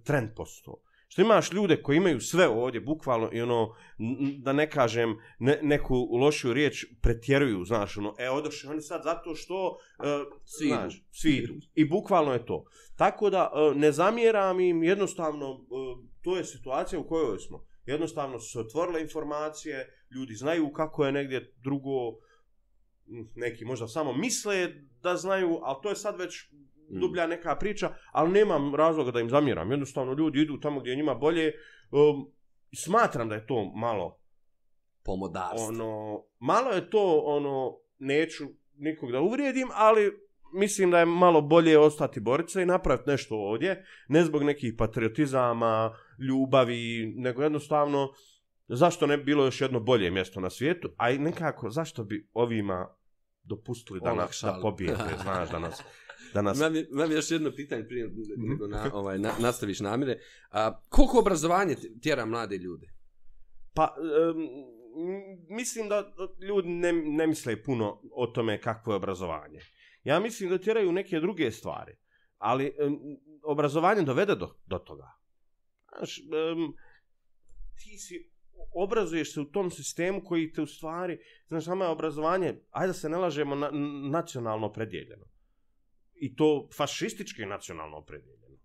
trend 0.03 0.29
posto. 0.35 0.84
Što 1.07 1.21
imaš 1.21 1.51
ljude 1.51 1.81
koji 1.81 1.97
imaju 1.97 2.19
sve 2.21 2.47
ovdje, 2.47 2.81
bukvalno, 2.81 3.29
i 3.33 3.41
ono, 3.41 3.75
da 4.37 4.53
ne 4.53 4.69
kažem 4.69 5.17
ne, 5.39 5.59
neku 5.61 5.95
lošiju 5.95 6.53
riječ, 6.53 6.85
pretjeruju, 7.01 7.65
znaš, 7.65 7.97
ono, 7.97 8.15
e, 8.19 8.29
odošli 8.29 8.69
oni 8.69 8.81
sad 8.81 9.01
zato 9.03 9.35
što, 9.35 9.67
uh, 9.67 10.05
Svi 10.45 10.65
idu. 10.67 10.75
znaš, 10.75 11.03
svi 11.11 11.31
idu. 11.31 11.53
I 11.73 11.85
bukvalno 11.89 12.33
je 12.33 12.45
to. 12.45 12.65
Tako 12.95 13.29
da, 13.29 13.51
uh, 13.53 13.75
ne 13.75 13.91
zamjeram 13.91 14.59
im, 14.59 14.83
jednostavno, 14.83 15.51
uh, 15.51 15.59
to 16.21 16.37
je 16.37 16.45
situacija 16.45 16.99
u 16.99 17.07
kojoj 17.07 17.39
smo. 17.39 17.65
Jednostavno 17.85 18.39
su 18.39 18.51
se 18.51 18.59
otvorile 18.59 19.01
informacije, 19.01 20.05
ljudi 20.15 20.33
znaju 20.33 20.71
kako 20.71 21.05
je 21.05 21.11
negdje 21.11 21.53
drugo, 21.63 21.91
neki 23.35 23.65
možda 23.65 23.87
samo 23.87 24.13
misle 24.13 24.73
da 25.01 25.15
znaju, 25.15 25.59
ali 25.63 25.77
to 25.83 25.89
je 25.89 25.95
sad 25.95 26.19
već. 26.19 26.51
Dublja 26.89 27.27
neka 27.27 27.55
priča, 27.55 27.89
ali 28.11 28.31
nemam 28.31 28.75
razloga 28.75 29.11
da 29.11 29.19
im 29.19 29.29
zamjeram. 29.29 29.71
Jednostavno 29.71 30.13
ljudi 30.13 30.41
idu 30.41 30.59
tamo 30.59 30.79
gdje 30.79 30.89
je 30.89 30.95
njima 30.95 31.13
bolje. 31.13 31.53
Um, 31.91 32.31
smatram 32.75 33.29
da 33.29 33.35
je 33.35 33.47
to 33.47 33.71
malo 33.75 34.19
Pomodarstvo. 35.03 35.67
ono 35.67 36.21
malo 36.39 36.71
je 36.71 36.89
to 36.89 37.21
ono 37.25 37.77
neću 37.97 38.43
nikog 38.77 39.11
da 39.11 39.21
uvrijedim, 39.21 39.67
ali 39.73 40.11
mislim 40.53 40.91
da 40.91 40.99
je 40.99 41.05
malo 41.05 41.41
bolje 41.41 41.79
ostati 41.79 42.19
borica 42.19 42.61
i 42.61 42.65
napraviti 42.65 43.09
nešto 43.09 43.35
ovdje, 43.35 43.85
ne 44.07 44.23
zbog 44.23 44.43
nekih 44.43 44.73
patriotizama, 44.77 45.95
ljubavi, 46.19 47.13
nego 47.15 47.43
jednostavno 47.43 48.09
zašto 48.67 49.07
ne 49.07 49.17
bi 49.17 49.23
bilo 49.23 49.45
još 49.45 49.61
jedno 49.61 49.79
bolje 49.79 50.11
mjesto 50.11 50.39
na 50.39 50.49
svijetu, 50.49 50.89
a 50.97 51.11
i 51.11 51.17
nekako 51.17 51.69
zašto 51.69 52.03
bi 52.03 52.29
ovima 52.33 52.95
dopustili 53.43 53.99
da 54.03 54.13
nas 54.13 54.39
da 54.43 54.59
pobijete, 54.61 55.17
znaš, 55.23 55.49
da 55.49 55.59
nas 55.59 55.83
da 56.35 56.41
nas 56.41 56.57
Imam, 56.57 56.75
imam 56.75 57.11
još 57.11 57.31
jedno 57.31 57.51
pitanje 57.55 57.83
prije 57.83 58.07
Mhm. 58.07 58.49
nego 58.49 58.67
na, 58.67 58.91
ovaj, 58.93 59.19
na, 59.19 59.31
nastaviš 59.39 59.79
namire. 59.79 60.19
A, 60.51 60.79
koliko 60.89 61.19
obrazovanje 61.19 61.75
tjera 62.01 62.25
mlade 62.25 62.57
ljude? 62.57 62.87
Pa, 63.73 63.95
um, 63.97 64.47
mislim 65.49 65.89
da 65.89 66.13
ljudi 66.41 66.69
ne, 66.69 66.93
ne 66.93 67.27
misle 67.27 67.63
puno 67.63 68.01
o 68.11 68.27
tome 68.27 68.61
kakvo 68.61 68.93
je 68.93 68.97
obrazovanje. 68.97 69.59
Ja 70.03 70.19
mislim 70.19 70.49
da 70.49 70.57
tjeraju 70.57 70.91
neke 70.91 71.19
druge 71.19 71.51
stvari, 71.51 71.95
ali 72.37 72.73
um, 72.87 72.99
obrazovanje 73.43 74.01
dovede 74.01 74.35
do, 74.35 74.55
do 74.65 74.77
toga. 74.77 75.11
Znaš, 75.97 76.19
um, 76.19 76.73
ti 77.75 77.97
si, 77.97 78.31
obrazuješ 78.73 79.33
se 79.33 79.41
u 79.41 79.45
tom 79.45 79.71
sistemu 79.71 80.23
koji 80.23 80.51
te 80.51 80.61
u 80.61 80.65
stvari, 80.67 81.19
znaš, 81.47 81.65
nama 81.65 81.85
je 81.85 81.91
obrazovanje, 81.91 82.55
ajde 82.71 82.87
da 82.87 82.93
se 82.93 83.09
ne 83.09 83.17
lažemo, 83.17 83.55
na, 83.55 83.69
nacionalno 84.11 84.71
predijeljeno. 84.71 85.25
I 86.15 86.35
to 86.35 86.69
fašistički 86.77 87.45
nacionalno 87.45 87.97
opredjeljeno. 87.97 88.57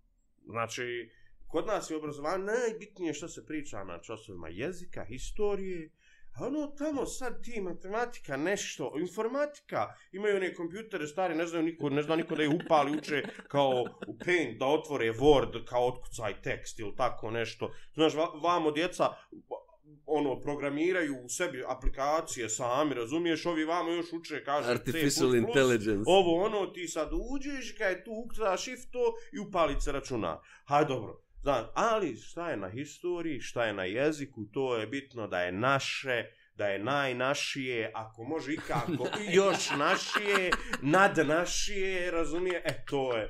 Znači, 0.45 1.09
kod 1.47 1.67
nas 1.67 1.89
je 1.89 1.97
obrazovanje 1.97 2.43
najbitnije 2.43 3.13
što 3.13 3.27
se 3.27 3.45
priča 3.45 3.83
na 3.83 4.01
časovima 4.01 4.49
jezika, 4.49 5.05
historije, 5.05 5.91
a 6.33 6.47
ono 6.47 6.67
tamo 6.67 7.05
sad 7.05 7.43
ti 7.43 7.61
matematika 7.61 8.37
nešto, 8.37 8.93
informatika, 8.99 9.93
imaju 10.11 10.35
one 10.35 10.53
kompjutere 10.53 11.07
stari, 11.07 11.35
ne 11.35 11.45
znaju 11.45 11.65
niko, 11.65 11.89
ne 11.89 12.03
zna 12.03 12.15
niko 12.15 12.35
da 12.35 12.43
ih 12.43 12.49
upali, 12.65 12.97
uče 12.97 13.23
kao 13.47 13.85
u 14.07 14.17
Paint, 14.25 14.59
da 14.59 14.65
otvore 14.65 15.11
Word, 15.13 15.65
kao 15.65 15.87
otkucaj 15.87 16.41
tekst 16.41 16.79
ili 16.79 16.95
tako 16.95 17.31
nešto. 17.31 17.73
Znaš, 17.93 18.13
vamo 18.43 18.71
djeca 18.71 19.09
ono, 20.05 20.39
programiraju 20.39 21.15
u 21.25 21.29
sebi 21.29 21.63
aplikacije 21.67 22.49
sami, 22.49 22.93
razumiješ, 22.93 23.45
ovi 23.45 23.65
vamo 23.65 23.91
još 23.91 24.13
uče, 24.13 24.43
kaže 24.43 24.67
C++, 24.67 24.71
Artificial 24.71 25.35
intelligence. 25.35 26.03
ovo 26.05 26.43
ono, 26.45 26.67
ti 26.67 26.87
sad 26.87 27.09
uđeš, 27.13 27.75
kaj 27.77 28.03
tu 28.03 28.11
ukucaš 28.25 28.61
shift 28.61 28.91
to 28.91 29.13
i 29.33 29.39
upali 29.39 29.81
se 29.81 29.91
računar. 29.91 30.37
Hajde 30.65 30.87
dobro, 30.87 31.21
znaš, 31.41 31.65
ali 31.73 32.15
šta 32.15 32.49
je 32.49 32.57
na 32.57 32.69
historiji, 32.69 33.39
šta 33.39 33.65
je 33.65 33.73
na 33.73 33.83
jeziku, 33.83 34.45
to 34.53 34.77
je 34.77 34.87
bitno 34.87 35.27
da 35.27 35.41
je 35.41 35.51
naše, 35.51 36.25
da 36.55 36.67
je 36.67 36.79
najnašije, 36.79 37.91
ako 37.95 38.23
može 38.23 38.53
ikako, 38.53 39.07
još 39.41 39.69
našije, 39.77 40.51
nad 40.81 41.17
našije, 41.27 42.11
razumije, 42.11 42.61
e, 42.65 42.85
to 42.89 43.17
je. 43.17 43.27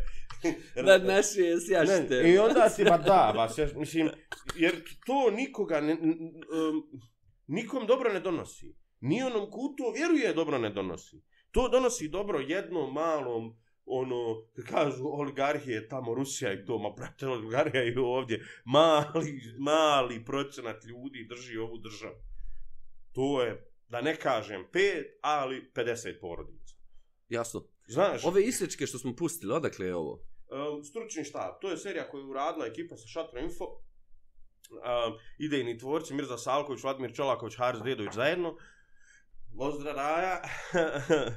Da 0.86 0.98
naši 0.98 1.40
je 1.40 1.62
sjašte. 1.62 2.22
Ne, 2.24 2.34
I 2.34 2.38
onda 2.38 2.70
ti, 2.70 2.84
ba 2.84 2.98
da, 2.98 3.32
ba, 3.36 3.50
sjaš, 3.50 3.74
mislim, 3.76 4.10
jer 4.56 4.76
to 5.06 5.32
nikoga, 5.32 5.82
ne, 5.82 5.94
um, 5.94 7.02
nikom 7.48 7.88
dobro 7.88 8.14
ne 8.14 8.20
donosi. 8.20 8.76
Ni 9.00 9.24
onom 9.24 9.52
ko 9.52 9.74
to 9.78 9.92
vjeruje 9.92 10.34
dobro 10.34 10.58
ne 10.58 10.70
donosi. 10.70 11.22
To 11.52 11.70
donosi 11.70 12.08
dobro 12.08 12.40
jednom 12.40 12.94
malom, 12.94 13.56
ono, 13.86 14.48
kažu 14.70 15.08
oligarhije, 15.08 15.88
tamo 15.88 16.14
Rusija 16.14 16.54
i 16.54 16.66
to, 16.66 16.78
ma 16.78 16.90
brate, 16.90 17.28
oligarhija 17.28 17.84
i 17.84 17.98
ovdje, 17.98 18.46
mali, 18.66 19.42
mali 19.60 20.26
procenat 20.26 20.84
ljudi 20.84 21.28
drži 21.30 21.58
ovu 21.58 21.78
državu. 21.78 22.16
To 23.12 23.42
je, 23.42 23.72
da 23.88 24.02
ne 24.02 24.16
kažem 24.16 24.66
pet, 24.72 25.20
ali 25.22 25.72
50 25.76 26.20
porodica. 26.22 26.76
Jasno. 27.30 27.64
Znaš, 27.92 28.26
Ove 28.26 28.44
isječke 28.44 28.88
što 28.88 28.98
smo 28.98 29.16
pustili, 29.16 29.54
odakle 29.54 29.86
je 29.86 29.96
ovo? 29.96 30.14
Um, 30.14 30.84
stručni 30.84 31.24
štab, 31.24 31.54
to 31.62 31.70
je 31.70 31.78
serija 31.78 32.10
koju 32.10 32.22
je 32.22 32.28
uradila 32.28 32.66
ekipa 32.66 32.98
sa 32.98 33.08
Šatro 33.08 33.40
Info. 33.40 33.66
Um, 33.66 35.18
idejni 35.40 35.78
tvorci 35.78 36.14
Mirza 36.14 36.38
Salković, 36.38 36.84
Vladimir 36.84 37.14
Čolaković, 37.16 37.56
Haris 37.58 37.82
Dedović 37.82 38.14
zajedno. 38.14 38.56
Pozdrav 39.58 39.96
Raja. 39.96 40.42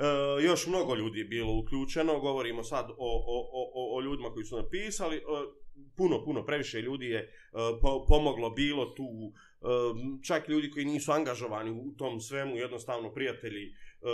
Uh, 0.00 0.44
još 0.44 0.66
mnogo 0.66 0.94
ljudi 0.94 1.18
je 1.18 1.24
bilo 1.24 1.58
uključeno, 1.58 2.20
govorimo 2.20 2.62
sad 2.64 2.90
o, 2.90 2.94
o, 2.98 3.48
o, 3.52 3.96
o- 3.96 4.02
ljudima 4.02 4.30
koji 4.32 4.44
su 4.44 4.56
napisali, 4.56 5.16
uh, 5.16 5.22
puno, 5.96 6.24
puno, 6.24 6.44
previše 6.44 6.80
ljudi 6.80 7.06
je 7.06 7.22
uh, 7.52 7.60
po, 7.82 8.06
pomoglo, 8.08 8.50
bilo 8.50 8.86
tu, 8.86 9.04
um, 9.04 10.22
čak 10.26 10.48
ljudi 10.48 10.70
koji 10.70 10.84
nisu 10.84 11.12
angažovani 11.12 11.70
u 11.70 11.96
tom 11.96 12.20
svemu, 12.20 12.56
jednostavno 12.56 13.12
prijatelji, 13.12 13.66
uh, 13.66 13.89
E, 14.00 14.06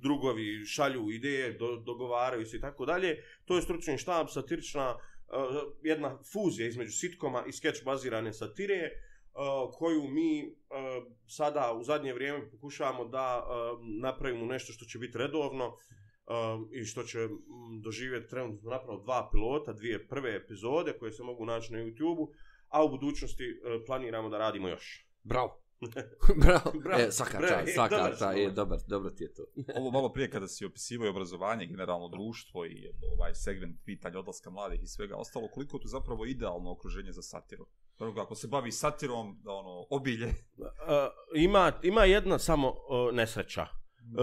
drugovi 0.00 0.64
šalju 0.66 1.10
ideje, 1.10 1.52
do, 1.52 1.76
dogovaraju 1.76 2.46
se 2.46 2.56
i 2.56 2.60
tako 2.60 2.86
dalje. 2.86 3.24
To 3.44 3.56
je 3.56 3.62
stručni 3.62 3.98
štab, 3.98 4.26
satirična, 4.28 4.94
uh, 4.94 5.72
jedna 5.82 6.18
fuzija 6.32 6.68
između 6.68 6.92
sitkoma 6.92 7.44
i 7.46 7.52
skeč 7.52 7.84
bazirane 7.84 8.32
satire, 8.32 8.90
uh, 8.90 9.74
koju 9.78 10.02
mi 10.08 10.46
uh, 10.46 11.12
sada 11.26 11.72
u 11.72 11.84
zadnje 11.84 12.12
vrijeme 12.12 12.50
pokušavamo 12.50 13.04
da 13.04 13.46
uh, 13.46 13.78
napravimo 14.02 14.46
nešto 14.46 14.72
što 14.72 14.84
će 14.84 14.98
biti 14.98 15.18
redovno 15.18 15.66
uh, 15.66 15.74
i 16.72 16.84
što 16.84 17.02
će 17.02 17.18
doživjeti 17.82 18.30
trenutno 18.30 18.70
napravo 18.70 19.00
dva 19.02 19.28
pilota, 19.32 19.72
dvije 19.72 20.08
prve 20.08 20.36
epizode 20.36 20.92
koje 20.98 21.12
se 21.12 21.22
mogu 21.22 21.44
naći 21.44 21.72
na 21.72 21.78
YouTube-u, 21.78 22.32
a 22.68 22.84
u 22.84 22.88
budućnosti 22.88 23.44
uh, 23.44 23.82
planiramo 23.86 24.28
da 24.28 24.38
radimo 24.38 24.68
još. 24.68 25.06
Bravo. 25.22 25.69
Bravo. 26.42 26.72
Bravo. 26.82 27.02
E, 27.02 27.12
svaka 27.12 27.38
Bravo. 27.38 27.54
čast, 27.54 27.68
E, 27.68 27.72
svaka 27.72 27.96
dobar 27.96 28.10
čast, 28.10 28.36
je, 28.36 28.50
dobar. 28.50 28.54
dobar, 28.54 28.78
dobro 28.88 29.10
ti 29.10 29.24
je 29.24 29.34
to. 29.34 29.42
Ovo 29.78 29.90
malo 29.90 30.12
prije 30.12 30.30
kada 30.30 30.48
si 30.48 30.64
opisivao 30.64 31.06
i 31.06 31.10
obrazovanje, 31.10 31.66
generalno 31.66 32.08
društvo 32.08 32.66
i 32.66 32.88
ovaj 33.12 33.34
segment 33.34 33.76
pitanja 33.84 34.18
odlaska 34.18 34.50
mladih 34.50 34.82
i 34.82 34.86
svega 34.86 35.16
ostalo, 35.16 35.48
koliko 35.48 35.76
je 35.76 35.80
tu 35.80 35.88
zapravo 35.88 36.26
idealno 36.26 36.72
okruženje 36.72 37.12
za 37.12 37.22
satiru? 37.22 37.66
Prvo, 37.98 38.20
ako 38.20 38.34
se 38.34 38.48
bavi 38.48 38.72
satirom, 38.72 39.40
da 39.42 39.52
ono, 39.52 39.86
obilje, 39.90 40.34
Uh, 40.60 40.66
ima, 41.46 41.72
ima 41.82 42.04
jedna 42.04 42.38
samo 42.38 42.68
uh, 42.68 43.14
nesreća, 43.14 43.62
uh, 43.62 43.79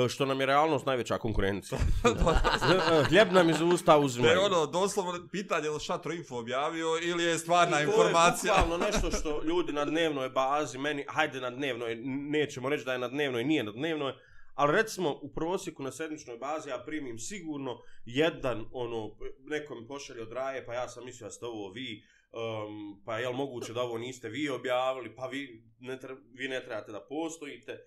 što 0.10 0.26
nam 0.26 0.40
je 0.40 0.46
realnost 0.46 0.86
najveća 0.86 1.18
konkurencija. 1.18 1.80
Uh, 2.08 3.08
Hljeb 3.08 3.32
nam 3.32 3.50
iz 3.50 3.62
usta 3.62 3.98
uzimaju. 3.98 4.32
je 4.32 4.40
ono, 4.40 4.66
doslovno 4.66 5.28
pitanje 5.32 5.68
je 5.68 5.80
Šatro 5.80 6.14
Info 6.14 6.38
objavio 6.38 6.88
ili 7.02 7.24
je 7.24 7.38
stvarna 7.38 7.82
I 7.82 7.86
to 7.86 7.92
informacija. 7.92 8.54
je 8.54 8.78
nešto 8.78 9.12
što 9.12 9.44
ljudi 9.44 9.74
na 9.74 9.86
dnevnoj 9.86 10.30
bazi, 10.30 10.78
meni, 10.78 11.06
hajde 11.08 11.42
na 11.42 11.50
dnevnoj, 11.50 11.96
nećemo 12.06 12.70
reći 12.70 12.86
da 12.86 12.94
je 12.94 13.00
na 13.00 13.08
dnevnoj, 13.08 13.44
nije 13.44 13.64
na 13.64 13.72
dnevnoj, 13.72 14.14
ali 14.54 14.76
recimo 14.76 15.20
u 15.22 15.34
prosjeku 15.34 15.84
na 15.84 15.92
sedmičnoj 15.92 16.38
bazi 16.38 16.70
ja 16.70 16.84
primim 16.86 17.20
sigurno 17.20 17.78
jedan, 18.06 18.66
ono, 18.72 19.12
neko 19.40 19.76
mi 19.76 19.88
pošalje 19.88 20.22
od 20.22 20.32
raje, 20.32 20.66
pa 20.66 20.74
ja 20.74 20.88
sam 20.88 21.06
mislio 21.06 21.28
da 21.28 21.32
ste 21.32 21.46
ovo 21.46 21.72
vi, 21.72 22.04
um, 22.32 23.02
pa 23.06 23.20
je 23.20 23.30
li 23.30 23.36
moguće 23.36 23.74
da 23.74 23.82
ovo 23.82 23.98
niste 23.98 24.30
vi 24.30 24.50
objavili, 24.50 25.16
pa 25.16 25.28
vi 25.28 25.64
ne, 25.80 26.00
tre, 26.00 26.16
vi 26.34 26.48
ne 26.48 26.64
trebate 26.64 26.92
da 26.92 27.06
postojite, 27.10 27.80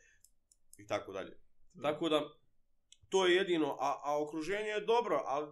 i 0.78 0.86
tako 0.86 1.12
dalje. 1.12 1.49
Tako 1.83 2.09
da, 2.09 2.22
to 3.09 3.26
je 3.26 3.37
jedino, 3.37 3.76
a, 3.80 4.00
a 4.04 4.22
okruženje 4.22 4.68
je 4.68 4.80
dobro, 4.80 5.22
ali 5.26 5.48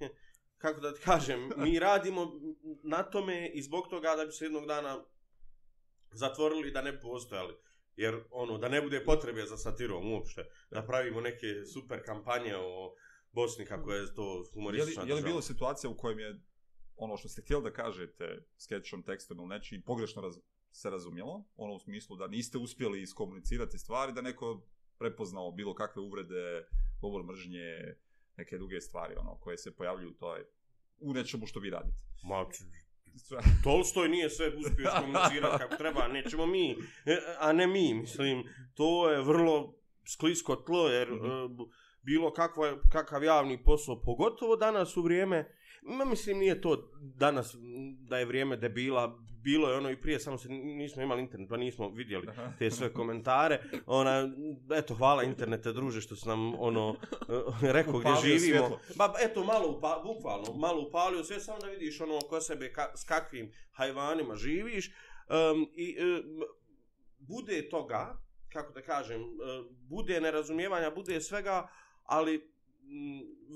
kako 0.62 0.80
da 0.80 0.94
ti 0.94 1.00
kažem, 1.04 1.50
mi 1.56 1.78
radimo 1.78 2.32
na 2.82 3.02
tome 3.02 3.48
i 3.48 3.62
zbog 3.62 3.88
toga 3.88 4.16
da 4.16 4.26
bi 4.26 4.32
se 4.32 4.44
jednog 4.44 4.66
dana 4.66 5.04
zatvorili 6.10 6.70
da 6.70 6.82
ne 6.82 7.00
postojali. 7.00 7.54
Jer 7.96 8.24
ono, 8.30 8.58
da 8.58 8.68
ne 8.68 8.82
bude 8.82 9.04
potrebe 9.04 9.46
za 9.46 9.56
satirom 9.56 10.12
uopšte, 10.12 10.44
da 10.70 10.82
pravimo 10.82 11.20
neke 11.20 11.46
super 11.72 12.04
kampanje 12.04 12.56
o 12.56 12.94
Bosni 13.32 13.66
kako 13.66 13.92
je 13.92 14.14
to 14.14 14.34
Je 14.34 14.38
li, 14.38 14.46
humoristična 14.54 15.02
je 15.02 15.04
li 15.04 15.08
država. 15.08 15.28
bilo 15.28 15.42
situacija 15.42 15.90
u 15.90 15.96
kojem 15.96 16.18
je 16.18 16.40
ono 16.96 17.16
što 17.16 17.28
ste 17.28 17.42
htjeli 17.42 17.62
da 17.62 17.72
kažete 17.72 18.46
sketchom, 18.58 19.02
tekstom 19.02 19.38
ili 19.38 19.48
nečim 19.48 19.82
pogrešno 19.82 20.22
raz, 20.22 20.34
se 20.70 20.90
razumjelo, 20.90 21.44
ono 21.56 21.74
u 21.74 21.78
smislu 21.78 22.16
da 22.16 22.26
niste 22.26 22.58
uspjeli 22.58 23.02
iskomunicirati 23.02 23.78
stvari, 23.78 24.12
da 24.12 24.20
neko 24.20 24.66
prepoznao 24.98 25.52
bilo 25.52 25.74
kakve 25.74 26.02
uvrede, 26.02 26.66
govor 27.00 27.24
mržnje, 27.24 27.94
neke 28.36 28.58
druge 28.58 28.80
stvari 28.80 29.14
ono 29.16 29.38
koje 29.40 29.58
se 29.58 29.76
pojavljuju 29.76 30.10
u 30.10 30.14
toj 30.14 30.44
u 31.00 31.12
nečemu 31.12 31.46
što 31.46 31.60
vi 31.60 31.70
radite. 31.70 31.96
Ma, 32.24 32.46
Tolstoj 33.64 34.08
nije 34.08 34.30
sve 34.30 34.48
uspio 34.48 34.84
iskomunicirati 34.84 35.58
kako 35.62 35.76
treba, 35.76 36.08
nećemo 36.08 36.46
mi, 36.46 36.70
e, 37.06 37.18
a 37.38 37.52
ne 37.52 37.66
mi, 37.66 37.94
mislim, 37.94 38.44
to 38.74 39.10
je 39.10 39.22
vrlo 39.22 39.74
sklisko 40.06 40.56
tlo, 40.56 40.88
jer 40.88 41.10
mm 41.10 41.20
-hmm. 41.20 41.68
bilo 42.02 42.32
kakva, 42.32 42.80
kakav 42.92 43.24
javni 43.24 43.62
posao, 43.62 44.02
pogotovo 44.02 44.56
danas 44.56 44.96
u 44.96 45.02
vrijeme, 45.02 45.56
ma 45.82 46.04
mislim 46.04 46.38
nije 46.38 46.60
to 46.60 46.90
danas 47.00 47.56
da 47.98 48.18
je 48.18 48.24
vrijeme 48.24 48.56
debila, 48.56 49.18
bilo 49.44 49.70
je 49.70 49.76
ono 49.76 49.90
i 49.90 50.00
prije, 50.00 50.20
samo 50.20 50.38
se 50.38 50.48
nismo 50.48 51.02
imali 51.02 51.22
internet, 51.22 51.48
pa 51.48 51.56
nismo 51.56 51.88
vidjeli 51.88 52.26
te 52.58 52.70
sve 52.70 52.92
komentare. 52.92 53.60
Ona, 53.86 54.30
eto, 54.74 54.94
hvala 54.94 55.22
internete, 55.22 55.72
druže, 55.72 56.00
što 56.00 56.16
se 56.16 56.28
nam 56.28 56.60
ono 56.60 56.96
rekao 57.62 57.98
gdje 57.98 58.12
živimo. 58.22 58.68
Svjetlo. 58.68 58.80
Ba, 58.96 59.14
eto, 59.20 59.44
malo, 59.44 59.76
upa, 59.76 60.02
bukvalno, 60.04 60.52
malo 60.52 60.82
upalio 60.88 61.24
sve, 61.24 61.40
samo 61.40 61.58
da 61.58 61.66
vidiš 61.66 62.00
ono 62.00 62.18
ko 62.20 62.40
sebe, 62.40 62.72
ka, 62.72 62.92
s 62.96 63.04
kakvim 63.04 63.52
hajvanima 63.72 64.36
živiš. 64.36 64.86
Um, 64.88 65.68
I 65.74 65.96
um, 66.00 66.42
bude 67.18 67.68
toga, 67.68 68.22
kako 68.52 68.72
da 68.72 68.82
kažem, 68.82 69.22
uh, 69.22 69.28
bude 69.88 70.20
nerazumijevanja, 70.20 70.90
bude 70.90 71.20
svega, 71.20 71.68
ali 72.02 72.54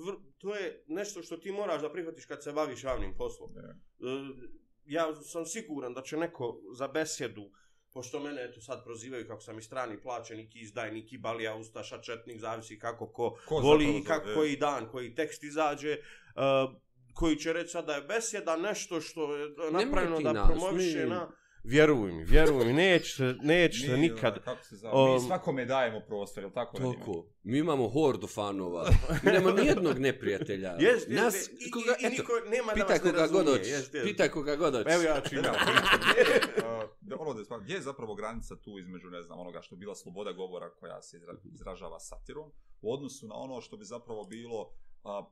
vr, 0.06 0.14
to 0.38 0.54
je 0.54 0.84
nešto 0.86 1.22
što 1.22 1.36
ti 1.36 1.52
moraš 1.52 1.82
da 1.82 1.92
prihvatiš 1.92 2.24
kad 2.24 2.42
se 2.42 2.52
baviš 2.52 2.84
javnim 2.84 3.14
poslom. 3.18 3.50
Yeah. 3.50 4.57
Ja 4.88 5.14
sam 5.14 5.46
siguran 5.46 5.94
da 5.94 6.02
će 6.02 6.16
neko 6.16 6.60
za 6.72 6.88
besjedu, 6.88 7.50
pošto 7.92 8.20
mene 8.20 8.44
eto 8.44 8.60
sad 8.60 8.84
prozivaju 8.84 9.26
kako 9.26 9.40
sam 9.40 9.58
i 9.58 9.62
strani 9.62 10.02
plaćenik, 10.02 10.56
izdajnik, 10.56 11.20
balija, 11.20 11.56
ustaša, 11.56 12.00
četnik, 12.02 12.40
zavisi 12.40 12.78
kako 12.78 13.06
ko, 13.06 13.38
ko 13.48 13.58
voli 13.58 13.98
i 13.98 14.04
kako, 14.04 14.34
koji 14.34 14.56
dan, 14.56 14.88
koji 14.88 15.14
tekst 15.14 15.42
izađe, 15.42 15.98
uh, 15.98 16.74
koji 17.14 17.36
će 17.36 17.52
reći 17.52 17.70
sad 17.70 17.86
da 17.86 17.94
je 17.94 18.02
besjeda 18.02 18.56
nešto 18.56 19.00
što 19.00 19.36
je 19.36 19.48
napravljeno 19.70 20.32
da 20.32 20.44
promoviše 20.46 21.06
na... 21.06 21.28
Vjeruj 21.64 22.12
mi, 22.12 22.24
vjeruj 22.24 22.64
mi, 22.64 22.72
nećete, 22.72 23.34
nećete 23.42 23.92
mi, 23.92 23.98
nikad. 23.98 24.44
Kako 24.44 24.64
se 24.64 24.76
zove, 24.76 24.94
um, 24.94 25.14
mi 25.14 25.20
svakome 25.20 25.64
dajemo 25.64 26.00
prostor, 26.00 26.42
je 26.42 26.46
li 26.46 26.52
tako? 26.54 26.76
Toliko. 26.76 27.26
Mi 27.42 27.58
imamo 27.58 27.88
hordu 27.88 28.26
fanova. 28.26 28.90
Mi 29.24 29.32
nemamo 29.32 29.56
nijednog 29.56 29.98
neprijatelja. 29.98 30.68
Jest, 30.68 31.08
jest, 31.08 31.08
Nas, 31.08 31.50
i, 31.66 31.70
koga, 31.70 31.94
i, 32.00 32.02
i, 32.02 32.06
eto, 32.06 32.16
niko 32.16 32.32
nema 32.50 32.72
pitaj 32.72 32.86
da 32.86 32.92
vas 32.92 33.02
koga 33.02 33.12
ne 33.12 33.18
razumije. 33.18 33.44
god 33.44 33.58
hoćeš. 33.58 33.72
Jest. 33.72 33.92
Pitaj 34.04 34.28
koga 34.28 34.56
god 34.56 34.74
hoćeš. 34.74 34.92
Evo 34.92 35.02
ja 35.02 35.20
ću 35.20 35.34
imam. 35.34 35.54
uh, 37.14 37.20
ono 37.20 37.34
da 37.34 37.40
je 37.40 37.60
gdje 37.60 37.74
je 37.74 37.80
zapravo 37.80 38.14
granica 38.14 38.56
tu 38.56 38.78
između, 38.78 39.10
ne 39.10 39.22
znam, 39.22 39.40
onoga 39.40 39.62
što 39.62 39.74
je 39.74 39.78
bila 39.78 39.94
sloboda 39.94 40.32
govora 40.32 40.70
koja 40.70 41.02
se 41.02 41.20
izražava 41.54 42.00
satirom, 42.00 42.52
u 42.80 42.92
odnosu 42.92 43.26
na 43.26 43.34
ono 43.34 43.60
što 43.60 43.76
bi 43.76 43.84
zapravo 43.84 44.24
bilo 44.24 44.60
uh, 44.60 45.26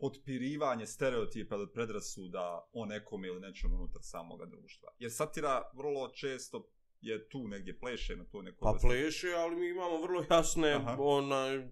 potpirivanje 0.00 0.86
stereotipa 0.86 1.54
ili 1.54 1.72
predrasuda 1.72 2.68
o 2.72 2.86
nekom 2.86 3.24
ili 3.24 3.40
nečem 3.40 3.72
unutar 3.72 4.02
samoga 4.02 4.46
društva. 4.46 4.88
Jer 4.98 5.12
satira 5.12 5.70
vrlo 5.74 6.08
često 6.08 6.68
je 7.00 7.28
tu 7.28 7.48
negdje 7.48 7.78
pleše 7.78 8.16
na 8.16 8.24
to 8.24 8.42
neko... 8.42 8.64
Pa 8.64 8.78
pleše, 8.82 9.28
ali 9.36 9.56
mi 9.56 9.68
imamo 9.68 10.02
vrlo 10.02 10.24
jasne, 10.30 10.72
Aha. 10.72 10.96
onaj, 10.98 11.68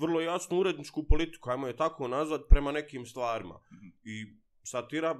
vrlo 0.00 0.20
jasnu 0.20 0.58
uredničku 0.58 1.06
politiku, 1.06 1.50
ajmo 1.50 1.66
je 1.66 1.76
tako 1.76 2.08
nazvat, 2.08 2.40
prema 2.48 2.72
nekim 2.72 3.06
stvarima. 3.06 3.54
Mm 3.54 3.76
-hmm. 3.76 3.92
I 4.04 4.36
satira 4.62 5.18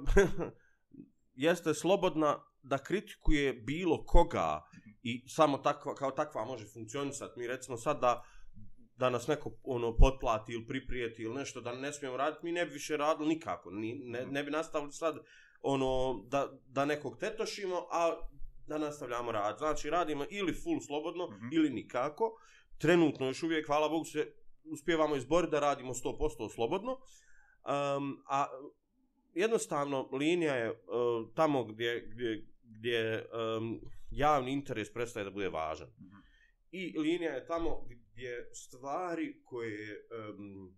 jeste 1.47 1.73
slobodna 1.73 2.43
da 2.63 2.77
kritikuje 2.77 3.53
bilo 3.53 4.05
koga 4.05 4.61
-hmm. 4.73 4.93
i 5.03 5.29
samo 5.29 5.57
takva, 5.57 5.95
kao 5.95 6.11
takva 6.11 6.45
može 6.45 6.67
funkcionisati. 6.67 7.39
Mi 7.39 7.47
recimo 7.47 7.77
sad 7.77 8.01
da 8.01 8.23
da 9.01 9.09
nas 9.09 9.27
neko 9.27 9.51
ono 9.63 9.97
potplati 9.97 10.53
ili 10.53 10.67
priprijeti 10.67 11.21
ili 11.23 11.35
nešto 11.35 11.61
da 11.61 11.73
ne 11.73 11.93
smijemo 11.93 12.17
raditi, 12.17 12.45
mi 12.45 12.51
ne 12.51 12.65
bi 12.65 12.73
više 12.73 12.97
radili 12.97 13.29
nikako. 13.29 13.71
Ni, 13.71 13.93
ne, 13.93 14.25
ne 14.25 14.43
bi 14.43 14.51
nastavili 14.51 14.91
sad 14.91 15.17
ono 15.61 16.23
da, 16.27 16.51
da 16.67 16.85
nekog 16.85 17.17
tetošimo, 17.17 17.87
a 17.91 18.27
da 18.67 18.77
nastavljamo 18.77 19.31
rad. 19.31 19.57
Znači 19.57 19.89
radimo 19.89 20.25
ili 20.29 20.53
full 20.53 20.79
slobodno 20.79 21.27
mm 21.27 21.33
-hmm. 21.33 21.55
ili 21.55 21.69
nikako. 21.69 22.39
Trenutno 22.77 23.27
još 23.27 23.43
uvijek, 23.43 23.67
hvala 23.67 23.89
Bogu, 23.89 24.05
se 24.05 24.33
uspijevamo 24.63 25.15
izboriti 25.15 25.51
da 25.51 25.59
radimo 25.59 25.93
100% 25.93 26.53
slobodno. 26.53 26.91
Um, 26.91 28.23
a 28.29 28.45
jednostavno 29.33 30.09
linija 30.11 30.55
je 30.55 30.71
uh, 30.71 30.77
tamo 31.35 31.63
gdje, 31.63 32.07
gdje, 32.07 32.47
gdje 32.63 33.29
um, 33.57 33.81
javni 34.11 34.51
interes 34.51 34.93
prestaje 34.93 35.23
da 35.23 35.31
bude 35.31 35.49
važan. 35.49 35.87
Mm 35.87 36.03
-hmm. 36.03 36.21
I 36.71 36.99
linija 36.99 37.31
je 37.31 37.45
tamo 37.45 37.87
gdje 38.11 38.49
stvari 38.53 39.41
koje 39.43 40.07
um, 40.29 40.77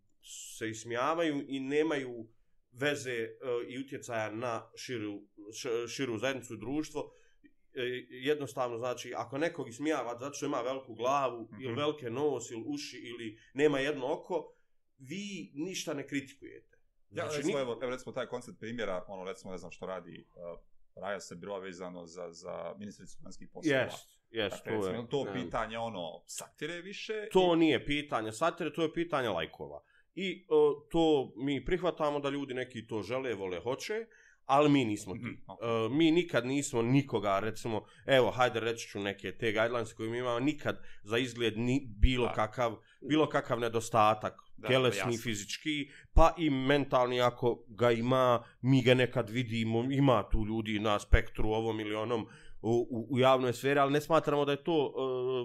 se 0.57 0.69
ismijavaju 0.69 1.45
i 1.47 1.59
nemaju 1.59 2.27
veze 2.71 3.27
uh, 3.27 3.69
i 3.69 3.79
utjecaja 3.79 4.31
na 4.31 4.71
širu, 4.75 5.21
š, 5.53 5.87
širu 5.87 6.17
zajednicu 6.17 6.53
i 6.53 6.57
društvo, 6.57 7.13
jednostavno 8.09 8.77
znači 8.77 9.13
ako 9.15 9.37
nekog 9.37 9.69
ismijava 9.69 10.17
zato 10.19 10.33
što 10.33 10.45
ima 10.45 10.61
veliku 10.61 10.93
glavu 10.95 11.41
mm 11.41 11.47
-hmm. 11.55 11.63
ili 11.63 11.75
velike 11.75 12.09
nos 12.09 12.51
ili 12.51 12.63
uši 12.67 12.97
ili 12.97 13.39
nema 13.53 13.79
jedno 13.79 14.13
oko 14.13 14.55
vi 14.99 15.51
ništa 15.53 15.93
ne 15.93 16.07
kritikujete. 16.07 16.77
Ja, 17.09 17.23
Znači, 17.23 17.37
recimo, 17.37 17.57
ni- 17.57 17.61
evo, 17.61 17.79
evo, 17.81 17.91
recimo, 17.91 18.13
taj 18.13 18.25
koncept 18.27 18.59
primjera, 18.59 19.05
ono, 19.07 19.23
recimo, 19.23 19.51
ne 19.51 19.57
znam 19.57 19.71
što 19.71 19.85
radi 19.85 20.25
uh, 20.35 20.59
Raja 20.95 21.19
Srbirova 21.19 21.59
vezano 21.59 22.05
za, 22.05 22.31
za 22.31 22.73
ministricu 22.77 23.17
vanjskih 23.23 23.49
poslova. 23.53 23.77
Jest, 23.77 24.07
jest, 24.29 24.55
Dakle, 24.65 24.81
to 24.81 24.87
je. 24.87 25.07
to 25.09 25.25
pitanje, 25.33 25.77
ono, 25.77 26.23
satire 26.25 26.81
više? 26.81 27.27
To 27.31 27.55
nije 27.55 27.85
pitanje 27.85 28.31
satire, 28.31 28.73
to 28.73 28.81
je 28.81 28.93
pitanje 28.93 29.29
lajkova. 29.29 29.83
I 30.15 30.45
uh, 30.49 30.89
to 30.91 31.33
mi 31.35 31.65
prihvatamo 31.65 32.19
da 32.19 32.29
ljudi 32.29 32.53
neki 32.53 32.87
to 32.87 33.01
žele, 33.01 33.33
vole, 33.33 33.59
hoće, 33.59 34.05
ali 34.45 34.69
mi 34.69 34.85
nismo 34.85 35.13
ti. 35.13 35.37
Uh, 35.47 35.91
mi 35.91 36.11
nikad 36.11 36.45
nismo 36.45 36.81
nikoga, 36.81 37.39
recimo, 37.39 37.85
evo, 38.05 38.31
hajde 38.31 38.59
reći 38.59 38.87
ću 38.87 38.99
neke 38.99 39.31
te 39.31 39.51
guidelines 39.51 39.93
koje 39.93 40.09
mi 40.09 40.17
imamo, 40.17 40.39
nikad 40.39 40.83
za 41.03 41.17
izgled 41.17 41.57
ni 41.57 41.87
bilo 41.99 42.25
Da. 42.27 42.33
kakav, 42.33 42.75
bilo 43.09 43.29
kakav 43.29 43.59
nedostatak, 43.59 44.33
Da, 44.57 44.67
tjelesni, 44.67 44.99
jasno. 44.99 45.23
fizički, 45.23 45.89
pa 46.13 46.33
i 46.37 46.49
mentalni 46.49 47.21
ako 47.21 47.63
ga 47.67 47.91
ima, 47.91 48.43
mi 48.61 48.81
ga 48.81 48.93
nekad 48.93 49.29
vidimo, 49.29 49.83
ima 49.91 50.29
tu 50.31 50.45
ljudi 50.45 50.79
na 50.79 50.99
spektru 50.99 51.49
ovom 51.49 51.79
ili 51.79 51.95
onom 51.95 52.27
u, 52.61 52.87
u, 52.89 53.07
u 53.09 53.19
javnoj 53.19 53.53
sferi, 53.53 53.79
ali 53.79 53.93
ne 53.93 54.01
smatramo 54.01 54.45
da 54.45 54.51
je 54.51 54.63
to 54.63 54.93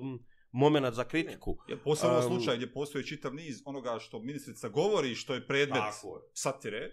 um, 0.03 0.25
moment 0.53 0.95
za 0.95 1.05
kritiku. 1.05 1.59
Jer 1.69 1.79
posebno 1.83 2.17
Um, 2.17 2.23
slučaj 2.23 2.57
gdje 2.57 2.73
postoji 2.73 3.05
čitav 3.05 3.35
niz 3.35 3.63
onoga 3.65 3.99
što 3.99 4.19
ministrica 4.19 4.69
govori, 4.69 5.15
što 5.15 5.35
je 5.35 5.47
predmet 5.47 5.79
Tako 5.79 6.17
je. 6.17 6.23
satire, 6.33 6.91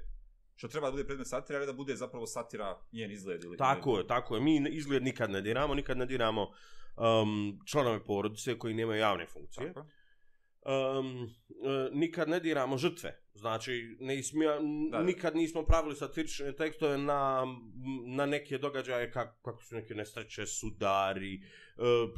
što 0.56 0.68
treba 0.68 0.88
da 0.88 0.92
bude 0.92 1.06
predmet 1.06 1.28
satire, 1.28 1.58
ali 1.58 1.66
da 1.66 1.74
bude 1.74 1.96
zapravo 1.96 2.28
satira 2.28 2.80
njen 2.92 3.12
izgled. 3.12 3.44
Ili, 3.44 3.58
Tako 3.58 3.98
je, 3.98 4.08
tako 4.08 4.36
je. 4.36 4.42
Mi 4.42 4.70
izgled 4.70 5.04
nikad 5.04 5.32
ne 5.32 5.42
diramo, 5.42 5.74
nikad 5.76 5.98
ne 5.98 6.06
diramo 6.06 6.42
um, 6.42 7.60
članove 7.66 8.04
porodice 8.04 8.58
koji 8.60 8.74
nemaju 8.74 9.00
javne 9.00 9.28
funkcije. 9.28 9.74
Tako. 9.74 9.88
Um, 10.66 11.30
nikad 11.92 12.30
ne 12.30 12.40
diramo 12.40 12.78
žrtve. 12.78 13.22
Znači, 13.34 13.98
ne 14.00 14.16
ismija, 14.20 14.60
Da, 14.92 14.98
da. 14.98 15.04
nikad 15.04 15.36
nismo 15.36 15.66
pravili 15.66 15.96
satirične 15.96 16.56
tekstove 16.56 16.98
na, 16.98 17.46
na 18.06 18.26
neke 18.26 18.58
događaje 18.58 19.12
kako, 19.12 19.42
kako 19.42 19.64
su 19.64 19.76
neke 19.76 19.96
nesreće, 19.96 20.46
sudari, 20.46 21.42
uh, 21.78 22.10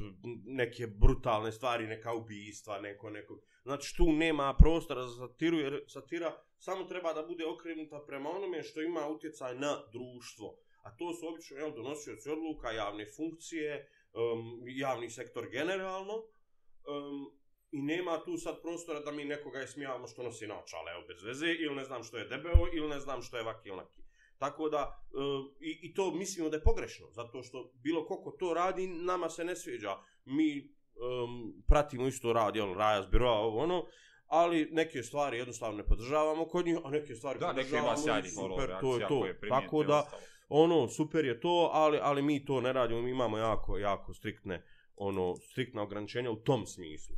neke 0.46 0.88
brutalne 0.88 1.52
stvari, 1.52 1.88
neka 1.88 2.14
ubijstva, 2.14 2.82
neko, 2.82 3.10
neko. 3.10 3.40
Znači, 3.64 3.98
tu 3.98 4.14
nema 4.14 4.56
prostora 4.60 5.08
za 5.08 5.28
satiru, 5.28 5.58
jer 5.58 5.84
satira 5.88 6.36
samo 6.58 6.84
treba 6.84 7.14
da 7.14 7.24
bude 7.24 7.46
okrenuta 7.46 8.04
prema 8.08 8.30
onome 8.30 8.64
što 8.64 8.82
ima 8.82 9.08
utjecaj 9.08 9.56
na 9.56 9.78
društvo. 9.92 10.58
A 10.84 10.96
to 10.96 11.14
su 11.14 11.28
obično 11.28 11.58
jel, 11.58 11.74
donosioci 11.76 12.30
odluka, 12.30 12.72
javne 12.72 13.06
funkcije, 13.16 13.90
um, 14.14 14.64
javni 14.68 15.10
sektor 15.10 15.50
generalno. 15.52 16.14
Um, 16.14 17.38
I 17.72 17.82
nema 17.82 18.24
tu 18.26 18.38
sad 18.38 18.62
prostora 18.62 19.00
da 19.00 19.12
mi 19.12 19.26
nekoga 19.26 19.62
ismijavamo 19.64 20.08
što 20.08 20.24
nosi 20.24 20.48
naočale, 20.48 20.92
evo, 20.92 21.04
bez 21.08 21.24
veze, 21.24 21.48
ili 21.48 21.76
ne 21.76 21.84
znam 21.84 22.04
što 22.04 22.18
je 22.18 22.26
debelo, 22.26 22.68
ili 22.74 22.90
ne 22.90 23.00
znam 23.00 23.22
što 23.22 23.38
je 23.38 23.44
vaki 23.44 23.70
ili 23.70 23.78
naki. 23.78 24.02
Tako 24.38 24.70
da, 24.70 25.04
um, 25.14 25.56
i, 25.60 25.80
i 25.82 25.94
to 25.94 26.12
mislimo 26.12 26.50
da 26.50 26.58
je 26.58 26.64
pogrešno, 26.64 27.08
zato 27.12 27.44
što 27.44 27.72
bilo 27.84 28.06
koko 28.06 28.32
to 28.32 28.54
radi, 28.54 28.88
nama 28.88 29.30
se 29.30 29.46
ne 29.46 29.56
sviđa. 29.56 29.98
Mi 30.26 30.74
um, 30.96 31.64
pratimo 31.68 32.08
isto 32.08 32.34
rad, 32.34 32.56
jel, 32.56 32.74
Raja 32.74 33.04
zbirova, 33.04 33.40
ovo 33.40 33.60
ono, 33.64 33.86
ali 34.28 34.70
neke 34.72 35.04
stvari 35.04 35.38
jednostavno 35.38 35.78
ne 35.78 35.84
podržavamo 35.84 36.46
kod 36.46 36.66
njih, 36.66 36.78
a 36.84 36.90
neke 36.90 37.16
stvari 37.16 37.40
Da, 37.40 37.54
neke 37.54 37.70
podržavamo 37.70 37.88
ima 37.88 38.00
i 38.00 38.04
sjajnih 38.04 38.32
ono, 38.38 38.56
super, 38.56 38.80
to 38.82 38.96
je 38.96 39.08
to. 39.08 39.20
primijete 39.40 39.50
Tako 39.50 39.84
da, 39.84 40.00
ostalo. 40.00 40.22
ono, 40.50 40.88
super 40.88 41.26
je 41.26 41.40
to, 41.40 41.70
ali, 41.74 42.00
ali 42.02 42.22
mi 42.22 42.46
to 42.46 42.62
ne 42.62 42.74
radimo, 42.74 43.02
mi 43.02 43.12
imamo 43.12 43.38
jako, 43.38 43.78
jako 43.78 44.14
striktne, 44.14 44.66
ono, 44.96 45.36
striktna 45.36 45.82
ograničenja 45.82 46.32
u 46.32 46.36
tom 46.36 46.66
smislu. 46.66 47.16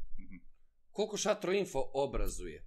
Koliko 0.91 1.17
Šatro 1.17 1.53
Info 1.53 1.79
obrazuje? 1.93 2.65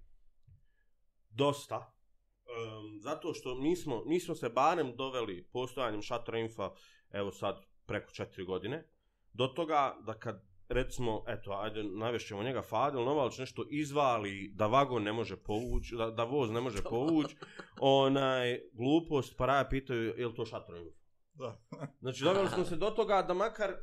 Dosta. 1.29 1.77
Um, 1.77 2.99
zato 3.01 3.33
što 3.33 3.55
mi 3.55 3.75
smo, 3.75 4.03
mi 4.05 4.19
smo 4.19 4.35
se 4.35 4.49
barem 4.49 4.95
doveli 4.95 5.49
postojanjem 5.53 6.01
Šatra 6.01 6.39
Infa, 6.39 6.71
evo 7.11 7.31
sad, 7.31 7.65
preko 7.85 8.11
četiri 8.11 8.45
godine, 8.45 8.87
do 9.33 9.47
toga 9.47 9.97
da 10.05 10.13
kad 10.13 10.53
recimo, 10.69 11.23
eto, 11.27 11.51
ajde, 11.51 11.83
navešćemo 11.83 12.43
njega 12.43 12.61
Fadil 12.61 13.03
Novalić 13.03 13.37
nešto 13.37 13.65
izvali 13.69 14.51
da 14.55 14.67
vagon 14.67 15.03
ne 15.03 15.13
može 15.13 15.37
povući, 15.37 15.95
da, 15.95 16.11
da 16.11 16.23
voz 16.23 16.51
ne 16.51 16.61
može 16.61 16.83
povući, 16.83 17.35
onaj, 17.79 18.59
glupost, 18.73 19.37
pa 19.37 19.45
raja 19.45 19.67
pitaju, 19.69 20.13
je 20.17 20.27
li 20.27 20.35
to 20.35 20.45
Šatra 20.45 20.77
Info? 20.77 20.97
Da. 21.33 21.61
Znači, 21.99 22.23
doveli 22.23 22.49
smo 22.49 22.65
se 22.65 22.75
do 22.75 22.89
toga 22.89 23.21
da 23.21 23.33
makar 23.33 23.69
e, 23.69 23.75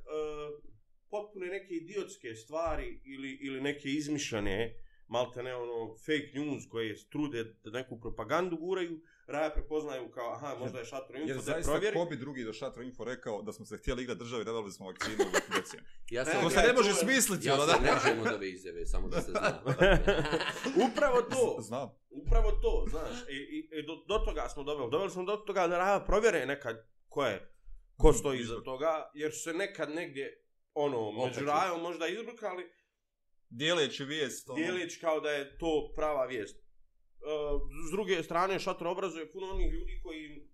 potpune 1.11 1.46
neke 1.46 1.75
idiotske 1.75 2.35
stvari 2.35 3.01
ili, 3.05 3.31
ili 3.33 3.61
neke 3.61 3.88
izmišljene, 3.88 4.75
malte 5.09 5.42
ne 5.42 5.55
ono, 5.55 5.96
fake 5.96 6.31
news 6.35 6.68
koje 6.68 6.96
trude 7.11 7.44
da 7.64 7.70
neku 7.70 8.01
propagandu 8.01 8.57
guraju, 8.57 9.01
raja 9.27 9.51
prepoznaju 9.51 10.11
kao, 10.11 10.33
aha, 10.33 10.57
možda 10.59 10.79
je 10.79 10.85
šatro 10.85 11.16
info, 11.16 11.29
Jer 11.29 11.37
da 11.37 11.40
je 11.40 11.44
zaista 11.44 11.73
provjeri. 11.73 11.96
ko 11.96 12.05
bi 12.05 12.16
drugi 12.16 12.44
do 12.44 12.53
Šatro 12.53 12.83
Info 12.83 13.05
rekao 13.05 13.42
da 13.42 13.53
smo 13.53 13.66
se 13.66 13.77
htjeli 13.77 14.03
igrati 14.03 14.18
državi, 14.18 14.44
davali 14.44 14.73
smo 14.73 14.87
vakcinu 14.87 15.16
u 15.49 15.55
decijenu. 15.57 15.87
Ja 16.11 16.25
sam, 16.25 16.42
To 16.42 16.51
se 16.51 16.61
ne 16.61 16.73
može 16.73 16.92
smisliti, 16.94 17.49
ja 17.49 17.55
ono 17.55 17.66
sam 17.66 17.83
da? 17.83 17.92
ne 17.92 18.01
želim 18.05 18.20
od 18.20 18.33
ove 18.35 18.51
izjave, 18.51 18.87
samo 18.87 19.09
da 19.09 19.20
se 19.20 19.31
zna. 19.31 19.62
Upravo 20.87 21.23
to, 21.23 21.57
Znam. 21.61 21.88
upravo 22.11 22.51
to, 22.53 22.87
znaš, 22.90 23.29
i, 23.29 23.35
i, 23.35 23.68
i 23.73 23.87
do, 23.87 23.96
do 24.09 24.18
toga 24.18 24.49
smo 24.49 24.62
doveli, 24.62 24.90
doveli 24.90 25.11
smo 25.11 25.25
do 25.25 25.37
toga 25.37 25.66
da 25.66 25.79
raja 25.79 26.01
provjere 26.01 26.46
nekad 26.46 26.87
ko 27.09 27.25
je, 27.25 27.53
ko 27.96 28.12
stoji 28.12 28.40
iza 28.40 28.62
toga, 28.64 29.11
jer 29.14 29.33
su 29.33 29.42
se 29.42 29.53
nekad 29.53 29.90
negdje, 29.90 30.42
ono, 30.74 31.12
među 31.12 31.44
rajom 31.44 31.83
možda 31.83 32.09
izbrukali, 32.09 32.64
Dijeleći 33.50 34.04
vijest, 34.04 34.48
ono, 34.48 34.56
dijelić 34.56 34.96
kao 35.00 35.20
da 35.20 35.30
je 35.30 35.59
to 35.59 35.92
prava 35.96 36.26
vijest. 36.26 36.56
E, 36.56 36.62
s 37.88 37.90
druge 37.90 38.22
strane, 38.22 38.59
šatro 38.59 38.90
obrazuje 38.90 39.33
puno 39.33 39.46
onih 39.50 39.72
ljudi 39.72 40.00
koji 40.02 40.48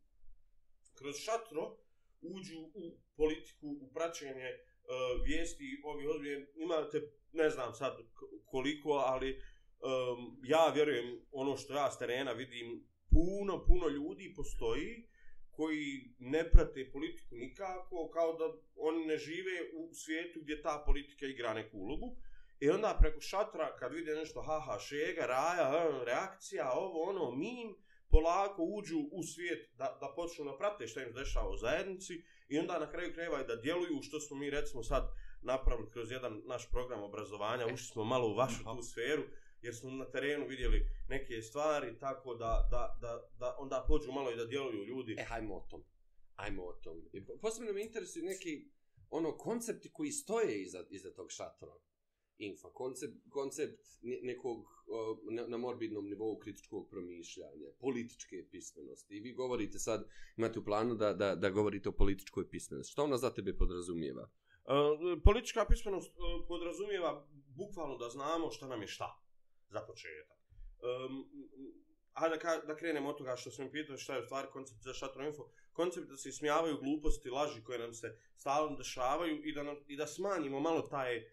kroz 0.95 1.17
šatro 1.17 1.79
uđu 2.21 2.61
u 2.75 2.99
politiku, 3.17 3.67
u 3.81 3.93
praćenje 3.93 4.45
e, 4.45 4.59
vijesti 5.25 5.81
ovih 5.85 6.09
odbije. 6.09 6.53
Imate, 6.57 7.03
ne 7.33 7.51
znam 7.51 7.75
sad 7.75 7.97
koliko, 8.45 8.91
ali 8.91 9.31
em, 9.31 9.41
ja 10.45 10.73
vjerujem 10.75 11.27
ono 11.33 11.57
što 11.57 11.75
ja 11.75 11.91
s 11.91 11.99
terena 11.99 12.33
vidim, 12.33 12.89
puno, 13.11 13.65
puno 13.67 13.89
ljudi 13.89 14.35
postoji 14.37 15.09
koji 15.57 16.15
ne 16.19 16.51
prate 16.51 16.91
politiku 16.93 17.35
nikako, 17.35 18.11
kao 18.13 18.33
da 18.33 18.45
oni 18.77 19.07
ne 19.07 19.19
žive 19.19 19.61
u 19.75 19.95
svijetu 19.95 20.41
gdje 20.43 20.63
ta 20.63 20.83
politika 20.87 21.27
igra 21.27 21.55
neku 21.55 21.79
ulogu. 21.79 22.17
I 22.61 22.71
onda 22.71 22.97
preko 23.01 23.21
šatra, 23.21 23.77
kad 23.77 23.93
vide 23.93 24.15
nešto, 24.15 24.43
haha, 24.43 24.79
šega, 24.79 25.27
raja, 25.27 26.05
reakcija, 26.05 26.73
ovo, 26.73 27.03
ono, 27.03 27.31
mim, 27.31 27.77
polako 28.11 28.63
uđu 28.63 28.99
u 29.13 29.23
svijet 29.23 29.71
da, 29.75 29.99
da 30.01 30.13
počnu 30.17 30.45
da 30.45 30.57
prate 30.59 30.87
šta 30.87 31.03
im 31.03 31.13
se 31.13 31.19
dešava 31.19 31.49
u 31.49 31.57
zajednici. 31.57 32.23
I 32.49 32.59
onda 32.59 32.79
na 32.79 32.91
kraju 32.91 33.13
krajeva 33.15 33.41
i 33.41 33.47
da 33.47 33.57
djeluju, 33.57 34.03
što 34.03 34.21
smo 34.21 34.37
mi 34.37 34.51
recimo 34.51 34.83
sad 34.83 35.13
napravili 35.43 35.91
kroz 35.91 36.11
jedan 36.11 36.43
naš 36.45 36.71
program 36.71 37.03
obrazovanja, 37.03 37.67
ušli 37.67 37.87
smo 37.87 38.05
malo 38.05 38.29
u 38.29 38.35
vašu 38.35 38.65
tu 38.65 38.83
sferu, 38.83 39.23
jer 39.63 39.75
smo 39.75 39.91
na 39.91 40.05
terenu 40.05 40.47
vidjeli 40.47 40.89
neke 41.09 41.43
stvari, 41.43 41.99
tako 41.99 42.35
da, 42.35 42.69
da, 42.71 42.99
da, 43.01 43.29
da 43.39 43.57
onda 43.59 43.85
pođu 43.89 44.13
malo 44.13 44.33
i 44.33 44.37
da 44.37 44.47
djeluju 44.47 44.85
ljudi. 44.85 45.17
E, 45.19 45.25
hajmo 45.25 45.55
o 45.55 45.67
tom. 45.71 45.85
Ajmo 46.35 46.63
o 46.63 46.73
tom. 46.73 47.09
I 47.13 47.25
posebno 47.41 47.73
me 47.73 47.83
interesuju 47.83 48.25
neki 48.25 48.69
ono 49.11 49.37
koncepti 49.37 49.93
koji 49.93 50.11
stoje 50.13 50.63
iza, 50.63 50.85
iza 50.91 51.15
tog 51.15 51.31
šatora. 51.31 51.73
Infa, 52.39 52.69
koncept, 52.73 53.15
koncept 53.31 53.81
ne- 54.03 54.21
nekog 54.23 54.67
na 55.49 55.57
morbidnom 55.57 56.09
nivou 56.09 56.39
kritičkog 56.39 56.89
promišljanja, 56.91 57.69
političke 57.81 58.37
pismenosti. 58.51 59.17
I 59.17 59.21
vi 59.21 59.33
govorite 59.33 59.79
sad, 59.79 60.09
imate 60.37 60.59
u 60.59 60.65
planu 60.65 60.95
da, 60.95 61.13
da, 61.13 61.35
da 61.35 61.51
govorite 61.51 61.89
o 61.89 61.93
političkoj 61.93 62.51
pismenosti. 62.51 62.93
Što 62.93 63.05
ona 63.05 63.17
za 63.17 63.35
tebe 63.35 63.57
podrazumijeva? 63.57 64.31
E, 64.67 65.21
politička 65.25 65.67
pismenost 65.69 66.09
e, 66.09 66.47
podrazumijeva 66.49 67.27
bukvalno 67.57 67.97
da 67.97 68.09
znamo 68.09 68.51
šta 68.51 68.69
nam 68.69 68.81
je 68.81 68.89
šta, 68.89 69.26
za 69.77 69.83
početak. 69.83 70.39
Um, 70.81 71.15
Hajde 72.13 72.37
da, 72.37 72.41
ka- 72.41 72.67
da 72.67 72.77
krenemo 72.77 73.09
od 73.09 73.19
toga 73.19 73.37
što 73.37 73.51
sam 73.51 73.71
pitao 73.71 73.97
šta 73.97 74.15
je 74.15 74.21
u 74.21 74.25
stvari 74.25 74.49
koncept 74.53 74.81
za 74.83 74.95
Šatro 74.95 75.25
Info. 75.25 75.43
Koncept 75.73 76.07
da 76.09 76.17
se 76.17 76.29
ismijavaju 76.29 76.79
gluposti, 76.79 77.31
laži 77.31 77.63
koje 77.63 77.79
nam 77.79 77.93
se 77.95 78.09
stalno 78.37 78.77
dešavaju 78.77 79.43
i 79.45 79.53
da, 79.53 79.63
nam, 79.63 79.77
i 79.87 79.97
da 79.97 80.07
smanjimo 80.07 80.61
malo 80.61 80.83
taj 80.83 81.19
uh, 81.19 81.25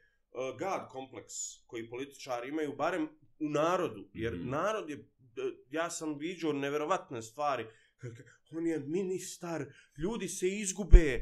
god 0.59 0.89
kompleks 0.89 1.33
koji 1.67 1.89
političari 1.89 2.49
imaju, 2.49 2.75
barem 2.75 3.03
u 3.39 3.49
narodu. 3.51 4.09
Jer 4.13 4.33
Mhm. 4.33 4.49
narod 4.49 4.89
je, 4.89 4.95
d- 5.19 5.41
ja 5.69 5.89
sam 5.89 6.17
viđao 6.17 6.53
neverovatne 6.53 7.21
stvari. 7.21 7.65
On 8.51 8.67
je 8.67 8.79
ministar, 8.79 9.65
ljudi 9.97 10.27
se 10.27 10.47
izgube, 10.49 11.21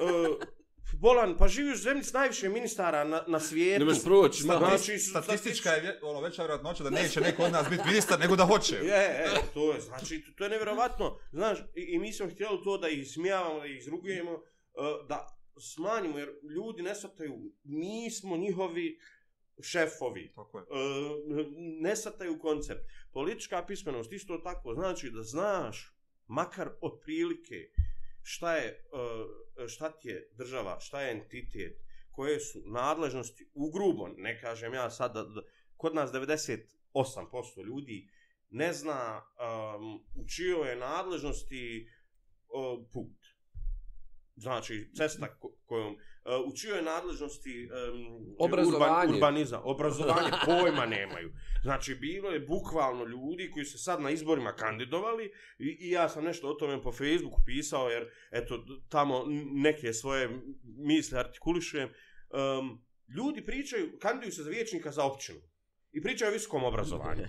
uh, 0.00 0.36
Bolan, 0.92 1.36
pa 1.36 1.48
živi 1.48 1.72
u 1.72 1.76
zemlji 1.76 2.04
s 2.04 2.12
najviše 2.12 2.48
ministara 2.48 3.04
na, 3.04 3.24
na 3.26 3.40
svijetu. 3.40 3.78
Ne 3.78 3.84
možeš 3.84 4.04
proći, 4.04 4.46
ma. 4.46 4.58
znači, 4.58 4.98
Statistička 4.98 5.70
je 5.70 6.00
ono, 6.02 6.20
veća 6.20 6.42
vjerojatnoća 6.42 6.84
da 6.84 6.90
neće 6.90 7.20
neko 7.20 7.42
od 7.42 7.52
nas 7.52 7.68
biti 7.70 7.82
ministar, 7.86 8.20
nego 8.20 8.36
da 8.36 8.44
hoće. 8.44 8.74
Je, 8.74 9.24
e, 9.24 9.28
to 9.54 9.72
je, 9.72 9.80
znači, 9.80 10.24
to 10.36 10.44
je 10.44 10.50
nevjerovatno. 10.50 11.18
Znaš, 11.32 11.58
i, 11.74 11.80
i 11.80 11.98
mi 11.98 12.12
smo 12.12 12.30
htjeli 12.30 12.62
to 12.64 12.78
da 12.78 12.88
ih 12.88 13.10
smijavamo, 13.10 13.60
da 13.60 13.66
ih 13.66 13.78
izrugujemo, 13.78 14.32
uh, 14.32 15.08
da 15.08 15.38
smanjimo, 15.60 16.18
jer 16.18 16.28
ljudi 16.56 16.82
ne 16.82 16.94
shvataju, 16.94 17.34
mi 17.64 18.10
smo 18.10 18.36
njihovi 18.36 18.98
šefovi, 19.62 20.32
Tako 20.34 20.58
je. 20.58 20.64
e, 20.64 21.44
ne 21.80 21.96
sataju 21.96 22.38
koncept. 22.38 22.80
Politička 23.12 23.64
pismenost 23.66 24.12
isto 24.12 24.38
tako 24.38 24.74
znači 24.74 25.10
da 25.10 25.22
znaš 25.22 25.96
makar 26.26 26.70
otprilike 26.80 27.70
šta 28.22 28.56
je 28.56 28.68
e, 28.68 28.76
E, 29.56 29.68
šta 29.68 29.90
ti 29.92 30.08
je 30.08 30.28
država, 30.32 30.80
šta 30.80 31.00
je 31.00 31.12
entitet, 31.12 31.82
koje 32.10 32.40
su 32.40 32.62
nadležnosti 32.66 33.50
u 33.54 33.70
grubo, 33.70 34.08
ne 34.16 34.40
kažem 34.40 34.74
ja 34.74 34.90
sad 34.90 35.14
da, 35.14 35.22
da 35.22 35.42
kod 35.76 35.94
nas 35.94 36.10
98% 36.10 37.64
ljudi 37.66 38.08
ne 38.50 38.72
zna 38.72 39.22
um, 39.22 40.04
u 40.14 40.28
čijoj 40.28 40.70
je 40.70 40.76
nadležnosti 40.76 41.88
uh, 42.48 42.86
put. 42.92 43.26
Znači, 44.36 44.90
cesta 44.96 45.38
ko, 45.38 45.52
kojom, 45.64 45.96
u 46.46 46.56
čijoj 46.56 46.82
nadležnosti 46.82 47.68
um, 47.68 48.34
Obrazovanje. 48.38 48.94
Urban, 48.94 49.14
urbanizam, 49.14 49.60
obrazovanje, 49.64 50.30
pojma 50.46 50.86
nemaju. 50.86 51.32
Znači, 51.62 51.94
bilo 51.94 52.30
je 52.30 52.40
bukvalno 52.40 53.04
ljudi 53.04 53.50
koji 53.50 53.64
se 53.64 53.78
sad 53.78 54.00
na 54.00 54.10
izborima 54.10 54.52
kandidovali 54.52 55.32
i, 55.58 55.76
i 55.80 55.90
ja 55.90 56.08
sam 56.08 56.24
nešto 56.24 56.48
o 56.48 56.54
tome 56.54 56.82
po 56.82 56.92
Facebooku 56.92 57.42
pisao, 57.46 57.88
jer 57.88 58.10
eto, 58.30 58.64
tamo 58.88 59.24
neke 59.52 59.92
svoje 59.92 60.42
misle 60.64 61.18
artikulišujem. 61.18 61.88
Um, 61.88 62.84
ljudi 63.16 63.44
pričaju, 63.44 63.98
kandiduju 63.98 64.32
se 64.32 64.42
za 64.42 64.50
vijećnika 64.50 64.90
za 64.90 65.04
općinu 65.04 65.40
i 65.96 66.02
pričaju 66.02 66.30
o 66.30 66.32
visokom 66.32 66.64
obrazovanju. 66.64 67.22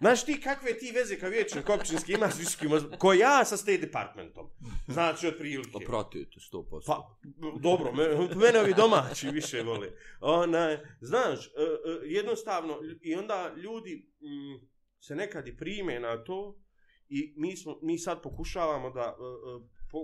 Znaš 0.00 0.24
ti 0.24 0.40
kakve 0.40 0.78
ti 0.78 0.92
veze 0.94 1.18
kao 1.18 1.30
vijećnik 1.30 1.68
općinski 1.68 2.12
imaš 2.12 2.34
s 2.34 2.38
visokim 2.38 2.66
obrazovanjem? 2.66 2.98
Ko 2.98 3.12
ja 3.12 3.44
sa 3.44 3.56
State 3.56 3.78
Departmentom. 3.78 4.50
Znači, 4.88 5.26
od 5.26 5.36
prilike. 5.38 5.70
Oprotite, 5.74 6.40
100%. 6.52 6.82
Pa, 6.86 7.18
dobro, 7.60 7.92
me, 7.92 8.08
mene 8.36 8.60
ovi 8.60 8.74
domaći 8.74 9.30
više 9.30 9.62
vole. 9.62 9.88
Ona, 10.20 10.78
znaš, 11.00 11.46
e, 11.46 11.50
e, 11.50 12.08
jednostavno, 12.08 12.78
i 13.00 13.14
onda 13.14 13.54
ljudi 13.56 14.10
mm, 14.20 14.66
se 15.00 15.14
nekad 15.14 15.48
i 15.48 15.56
prime 15.56 16.00
na 16.00 16.24
to 16.24 16.58
i 17.08 17.34
mi, 17.36 17.56
smo, 17.56 17.78
mi 17.82 17.98
sad 17.98 18.22
pokušavamo 18.22 18.90
da 18.90 19.00
e, 19.00 19.12
po, 19.90 19.98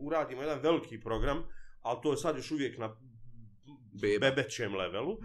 uradimo 0.00 0.42
jedan 0.42 0.60
veliki 0.60 1.00
program, 1.00 1.48
ali 1.80 1.98
to 2.02 2.10
je 2.10 2.16
sad 2.16 2.36
još 2.36 2.50
uvijek 2.50 2.78
na 2.78 2.96
Beba. 3.92 4.30
bebećem 4.30 4.76
levelu. 4.76 5.12
Uh, 5.12 5.18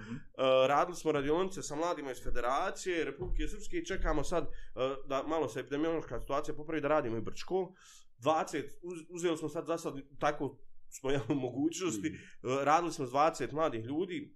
radili 0.67 0.95
smo 0.95 1.11
radionice 1.11 1.61
sa 1.61 1.75
mladima 1.75 2.11
iz 2.11 2.23
Federacije, 2.23 3.05
Republike 3.05 3.47
Srpske 3.47 3.77
i 3.77 3.85
čekamo 3.85 4.23
sad 4.23 4.43
uh, 4.43 5.07
da 5.07 5.23
malo 5.27 5.49
se 5.49 5.59
epidemiološka 5.59 6.19
situacija 6.19 6.55
popravi 6.55 6.81
da 6.81 6.87
radimo 6.87 7.17
i 7.17 7.21
Brčko. 7.21 7.73
20, 8.19 8.63
uz, 8.81 8.99
uzeli 9.09 9.37
smo 9.37 9.49
sad 9.49 9.65
za 9.65 9.77
sad 9.77 9.93
tako 10.19 10.57
smo 10.89 11.11
ja 11.15 11.21
u 11.29 11.35
mogućnosti, 11.35 12.09
uh, 12.43 12.63
radili 12.63 12.91
smo 12.91 13.05
s 13.05 13.11
20 13.11 13.53
mladih 13.53 13.85
ljudi 13.85 14.35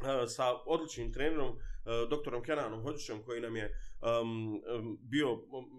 uh, 0.00 0.06
sa 0.28 0.44
odličnim 0.66 1.12
trenerom 1.12 1.50
uh, 1.50 1.56
doktorom 2.10 2.42
Kenanom 2.42 2.82
Hođićem 2.82 3.22
koji 3.22 3.40
nam 3.40 3.56
je 3.56 3.78
um, 4.22 4.62
bio 5.00 5.28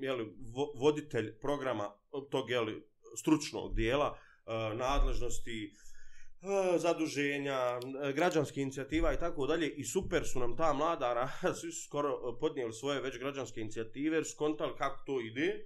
jeli, 0.02 0.36
vo, 0.56 0.74
voditelj 0.76 1.40
programa 1.40 1.92
tog 2.32 2.50
jeli, 2.50 2.88
stručnog 3.18 3.76
dijela 3.76 4.12
uh, 4.12 4.78
nadležnosti 4.78 5.66
e, 5.66 5.95
zaduženja, 6.78 7.80
e, 8.04 8.14
građanskih 8.14 8.62
inicijativa 8.62 9.14
i 9.14 9.20
tako 9.20 9.48
dalje. 9.48 9.70
I 9.70 9.84
super 9.84 10.26
su 10.26 10.40
nam 10.40 10.58
ta 10.58 10.74
mlada, 10.74 11.30
svi 11.62 11.72
su 11.72 11.84
skoro 11.84 12.10
e, 12.10 12.40
podnijeli 12.40 12.74
svoje 12.74 13.02
već 13.02 13.20
građanske 13.20 13.62
inicijative, 13.62 14.18
jer 14.18 14.26
su 14.26 14.38
kontali 14.38 14.74
kako 14.78 15.04
to 15.06 15.22
ide. 15.22 15.66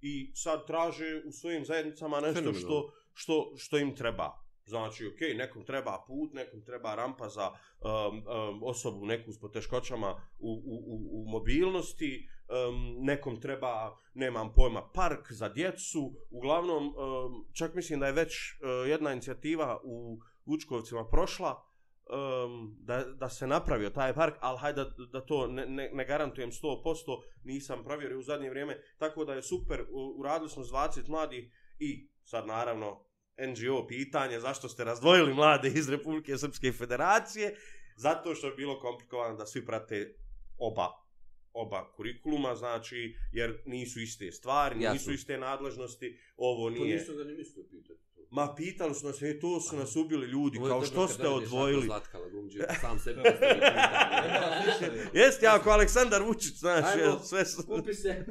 I 0.00 0.32
sad 0.34 0.66
traže 0.66 1.22
u 1.26 1.32
svojim 1.32 1.64
zajednicama 1.64 2.20
nešto 2.20 2.54
što, 2.54 2.92
što, 3.14 3.52
što 3.56 3.78
im 3.78 3.96
treba. 3.96 4.48
Znači, 4.64 5.06
ok, 5.06 5.20
nekom 5.36 5.64
treba 5.64 6.04
put, 6.06 6.32
nekom 6.32 6.64
treba 6.64 6.94
rampa 6.94 7.28
za 7.28 7.50
um, 7.50 8.18
um, 8.18 8.62
osobu 8.62 9.06
neku 9.06 9.32
s 9.32 9.40
poteškoćama 9.40 10.10
u, 10.38 10.50
u, 10.50 10.76
u, 10.86 11.22
u 11.22 11.30
mobilnosti, 11.30 12.28
um, 12.48 13.04
nekom 13.04 13.40
treba, 13.40 13.96
nemam 14.14 14.52
pojma, 14.52 14.82
park 14.94 15.32
za 15.32 15.48
djecu. 15.48 16.12
Uglavnom, 16.30 16.86
um, 16.86 17.46
čak 17.52 17.74
mislim 17.74 18.00
da 18.00 18.06
je 18.06 18.12
već 18.12 18.52
uh, 18.52 18.88
jedna 18.88 19.12
inicijativa 19.12 19.80
u 19.84 20.18
Učkovcima 20.44 21.04
prošla, 21.04 21.64
um, 22.08 22.76
da, 22.80 23.04
da 23.04 23.28
se 23.28 23.46
napravio 23.46 23.90
taj 23.90 24.14
park, 24.14 24.34
ali 24.40 24.58
hajde 24.58 24.84
da, 24.84 24.90
da 25.12 25.20
to 25.20 25.46
ne, 25.46 25.66
ne, 25.66 25.90
ne 25.92 26.04
garantujem 26.04 26.50
100%, 26.50 27.22
nisam 27.44 27.84
provjerio 27.84 28.18
u 28.18 28.22
zadnje 28.22 28.50
vrijeme, 28.50 28.80
tako 28.98 29.24
da 29.24 29.34
je 29.34 29.42
super, 29.42 29.84
uradili 30.16 30.50
smo 30.50 30.64
s 30.64 30.68
20 30.68 31.08
mladih 31.08 31.52
i 31.78 32.08
sad 32.24 32.46
naravno 32.46 33.04
NGO 33.38 33.86
pitanje 33.86 34.40
zašto 34.40 34.68
ste 34.68 34.84
razdvojili 34.84 35.34
mlade 35.34 35.68
iz 35.68 35.88
Republike 35.88 36.38
Srpske 36.38 36.72
federacije, 36.72 37.56
zato 37.96 38.34
što 38.34 38.46
je 38.46 38.54
bilo 38.54 38.80
komplikovano 38.80 39.36
da 39.36 39.46
svi 39.46 39.66
prate 39.66 40.14
oba 40.58 41.07
oba 41.52 41.92
kurikuluma, 41.96 42.54
znači, 42.54 43.16
jer 43.32 43.62
nisu 43.66 44.00
iste 44.00 44.32
stvari, 44.32 44.82
Jasno. 44.82 44.92
nisu 44.92 45.12
iste 45.12 45.38
nadležnosti, 45.38 46.18
ovo 46.36 46.70
To 46.70 46.74
nije... 46.74 46.96
nisu 46.96 47.14
ga 47.14 47.24
ni 47.24 47.34
mislio 47.34 47.64
pitati. 47.70 48.00
to. 48.16 48.22
Ma 48.30 48.54
pitali 48.56 48.94
su 48.94 49.06
nas, 49.06 49.22
e, 49.22 49.40
to 49.40 49.60
su 49.60 49.76
nas 49.76 49.96
ubili 49.96 50.26
ljudi, 50.26 50.58
Ovo 50.58 50.66
je 50.66 50.70
kao 50.70 50.84
što 50.84 51.08
ste 51.08 51.28
odvojili. 51.28 51.78
Ako 51.78 51.86
Zlatka 51.86 52.18
Lagumđija, 52.18 52.74
sam 52.80 52.98
sebe 52.98 53.22
pitanje. 53.32 55.04
Jeste, 55.14 55.46
ja 55.46 55.54
ako 55.56 55.70
Aleksandar 55.70 56.22
Vučić, 56.22 56.54
znaš, 56.58 56.84
Ajmo. 56.84 57.02
je, 57.04 57.18
sve 57.24 57.44
su... 57.44 57.66
Kupi 57.66 57.94
se. 57.94 58.24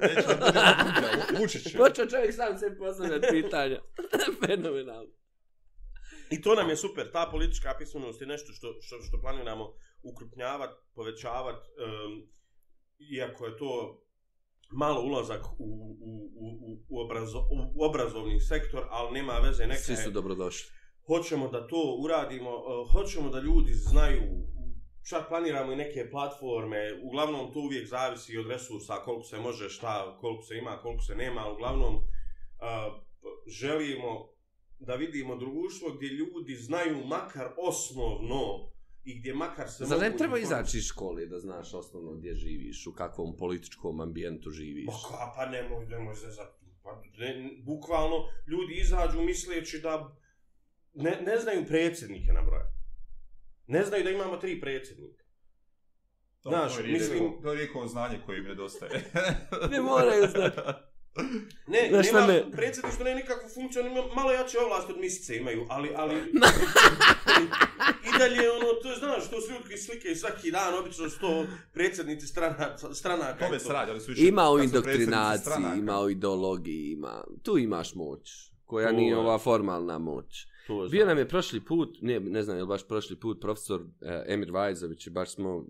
Vučić. 1.39 1.75
Počeo 1.77 2.05
čovjek 2.05 2.35
sam 2.35 2.57
sebi 2.57 2.77
postavljati 2.77 3.27
pitanja. 3.31 3.81
Fenomenalno. 4.45 5.11
I 6.29 6.41
to 6.41 6.55
nam 6.55 6.69
je 6.69 6.75
super, 6.77 7.11
ta 7.11 7.29
politička 7.31 7.75
pismenost 7.79 8.21
je 8.21 8.27
nešto 8.27 8.53
što, 8.53 8.81
što, 8.81 9.01
što 9.01 9.21
planiramo 9.21 9.73
ukrupnjavati, 10.03 10.73
povećavati, 10.95 11.67
um, 12.05 12.27
iako 12.99 13.45
je 13.45 13.57
to 13.57 14.01
malo 14.71 15.01
ulazak 15.01 15.45
u, 15.59 15.97
u, 16.01 16.31
u, 16.35 16.77
u, 16.89 16.99
obrazo, 16.99 17.39
u 17.75 17.83
obrazovni 17.83 18.39
sektor, 18.39 18.83
ali 18.89 19.13
nema 19.13 19.33
veze, 19.33 19.67
neka 19.67 19.81
Svi 19.81 19.95
su 19.95 20.11
dobrodošli. 20.11 20.71
hoćemo 21.05 21.47
da 21.47 21.67
to 21.67 21.97
uradimo, 21.99 22.49
uh, 22.55 22.91
hoćemo 22.91 23.29
da 23.29 23.39
ljudi 23.39 23.73
znaju, 23.73 24.21
čak 25.09 25.27
planiramo 25.27 25.71
i 25.71 25.75
neke 25.75 26.09
platforme, 26.09 26.77
uglavnom 27.03 27.53
to 27.53 27.59
uvijek 27.59 27.87
zavisi 27.87 28.37
od 28.37 28.47
resursa, 28.47 28.95
koliko 28.95 29.23
se 29.23 29.37
može, 29.37 29.69
šta, 29.69 30.17
koliko 30.21 30.41
se 30.41 30.57
ima, 30.57 30.79
koliko 30.81 31.01
se 31.03 31.15
nema, 31.15 31.51
uglavnom 31.51 31.95
uh, 31.95 32.01
želimo 33.47 34.27
da 34.79 34.95
vidimo 34.95 35.35
društvo 35.35 35.93
gdje 35.95 36.07
ljudi 36.07 36.55
znaju 36.55 37.05
makar 37.05 37.47
osnovno 37.57 38.71
i 39.07 39.19
gdje 39.19 39.33
makar 39.33 39.69
se 39.69 39.85
Zar 39.85 39.99
ne 39.99 40.17
treba 40.17 40.39
izaći 40.39 40.77
iz 40.77 40.83
škole 40.83 41.25
da 41.25 41.39
znaš 41.39 41.73
osnovno 41.73 42.11
gdje 42.11 42.35
živiš, 42.35 42.87
u 42.87 42.93
kakvom 42.93 43.37
političkom 43.37 44.01
ambijentu 44.01 44.51
živiš? 44.51 44.85
Ka, 45.09 45.33
pa 45.35 45.45
nemoj, 45.45 45.85
nemoj 45.85 46.15
se 46.15 46.29
za... 46.29 46.41
Pa, 46.83 47.01
ne, 47.17 47.49
bukvalno, 47.65 48.15
ljudi 48.47 48.73
izađu 48.73 49.21
misleći 49.21 49.79
da 49.79 50.15
ne, 50.93 51.21
ne 51.25 51.37
znaju 51.37 51.65
predsjednike 51.67 52.33
na 52.33 52.41
broje. 52.41 52.65
Ne 53.67 53.83
znaju 53.83 54.03
da 54.03 54.09
imamo 54.09 54.37
tri 54.37 54.61
predsjednika. 54.61 55.23
Znaš, 56.41 56.75
to 56.75 56.81
je 56.81 56.87
mislim- 56.87 57.41
To 57.41 57.53
je 57.53 57.69
znanje 57.87 58.19
koje 58.25 58.37
im 58.39 58.45
nedostaje. 58.45 59.11
Ne 59.71 59.81
moraju 59.81 60.27
znati. 60.27 60.61
Ne, 61.67 61.87
Znaš 61.89 62.05
nema, 62.05 62.27
me- 62.27 62.51
predsjedništvo 62.51 63.03
ne 63.05 63.15
nikakvu 63.15 63.49
funkciju, 63.49 63.81
oni 63.81 63.91
ima- 63.91 64.15
malo 64.15 64.31
jače 64.31 64.57
ovlast 64.59 64.89
od 64.89 64.99
misice 64.99 65.37
imaju, 65.37 65.65
ali, 65.69 65.89
ali... 65.95 66.15
I 68.05 68.19
dalje, 68.19 68.51
ono, 68.51 68.73
to 68.83 68.89
je, 68.89 68.95
znaš, 68.95 69.29
to 69.29 69.41
su 69.41 69.51
ljudi 69.51 69.77
slikaju 69.77 70.15
svaki 70.15 70.51
dan, 70.51 70.73
obično 70.73 71.09
su 71.09 71.19
to 71.19 71.45
predsjednici 71.73 72.27
strana, 72.27 72.77
stranaka. 72.93 73.47
To. 73.49 73.59
se 73.59 73.73
radi, 73.73 73.91
ali 73.91 74.01
su 74.01 74.11
više... 74.11 74.23
Ima 74.23 74.51
u 74.51 74.59
indoktrinaciji, 74.59 75.53
ima 75.77 75.99
u 76.01 76.09
ideologiji, 76.09 76.91
ima... 76.91 77.23
Tu 77.43 77.57
imaš 77.57 77.95
moć, 77.95 78.31
koja 78.65 78.87
To 78.87 78.95
nije 78.95 79.09
je. 79.09 79.17
ova 79.17 79.37
formalna 79.37 79.97
moć. 79.99 80.47
Bio 80.91 81.05
nam 81.05 81.17
je 81.17 81.27
prošli 81.27 81.59
put, 81.61 81.97
ne, 82.01 82.19
ne 82.19 82.43
znam 82.43 82.57
je 82.57 82.63
li 82.63 82.67
baš 82.67 82.87
prošli 82.87 83.15
put, 83.15 83.41
profesor 83.41 83.81
eh, 84.01 84.23
Emir 84.27 84.51
Vajzović, 84.51 85.09
baš 85.09 85.33
smo 85.33 85.65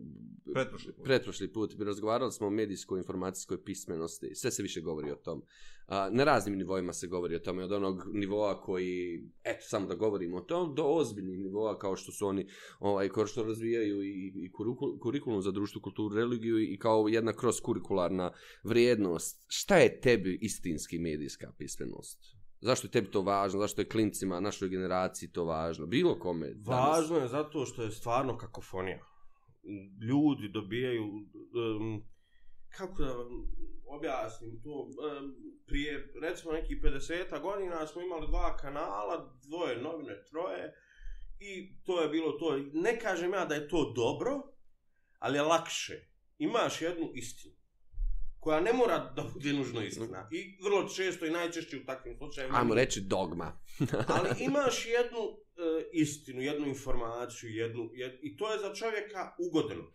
Pretprošli 0.54 0.94
put. 0.94 1.06
pretprošli 1.06 1.54
put, 1.54 1.76
bi 1.76 1.84
razgovarali 1.84 2.32
smo 2.32 2.48
o 2.48 2.50
medijskoj 2.50 3.00
informacijskoj 3.00 3.64
pismenosti, 3.64 4.36
sve 4.36 4.52
se 4.52 4.64
više 4.64 4.82
govori 4.82 5.12
o 5.12 5.16
tom. 5.16 5.44
A, 5.88 6.10
na 6.12 6.24
raznim 6.24 6.58
nivoima 6.58 6.94
se 6.94 7.08
govori 7.08 7.36
o 7.36 7.40
tome, 7.40 7.64
od 7.64 7.72
onog 7.72 8.04
nivoa 8.14 8.62
koji, 8.62 9.24
eto, 9.44 9.60
samo 9.62 9.88
da 9.88 9.96
govorimo 9.96 10.38
o 10.38 10.42
tom, 10.42 10.76
do 10.76 10.84
ozbiljnih 10.84 11.40
nivoa 11.40 11.80
kao 11.80 11.96
što 11.96 12.12
su 12.12 12.28
oni, 12.28 12.48
ovaj, 12.80 13.10
kao 13.10 13.28
što 13.28 13.44
razvijaju 13.44 14.04
i, 14.04 14.34
i 14.36 14.52
kuriku- 14.52 15.00
kurikulum 15.00 15.42
za 15.42 15.52
društvu, 15.52 15.82
kulturu, 15.82 16.16
religiju 16.16 16.60
i 16.60 16.78
kao 16.80 17.08
jedna 17.08 17.34
kroz 17.34 17.62
kurikularna 17.62 18.32
vrijednost. 18.64 19.46
Šta 19.48 19.78
je 19.78 20.02
tebi 20.02 20.40
istinski 20.42 21.00
medijska 21.00 21.52
pismenost? 21.58 22.38
Zašto 22.62 22.88
je 22.88 22.92
tebi 22.92 23.12
to 23.12 23.22
važno? 23.22 23.60
Zašto 23.60 23.82
je 23.82 23.90
klincima, 23.90 24.40
našoj 24.40 24.70
generaciji 24.70 25.30
to 25.30 25.46
važno? 25.46 25.86
Bilo 25.86 26.20
kome 26.20 26.54
danas? 26.54 26.98
Važno 26.98 27.18
je 27.18 27.28
zato 27.28 27.66
što 27.66 27.84
je 27.84 27.92
stvarno 27.92 28.38
kakofonija. 28.38 29.04
Ljudi 30.10 30.50
dobijaju, 30.50 31.04
um, 31.04 32.06
kako 32.78 33.04
da 33.04 33.12
vam 33.12 33.30
objasnim 33.88 34.62
to, 34.64 34.82
um, 34.82 35.36
prije 35.66 36.14
recimo 36.22 36.52
nekih 36.54 36.78
50 36.84 37.42
godina 37.42 37.88
smo 37.88 38.02
imali 38.02 38.28
dva 38.28 38.58
kanala, 38.58 39.34
dvoje 39.48 39.82
novine, 39.82 40.24
troje, 40.30 40.74
I 41.40 41.76
to 41.84 42.02
je 42.02 42.10
bilo 42.10 42.32
to. 42.32 42.58
Ne 42.74 43.00
kažem 43.00 43.34
ja 43.34 43.46
da 43.46 43.56
je 43.56 43.68
to 43.70 43.94
dobro, 43.96 44.42
ali 45.20 45.38
je 45.38 45.42
lakše. 45.42 46.10
Imaš 46.38 46.82
jednu 46.82 47.12
istinu 47.14 47.58
koja 48.40 48.60
ne 48.62 48.74
mora 48.74 49.14
da 49.16 49.24
bude 49.34 49.54
nužno 49.54 49.82
istina. 49.82 50.30
I 50.32 50.58
vrlo 50.64 50.90
često 50.90 51.26
i 51.26 51.32
najčešće 51.32 51.78
u 51.78 51.86
takvim 51.86 52.18
slučajevima. 52.18 52.58
Ajmo 52.58 52.76
reći 52.76 53.02
dogma. 53.02 53.60
ali 54.08 54.30
imaš 54.40 54.86
jednu 54.86 55.20
istinu, 55.92 56.42
jednu 56.42 56.68
informaciju, 56.68 57.50
jednu, 57.50 57.90
jed, 57.94 58.20
i 58.22 58.38
to 58.38 58.52
je 58.52 58.60
za 58.60 58.74
čovjeka 58.76 59.36
ugodno. 59.40 59.92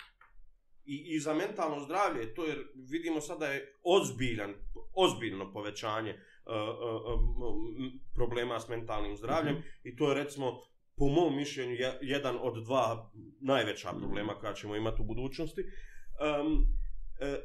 I, 0.84 1.14
I 1.14 1.20
za 1.20 1.34
mentalno 1.34 1.80
zdravlje, 1.80 2.34
to 2.34 2.44
jer 2.44 2.64
vidimo 2.90 3.20
sada 3.20 3.46
je 3.46 3.78
ozbiljan, 3.82 4.54
ozbiljno 4.94 5.52
povećanje 5.52 6.10
uh, 6.10 6.52
uh, 6.52 7.20
uh, 7.20 7.92
problema 8.14 8.60
s 8.60 8.68
mentalnim 8.68 9.16
zdravljem 9.16 9.54
mm 9.54 9.58
-hmm. 9.58 9.92
i 9.92 9.96
to 9.96 10.08
je 10.08 10.24
recimo 10.24 10.62
po 10.96 11.08
mom 11.08 11.36
mišljenju 11.36 11.76
jedan 12.00 12.38
od 12.40 12.64
dva 12.64 13.10
najveća 13.40 13.92
problema 13.92 14.34
koja 14.34 14.54
ćemo 14.54 14.76
imati 14.76 15.02
u 15.02 15.04
budućnosti. 15.04 15.62
Um, 15.62 16.66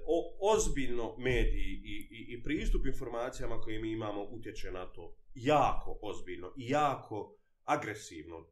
o, 0.05 0.37
ozbiljno 0.53 1.15
mediji 1.17 1.81
i, 1.83 2.07
i, 2.11 2.33
i 2.33 2.43
pristup 2.43 2.85
informacijama 2.85 3.61
koje 3.61 3.79
mi 3.79 3.91
imamo 3.91 4.23
utječe 4.23 4.71
na 4.71 4.85
to 4.85 5.15
jako 5.33 5.99
ozbiljno 6.01 6.47
i 6.57 6.69
jako 6.69 7.36
agresivno. 7.67 8.45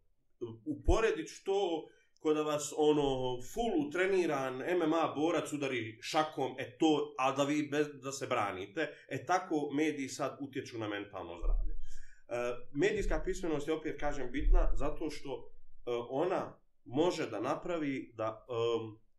Uporedit 0.66 1.30
što 1.30 1.88
kod 2.20 2.38
vas 2.38 2.74
ono 2.78 3.42
full 3.54 3.88
utreniran 3.88 4.54
MMA 4.54 5.14
borac 5.16 5.54
udari 5.54 5.98
šakom, 6.02 6.56
e 6.60 6.78
to, 6.78 7.16
a 7.18 7.32
da 7.32 7.44
vi 7.44 7.68
bez 7.72 7.88
da 8.04 8.12
se 8.12 8.28
branite, 8.28 8.88
e 9.10 9.26
tako 9.26 9.70
mediji 9.74 10.10
sad 10.10 10.38
utječu 10.42 10.78
na 10.78 10.88
mentalno 10.88 11.38
zdravlje. 11.38 11.74
E, 11.74 12.36
medijska 12.74 13.22
pismenost 13.26 13.68
je 13.68 13.74
opet 13.74 14.00
kažem 14.00 14.32
bitna 14.32 14.72
zato 14.74 15.10
što 15.10 15.32
e, 15.36 15.92
ona 16.10 16.58
može 16.86 17.30
da 17.30 17.40
napravi 17.40 18.14
da 18.18 18.46
e, 18.50 18.54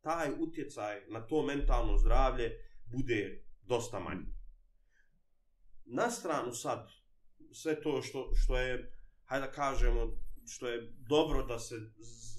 taj 0.00 0.28
utjecaj 0.38 1.00
na 1.08 1.20
to 1.20 1.42
mentalno 1.42 1.98
zdravlje 1.98 2.52
bude 2.86 3.44
dosta 3.62 4.00
manji. 4.00 4.26
Na 5.84 6.10
stranu 6.10 6.52
sad, 6.52 6.88
sve 7.52 7.80
to 7.80 8.02
što, 8.02 8.30
što 8.34 8.58
je, 8.58 8.92
hajde 9.26 9.46
da 9.46 9.52
kažemo, 9.52 10.18
što 10.48 10.68
je 10.68 10.92
dobro 11.08 11.42
da 11.46 11.58
se 11.58 11.74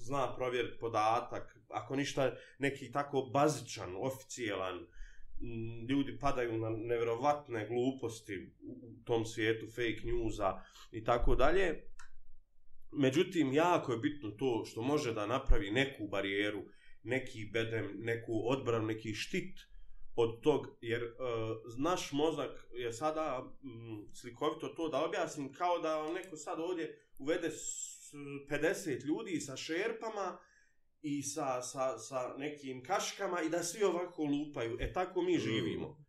zna 0.04 0.34
provjeriti 0.36 0.78
podatak, 0.80 1.58
ako 1.68 1.96
ništa 1.96 2.36
neki 2.58 2.92
tako 2.92 3.22
bazičan, 3.22 3.96
oficijelan, 3.96 4.86
ljudi 5.88 6.18
padaju 6.18 6.58
na 6.58 6.70
nevjerovatne 6.70 7.66
gluposti 7.68 8.50
u 8.62 9.04
tom 9.04 9.24
svijetu, 9.24 9.66
fake 9.66 10.02
newsa 10.04 10.60
i 10.92 11.04
tako 11.04 11.34
dalje. 11.34 11.84
Međutim, 12.92 13.52
jako 13.52 13.92
je 13.92 13.98
bitno 13.98 14.30
to 14.30 14.64
što 14.64 14.82
može 14.82 15.14
da 15.14 15.26
napravi 15.26 15.70
neku 15.70 16.08
barijeru 16.08 16.62
neki 17.02 17.50
bedem, 17.52 17.90
neku 17.98 18.42
odbranu, 18.44 18.86
neki 18.86 19.14
štit 19.14 19.58
od 20.20 20.40
tog, 20.42 20.66
jer 20.80 21.04
uh, 21.04 21.10
naš 21.78 22.12
mozak 22.12 22.66
je 22.72 22.92
sada 22.92 23.42
um, 23.62 24.08
slikovito 24.14 24.68
to 24.68 24.88
da 24.88 25.04
objasnim 25.04 25.52
kao 25.52 25.78
da 25.78 26.12
neko 26.12 26.36
sad 26.36 26.60
ovdje 26.60 26.98
uvede 27.18 27.50
50 28.50 29.04
ljudi 29.04 29.40
sa 29.40 29.56
šerpama 29.56 30.38
i 31.02 31.22
sa, 31.22 31.62
sa, 31.62 31.98
sa 31.98 32.34
nekim 32.36 32.82
kaškama 32.82 33.42
i 33.42 33.48
da 33.48 33.62
svi 33.62 33.84
ovako 33.84 34.22
lupaju. 34.22 34.76
E 34.80 34.92
tako 34.92 35.22
mi 35.22 35.38
živimo. 35.38 36.04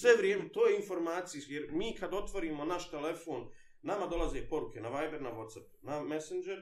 Sve 0.00 0.16
vrijeme, 0.16 0.48
to 0.48 0.66
je 0.66 0.76
informacija, 0.76 1.42
jer 1.48 1.68
mi 1.72 1.96
kad 2.00 2.14
otvorimo 2.14 2.64
naš 2.64 2.90
telefon, 2.90 3.50
nama 3.82 4.06
dolaze 4.06 4.48
poruke 4.48 4.80
na 4.80 4.88
Viber, 4.88 5.22
na 5.22 5.30
Whatsapp, 5.30 5.66
na 5.82 6.02
Messenger, 6.02 6.58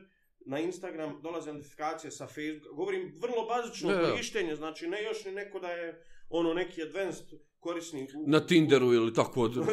na 0.47 0.59
Instagram 0.59 1.21
dolaze 1.23 1.53
notifikacije 1.53 2.11
sa 2.11 2.27
Facebook. 2.27 2.77
Govorim 2.77 3.15
vrlo 3.21 3.47
bazično 3.47 3.91
ne, 3.91 4.11
korištenje, 4.11 4.57
znači 4.57 4.87
ne 4.87 5.03
još 5.03 5.25
ni 5.25 5.33
neko 5.33 5.61
da 5.61 5.71
je 5.71 6.05
ono 6.29 6.55
neki 6.55 6.83
advanced 6.83 7.27
korisnik. 7.59 8.11
U... 8.15 8.31
Na 8.31 8.47
Tinderu 8.47 8.93
ili 8.93 9.15
tako 9.15 9.43
od... 9.43 9.57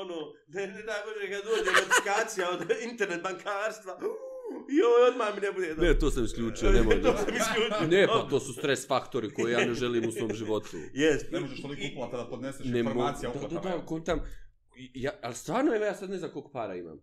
ono, 0.00 0.16
ne, 0.48 0.66
ne 0.66 0.82
da 0.82 0.94
bože 1.04 1.32
kad 1.32 1.44
dođe 1.44 1.70
notifikacija 1.80 2.50
od 2.50 2.70
internet 2.90 3.22
bankarstva. 3.22 3.98
Jo, 4.68 4.86
odmah 5.08 5.34
mi 5.34 5.40
ne 5.40 5.52
bude 5.52 5.68
dobro. 5.68 5.84
Ne, 5.84 5.98
to 5.98 6.10
sam 6.10 6.24
isključio, 6.24 6.72
ne 6.72 6.82
možda. 6.88 7.12
to 7.12 7.18
sam 7.18 7.36
isključio. 7.36 7.86
Ne, 7.88 8.06
pa 8.06 8.26
to 8.30 8.40
su 8.40 8.52
stres 8.52 8.88
faktori 8.88 9.34
koje 9.34 9.52
ja 9.52 9.66
ne 9.66 9.74
želim 9.74 10.08
u 10.08 10.12
svom 10.12 10.34
životu. 10.34 10.76
Yes. 10.94 11.32
Ne 11.32 11.40
možeš 11.40 11.62
toliko 11.62 11.82
uplata 11.92 12.16
da 12.16 12.28
podneseš 12.28 12.66
informacija 12.66 13.30
o 13.30 13.48
Da, 13.48 13.48
da, 13.48 13.60
da, 13.60 13.86
kontam. 13.86 14.20
Ja, 14.94 15.12
ali 15.22 15.34
stvarno, 15.34 15.74
evo, 15.74 15.84
ja 15.84 15.94
sad 15.94 16.10
ne 16.10 16.18
znam 16.18 16.30
koliko 16.30 16.50
para 16.50 16.74
imam. 16.74 17.00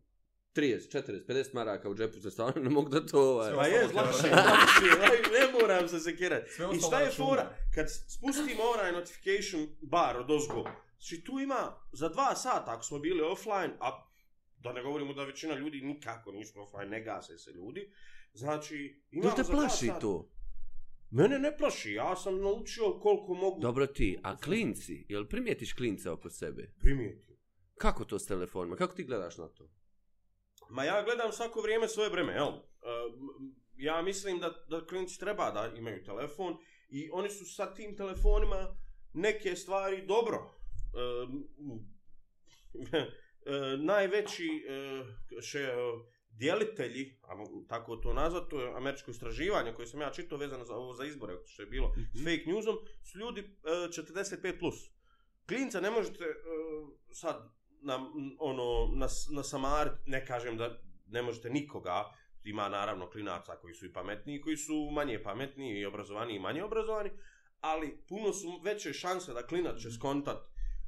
30, 0.55 0.89
40, 0.91 1.25
50 1.25 1.53
maraka 1.53 1.89
u 1.89 1.95
džepu, 1.95 2.19
za 2.19 2.31
stvarno 2.31 2.61
ne 2.63 2.69
mogu 2.69 2.89
da 2.89 3.05
to... 3.05 3.21
Ovaj... 3.21 3.53
Pa 3.55 3.65
je, 3.65 3.81
lakše, 3.83 4.29
lakše, 4.29 5.11
ne 5.35 5.59
moram 5.61 5.87
se 5.87 5.99
sekirati. 5.99 6.51
I 6.75 6.79
šta 6.79 6.99
je 6.99 7.11
fora? 7.11 7.55
Kad 7.75 7.87
spustimo 7.89 8.63
onaj 8.77 8.91
notification 8.91 9.67
bar 9.81 10.17
od 10.17 10.31
ozgo, 10.31 10.63
znači 10.99 11.23
tu 11.23 11.39
ima 11.39 11.75
za 11.91 12.09
dva 12.09 12.35
sata, 12.35 12.71
ako 12.71 12.83
smo 12.83 12.99
bili 12.99 13.21
offline, 13.21 13.73
a 13.79 14.07
da 14.57 14.73
ne 14.73 14.83
govorimo 14.83 15.13
da 15.13 15.23
većina 15.23 15.55
ljudi 15.55 15.81
nikako 15.81 16.31
nisu 16.31 16.61
offline, 16.61 16.89
ne 16.89 17.03
gase 17.03 17.37
se 17.37 17.51
ljudi, 17.51 17.91
znači... 18.33 19.03
Imamo 19.11 19.35
to 19.35 19.43
te 19.43 19.51
plaši 19.51 19.91
to? 20.01 20.31
Mene 21.11 21.39
ne 21.39 21.57
plaši, 21.57 21.93
ja 21.93 22.15
sam 22.15 22.41
naučio 22.41 22.99
koliko 22.99 23.33
mogu... 23.33 23.61
Dobro 23.61 23.87
ti, 23.87 24.19
a 24.23 24.37
klinci, 24.37 25.05
jel 25.09 25.25
primijetiš 25.25 25.73
klince 25.73 26.09
oko 26.09 26.29
sebe? 26.29 26.73
Primijetim. 26.79 27.35
Kako 27.77 28.05
to 28.05 28.19
s 28.19 28.25
telefonima? 28.25 28.75
Kako 28.75 28.95
ti 28.95 29.03
gledaš 29.03 29.37
na 29.37 29.47
to? 29.47 29.69
Ma 30.71 30.83
ja 30.83 31.03
gledam 31.03 31.31
svako 31.31 31.61
vrijeme 31.61 31.87
svoje 31.87 32.09
vreme, 32.09 32.33
jel? 32.33 32.47
Uh, 32.47 32.59
ja 33.77 34.01
mislim 34.01 34.39
da, 34.39 34.49
da 34.69 34.85
klinci 34.85 35.19
treba 35.19 35.51
da 35.51 35.71
imaju 35.77 36.03
telefon 36.03 36.57
i 36.89 37.09
oni 37.13 37.29
su 37.29 37.45
sa 37.45 37.73
tim 37.73 37.97
telefonima 37.97 38.75
neke 39.13 39.55
stvari 39.55 40.05
dobro. 40.07 40.55
Uh, 40.93 41.29
uh, 42.73 42.99
najveći 43.91 44.65
še, 45.41 45.69
dijelitelji, 46.29 47.19
tako 47.67 47.95
to 47.95 48.13
nazvat, 48.13 48.49
to 48.49 48.61
je 48.61 48.73
američko 48.75 49.11
istraživanje 49.11 49.73
koje 49.73 49.87
sam 49.87 50.01
ja 50.01 50.11
čitao 50.11 50.37
vezano 50.37 50.65
za 50.65 50.75
ovo 50.75 50.93
za 50.93 51.05
izbore, 51.05 51.33
što 51.45 51.61
je 51.61 51.65
bilo 51.65 51.87
mm 51.87 52.01
-hmm. 52.13 52.23
fake 52.23 52.51
newsom, 52.51 52.77
su 53.03 53.19
ljudi 53.19 53.41
uh, 53.41 53.69
45+. 53.69 54.59
Plus. 54.59 54.75
Klinca 55.47 55.81
ne 55.81 55.91
možete 55.91 56.25
sad 57.11 57.60
na, 57.81 58.09
ono, 58.39 58.87
na, 58.95 59.07
na 59.31 59.43
samar, 59.43 59.89
ne 60.05 60.25
kažem 60.25 60.57
da 60.57 60.77
ne 61.07 61.21
možete 61.21 61.49
nikoga, 61.49 62.03
ima 62.43 62.69
naravno 62.69 63.09
klinaca 63.09 63.55
koji 63.55 63.73
su 63.73 63.85
i 63.85 63.93
pametniji, 63.93 64.41
koji 64.41 64.57
su 64.57 64.89
manje 64.91 65.23
pametni 65.23 65.79
i 65.79 65.85
obrazovani 65.85 66.35
i 66.35 66.39
manje 66.39 66.63
obrazovani, 66.63 67.09
ali 67.59 68.03
puno 68.09 68.33
su 68.33 68.59
veće 68.63 68.93
šanse 68.93 69.33
da 69.33 69.47
klinac 69.47 69.81
će 69.81 69.91
skontat 69.91 70.37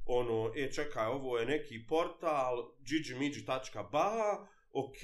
ono, 0.05 0.51
e 0.55 0.71
čekaj, 0.71 1.07
ovo 1.07 1.37
je 1.37 1.45
neki 1.45 1.85
portal, 1.87 2.71
gigimigi.ba, 2.79 4.47
ok, 4.71 4.97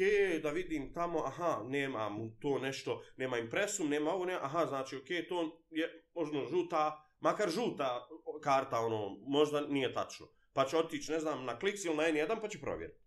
da 0.44 0.50
vidim 0.50 0.94
tamo, 0.94 1.20
aha, 1.26 1.64
nema 1.68 2.10
mu 2.10 2.30
to 2.42 2.60
nešto, 2.60 3.02
nema 3.18 3.38
impresum, 3.38 3.90
nema 3.90 4.12
ovo, 4.12 4.26
nema, 4.26 4.40
aha, 4.44 4.66
znači, 4.66 4.96
ok, 4.96 5.08
to 5.30 5.62
je 5.70 6.04
možda 6.16 6.46
žuta, 6.52 7.06
makar 7.20 7.50
žuta 7.50 8.08
karta, 8.44 8.80
ono, 8.80 9.18
možda 9.28 9.62
nije 9.62 9.94
tačno 9.94 10.28
pa 10.54 10.66
će 10.66 10.78
otići, 10.78 11.12
ne 11.12 11.20
znam, 11.20 11.46
na 11.46 11.60
Kliks 11.60 11.86
ili 11.86 11.96
na 11.96 12.04
N1 12.04 12.42
pa 12.42 12.48
će 12.48 12.62
provjeriti. 12.62 13.00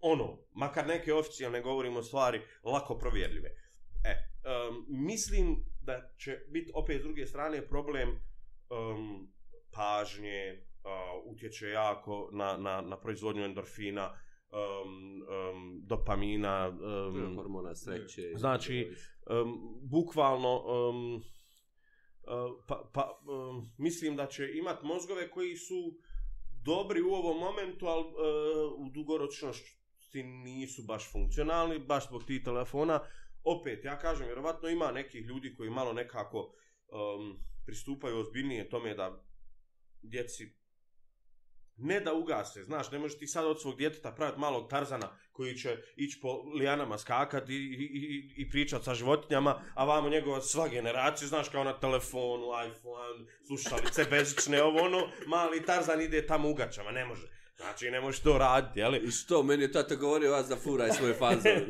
Ono, 0.00 0.38
makar 0.54 0.86
neke 0.86 1.14
oficijalne 1.14 1.60
govorimo 1.60 2.02
stvari 2.02 2.40
lako 2.64 2.98
provjerljive. 2.98 3.48
E, 4.04 4.14
um, 4.68 4.84
mislim 4.88 5.64
da 5.82 6.12
će 6.18 6.38
biti 6.48 6.70
opet 6.74 7.00
s 7.00 7.04
druge 7.04 7.26
strane 7.26 7.68
problem 7.68 8.08
um, 8.08 9.32
pažnje, 9.70 10.66
uh, 10.84 11.32
utječe 11.32 11.68
jako 11.68 12.30
na, 12.32 12.56
na, 12.56 12.80
na 12.80 13.00
proizvodnju 13.00 13.44
endorfina, 13.44 14.18
um, 14.50 15.22
um, 15.22 15.80
dopamina, 15.86 16.68
um, 16.68 17.36
hormona 17.36 17.74
sreće. 17.74 18.32
Znači, 18.36 18.90
um, 19.30 19.80
bukvalno, 19.82 20.64
um, 20.88 21.14
uh, 21.14 21.22
pa, 22.68 22.90
pa, 22.94 23.20
um, 23.32 23.70
mislim 23.78 24.16
da 24.16 24.26
će 24.26 24.52
imat 24.52 24.82
mozgove 24.82 25.30
koji 25.30 25.56
su 25.56 25.98
dobri 26.66 27.02
u 27.02 27.12
ovom 27.14 27.38
momentu, 27.38 27.86
ali 27.86 28.04
uh, 28.04 28.10
e, 28.10 28.64
u 28.76 28.90
dugoročnosti 28.90 30.22
nisu 30.22 30.82
baš 30.82 31.12
funkcionalni, 31.12 31.78
baš 31.78 32.08
zbog 32.08 32.24
tih 32.24 32.44
telefona. 32.44 33.00
Opet, 33.44 33.84
ja 33.84 33.98
kažem, 33.98 34.26
vjerovatno 34.26 34.68
ima 34.68 34.92
nekih 34.92 35.24
ljudi 35.24 35.54
koji 35.54 35.70
malo 35.70 35.92
nekako 35.92 36.38
um, 36.38 37.38
pristupaju 37.66 38.18
ozbiljnije 38.18 38.68
tome 38.68 38.94
da 38.94 39.24
djeci 40.02 40.44
ne 41.78 42.00
da 42.00 42.14
ugase, 42.14 42.64
znaš, 42.64 42.90
ne 42.90 42.98
možeš 42.98 43.18
ti 43.18 43.26
sad 43.26 43.46
od 43.46 43.60
svog 43.60 43.76
djeteta 43.76 44.12
praviti 44.12 44.40
malog 44.40 44.70
Tarzana 44.70 45.08
koji 45.32 45.56
će 45.56 45.76
ići 45.96 46.20
po 46.20 46.42
lijanama 46.58 46.98
skakati 46.98 47.52
i, 47.52 47.56
i, 47.56 47.84
i, 47.84 48.42
i 48.42 48.50
pričati 48.50 48.84
sa 48.84 48.94
životinjama, 48.94 49.62
a 49.74 49.84
vamo 49.84 50.08
njegova 50.08 50.40
sva 50.40 50.68
generacija, 50.68 51.28
znaš, 51.28 51.48
kao 51.48 51.64
na 51.64 51.80
telefonu, 51.80 52.46
iPhone, 52.66 53.26
slušalice 53.46 54.04
bezične, 54.10 54.62
ovo 54.62 54.80
ono, 54.80 55.08
mali 55.26 55.64
Tarzan 55.64 56.00
ide 56.00 56.26
tamo 56.26 56.50
ugačama, 56.50 56.90
ne 56.90 57.04
može. 57.04 57.36
Znači, 57.56 57.90
ne 57.90 58.00
možeš 58.00 58.20
to 58.20 58.38
raditi, 58.38 58.80
jeli? 58.80 58.98
I 58.98 59.10
što, 59.10 59.42
meni 59.42 59.62
je 59.62 59.72
tata 59.72 59.94
govorio 59.94 60.32
vas 60.32 60.48
da 60.48 60.56
furaj 60.56 60.90
svoje 60.90 61.14
fazove. 61.14 61.66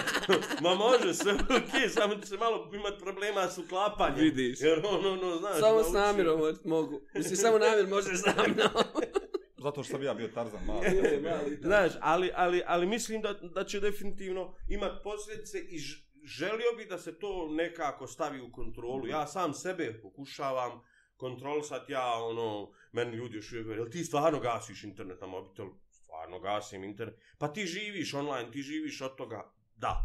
Ma 0.62 0.74
može, 0.74 1.14
sve 1.14 1.32
ok, 1.32 1.92
samo 1.94 2.14
će 2.14 2.26
se 2.26 2.36
malo 2.36 2.70
imat 2.74 2.98
problema 3.02 3.48
s 3.48 3.58
uklapanjem. 3.58 4.20
Vidiš. 4.20 4.60
Jer 4.60 4.82
ono, 4.84 5.12
ono, 5.12 5.36
znaš, 5.36 5.60
samo 5.60 5.82
s 5.82 5.92
namjerom 5.92 6.40
mogu. 6.64 7.00
Mislim, 7.14 7.36
samo 7.36 7.58
namjer 7.58 7.86
možeš 7.86 8.20
sa 8.20 8.34
mnom. 8.48 8.68
Zato 9.62 9.82
što 9.82 9.90
sam 9.90 10.02
ja 10.02 10.14
bio 10.14 10.28
Tarzan 10.28 10.64
mali. 10.66 11.58
Znaš, 11.62 11.92
ali, 12.00 12.30
ali, 12.34 12.62
ali 12.66 12.86
mislim 12.86 13.22
da, 13.22 13.32
da 13.32 13.64
će 13.64 13.80
definitivno 13.80 14.54
imat 14.68 15.02
posljedice 15.02 15.58
i 15.58 15.78
ž, 15.78 16.02
želio 16.24 16.72
bi 16.76 16.84
da 16.84 16.98
se 16.98 17.18
to 17.18 17.48
nekako 17.50 18.06
stavi 18.06 18.40
u 18.40 18.52
kontrolu. 18.52 19.06
Ja 19.06 19.26
sam 19.26 19.54
sebe 19.54 20.00
pokušavam 20.02 20.80
kontrolisat, 21.16 21.90
ja 21.90 22.14
ono, 22.14 22.72
meni 22.92 23.16
ljudi 23.16 23.36
još 23.36 23.52
uvijek 23.52 23.66
govore, 23.66 23.80
jel 23.80 23.90
ti 23.90 24.04
stvarno 24.04 24.40
gasiš 24.40 24.84
internet 24.84 25.20
na 25.20 25.26
mobitel? 25.26 25.66
Stvarno 25.90 26.40
gasim 26.40 26.84
internet. 26.84 27.20
Pa 27.38 27.48
ti 27.48 27.66
živiš 27.66 28.14
online, 28.14 28.50
ti 28.50 28.62
živiš 28.62 29.00
od 29.00 29.16
toga. 29.16 29.52
Da. 29.76 29.96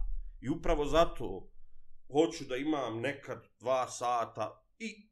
I 0.42 0.50
upravo 0.50 0.86
zato 0.86 1.52
hoću 2.12 2.46
da 2.46 2.56
imam 2.56 3.00
nekad 3.02 3.48
dva 3.60 3.88
sata 3.88 4.64
i 4.80 5.07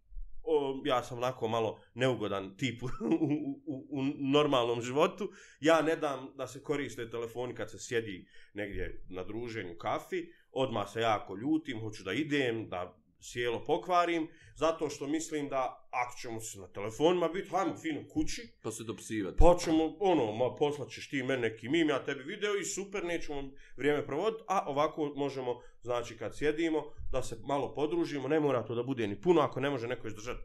o, 0.48 0.82
ja 0.86 1.04
sam 1.04 1.18
onako 1.18 1.48
malo 1.48 1.80
neugodan 1.94 2.58
tip 2.58 2.84
u, 2.84 2.86
u, 2.86 3.62
u, 3.66 3.88
u 3.90 4.04
normalnom 4.20 4.82
životu. 4.82 5.32
Ja 5.60 5.82
ne 5.82 5.96
dam 5.96 6.28
da 6.36 6.48
se 6.48 6.64
koriste 6.64 7.10
telefoni 7.10 7.56
kad 7.56 7.72
se 7.72 7.80
sjedi 7.80 8.28
negdje 8.54 9.06
na 9.10 9.24
druženju 9.24 9.78
kafi. 9.78 10.26
Odmah 10.52 10.92
se 10.92 11.02
jako 11.02 11.36
ljutim, 11.36 11.80
hoću 11.80 12.04
da 12.04 12.14
idem, 12.14 12.70
da 12.70 12.98
sjelo 13.22 13.64
pokvarim, 13.66 14.28
zato 14.56 14.90
što 14.90 15.08
mislim 15.08 15.50
da 15.50 15.88
ako 15.92 16.20
ćemo 16.22 16.40
se 16.40 16.60
na 16.60 16.68
telefonima 16.68 17.28
biti, 17.28 17.50
hajmo 17.50 17.76
fino 17.76 18.02
kući, 18.14 18.42
Pa 18.62 18.72
se 18.72 18.84
dopsivati. 18.84 19.38
pa 19.40 19.58
ćemo, 19.60 19.96
ono, 20.00 20.32
ma 20.32 20.56
poslat 20.56 20.90
ćeš 20.90 21.10
ti 21.10 21.24
meni 21.24 21.42
neki 21.42 21.70
mim, 21.70 21.90
ja 21.90 22.04
tebi 22.04 22.24
video 22.24 22.56
i 22.56 22.66
super, 22.66 23.06
nećemo 23.06 23.52
vrijeme 23.78 24.06
provoditi, 24.06 24.44
a 24.48 24.66
ovako 24.68 25.14
možemo, 25.16 25.62
znači 25.86 26.18
kad 26.18 26.38
sjedimo, 26.38 26.84
da 27.12 27.24
se 27.24 27.38
malo 27.44 27.74
podružimo, 27.74 28.28
ne 28.28 28.40
mora 28.40 28.66
to 28.66 28.76
da 28.76 28.84
bude 28.84 29.08
ni 29.08 29.22
puno, 29.22 29.42
ako 29.42 29.60
ne 29.60 29.70
može 29.70 29.88
neko 29.88 30.08
izdržati 30.08 30.44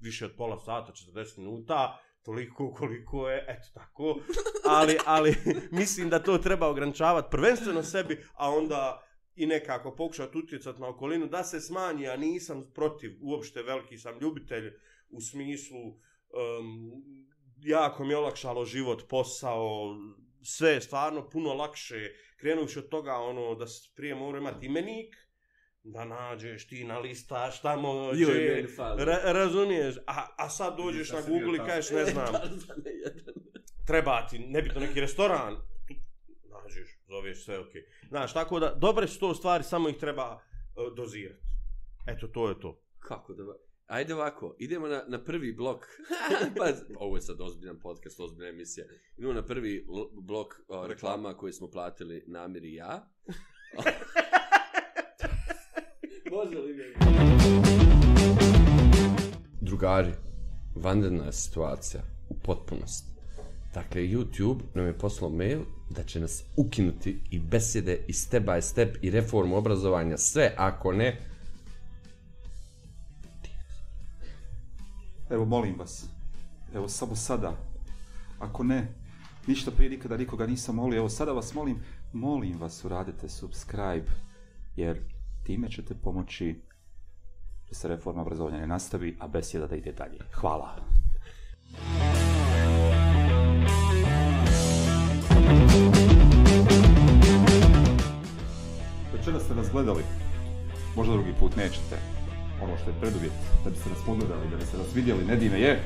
više 0.00 0.24
od 0.24 0.32
pola 0.36 0.58
sata, 0.58 0.92
40 0.92 1.38
minuta, 1.38 1.98
toliko 2.22 2.74
koliko 2.74 3.28
je, 3.28 3.44
eto 3.48 3.68
tako, 3.74 4.16
ali, 4.64 4.98
ali 5.06 5.36
mislim 5.80 6.08
da 6.08 6.22
to 6.22 6.38
treba 6.38 6.68
ograničavati 6.68 7.28
prvenstveno 7.30 7.82
sebi, 7.82 8.24
a 8.34 8.50
onda 8.50 9.02
i 9.34 9.46
nekako 9.46 9.94
pokušati 9.94 10.38
utjecati 10.38 10.80
na 10.80 10.88
okolinu 10.88 11.26
da 11.26 11.44
se 11.44 11.60
smanji, 11.60 12.08
a 12.08 12.16
nisam 12.16 12.70
protiv, 12.74 13.10
uopšte 13.20 13.62
veliki 13.62 13.98
sam 13.98 14.18
ljubitelj 14.18 14.72
u 15.10 15.20
smislu 15.20 15.88
um, 15.88 16.92
jako 17.60 18.04
mi 18.04 18.12
je 18.12 18.16
olakšalo 18.16 18.64
život, 18.64 19.08
posao, 19.08 19.96
sve 20.42 20.70
je 20.70 20.80
stvarno 20.80 21.28
puno 21.30 21.54
lakše, 21.54 22.10
krenuši 22.42 22.78
od 22.78 22.88
toga 22.88 23.14
ono 23.14 23.54
da 23.54 23.66
se 23.66 23.88
prije 23.94 24.14
mora 24.14 24.38
imati 24.38 24.66
imenik, 24.66 25.14
da 25.84 26.04
nađeš 26.04 26.66
ti 26.66 26.84
na 26.84 26.98
gdje- 28.34 28.54
meni 28.54 28.68
fali. 28.68 29.04
ra, 29.04 29.18
razumiješ, 29.24 29.94
a, 30.06 30.26
a 30.36 30.48
sad 30.48 30.76
dođeš 30.76 31.10
na 31.10 31.20
Google 31.22 31.56
i 31.56 31.66
kažeš 31.66 31.90
ne 31.90 32.04
znam, 32.12 32.34
treba 33.86 34.26
ti, 34.26 34.38
nebitno 34.38 34.80
neki 34.80 35.00
restoran, 35.00 35.56
nađeš, 36.44 36.98
zoveš 37.08 37.44
sve, 37.44 37.58
okej. 37.58 37.82
Znaš, 38.08 38.32
tako 38.32 38.60
da, 38.60 38.74
dobre 38.74 39.08
su 39.08 39.20
to 39.20 39.34
stvari, 39.34 39.64
samo 39.64 39.88
ih 39.88 39.96
treba 39.96 40.34
uh, 40.34 40.40
dozirati. 40.96 41.42
Eto, 42.06 42.26
to 42.26 42.48
je 42.48 42.60
to. 42.60 42.82
Kako 42.98 43.34
da... 43.34 43.42
Ajde 43.86 44.14
ovako, 44.14 44.56
idemo 44.58 44.86
na, 44.86 45.04
na 45.08 45.24
prvi 45.24 45.52
blok. 45.52 45.86
pa, 46.58 46.72
ovo 46.96 47.16
je 47.16 47.22
sad 47.22 47.40
ozbiljan 47.40 47.78
podcast, 47.78 48.20
ozbiljna 48.20 48.48
emisija. 48.48 48.86
Idemo 49.16 49.32
na 49.32 49.46
prvi 49.46 49.86
blok 50.12 50.54
o, 50.68 50.86
reklama 50.86 51.36
koje 51.36 51.52
smo 51.52 51.70
platili 51.70 52.24
Namir 52.26 52.64
i 52.64 52.74
ja. 52.74 53.10
Može 56.32 56.58
li 56.58 56.74
mi? 56.74 56.82
Drugari, 59.60 60.12
vanredna 60.74 61.24
je 61.24 61.32
situacija 61.32 62.02
u 62.28 62.34
potpunosti. 62.34 63.12
Dakle, 63.74 64.02
YouTube 64.02 64.60
nam 64.74 64.86
je 64.86 64.98
poslao 64.98 65.30
mail 65.30 65.60
da 65.90 66.02
će 66.02 66.20
nas 66.20 66.44
ukinuti 66.56 67.20
i 67.30 67.38
besjede 67.38 68.04
i 68.08 68.12
step 68.12 68.44
by 68.44 68.60
step 68.60 68.96
i 69.02 69.10
reformu 69.10 69.56
obrazovanja 69.56 70.16
sve, 70.16 70.54
ako 70.56 70.92
ne, 70.92 71.31
Evo, 75.32 75.44
molim 75.44 75.78
vas. 75.78 76.06
Evo, 76.74 76.88
samo 76.88 77.16
sada. 77.16 77.56
Ako 78.38 78.64
ne, 78.64 78.94
ništa 79.46 79.70
prije 79.70 79.90
nikada 79.90 80.16
nikoga 80.16 80.46
nisam 80.46 80.74
molio. 80.74 80.98
Evo, 80.98 81.08
sada 81.08 81.32
vas 81.32 81.54
molim, 81.54 81.80
molim 82.12 82.58
vas 82.60 82.84
uradite 82.84 83.28
subscribe, 83.28 84.06
jer 84.76 85.00
time 85.44 85.70
ćete 85.70 85.94
pomoći 85.94 86.60
da 87.68 87.74
se 87.74 87.88
reforma 87.88 88.22
obrazovanja 88.22 88.58
ne 88.58 88.66
nastavi, 88.66 89.16
a 89.20 89.28
besjeda 89.28 89.66
da 89.66 89.76
ide 89.76 89.92
dalje. 89.92 90.18
Hvala. 90.34 90.76
Večeras 99.12 99.42
ste 99.42 99.54
nas 99.54 99.70
gledali, 99.72 100.02
možda 100.96 101.12
drugi 101.12 101.32
put 101.40 101.56
nećete. 101.56 102.21
Ono 102.62 102.76
što 102.76 102.90
je 102.90 102.96
preduvjet 103.00 103.32
da 103.64 103.70
biste 103.70 103.90
nas 103.90 103.98
pogledali, 104.06 104.50
da 104.50 104.56
biste 104.56 104.76
nas 104.76 104.86
vidjeli, 104.94 105.24
Nedime 105.24 105.60
je 105.60 105.80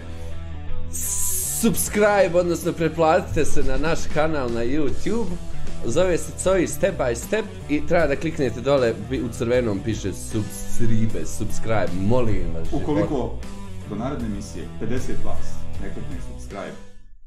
subscribe, 1.60 2.30
odnosno 2.34 2.72
pretplatite 2.72 3.44
se 3.44 3.62
na 3.62 3.76
naš 3.78 3.98
kanal 4.14 4.48
na 4.48 4.60
YouTube. 4.64 5.26
Zove 5.86 6.18
se 6.18 6.32
Coji 6.38 6.66
Step 6.66 6.98
by 6.98 7.14
Step 7.16 7.44
i 7.68 7.86
treba 7.86 8.06
da 8.06 8.16
kliknete 8.16 8.60
dole 8.60 8.94
bi- 9.10 9.22
u 9.22 9.28
crvenom 9.28 9.80
piše 9.84 10.12
subscribe, 10.12 11.26
subscribe, 11.26 11.88
molim 12.00 12.46
vas. 12.54 12.68
Ukoliko 12.72 13.38
do 13.88 13.94
naredne 13.94 14.26
emisije 14.26 14.64
50 14.80 14.88
vas 15.24 15.46
ne 15.82 15.94
klikne 15.94 16.16
subscribe, 16.28 16.76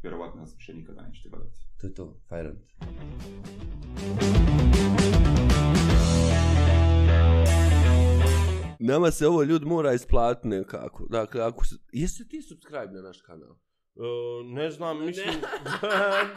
vjerovatno 0.03 0.41
nas 0.41 0.55
više 0.57 0.73
nikada 0.73 1.01
nećete 1.01 1.29
gledati. 1.29 1.59
To 1.81 1.87
je 1.87 1.93
to, 1.93 2.13
Fajrant. 2.29 2.59
Nama 8.79 9.11
se 9.11 9.27
ovo 9.27 9.43
ljud 9.43 9.65
mora 9.65 9.93
isplatiti 9.93 10.47
nekako. 10.47 11.05
Dakle, 11.09 11.41
ako 11.41 11.65
se... 11.65 11.75
Jesi 11.91 12.27
ti 12.27 12.41
subscribe 12.41 12.91
na 12.91 13.01
naš 13.01 13.21
kanal? 13.21 13.49
Uh, 13.95 14.05
ne 14.45 14.71
znam, 14.71 15.05
mislim... 15.05 15.27
Mislim 15.35 15.41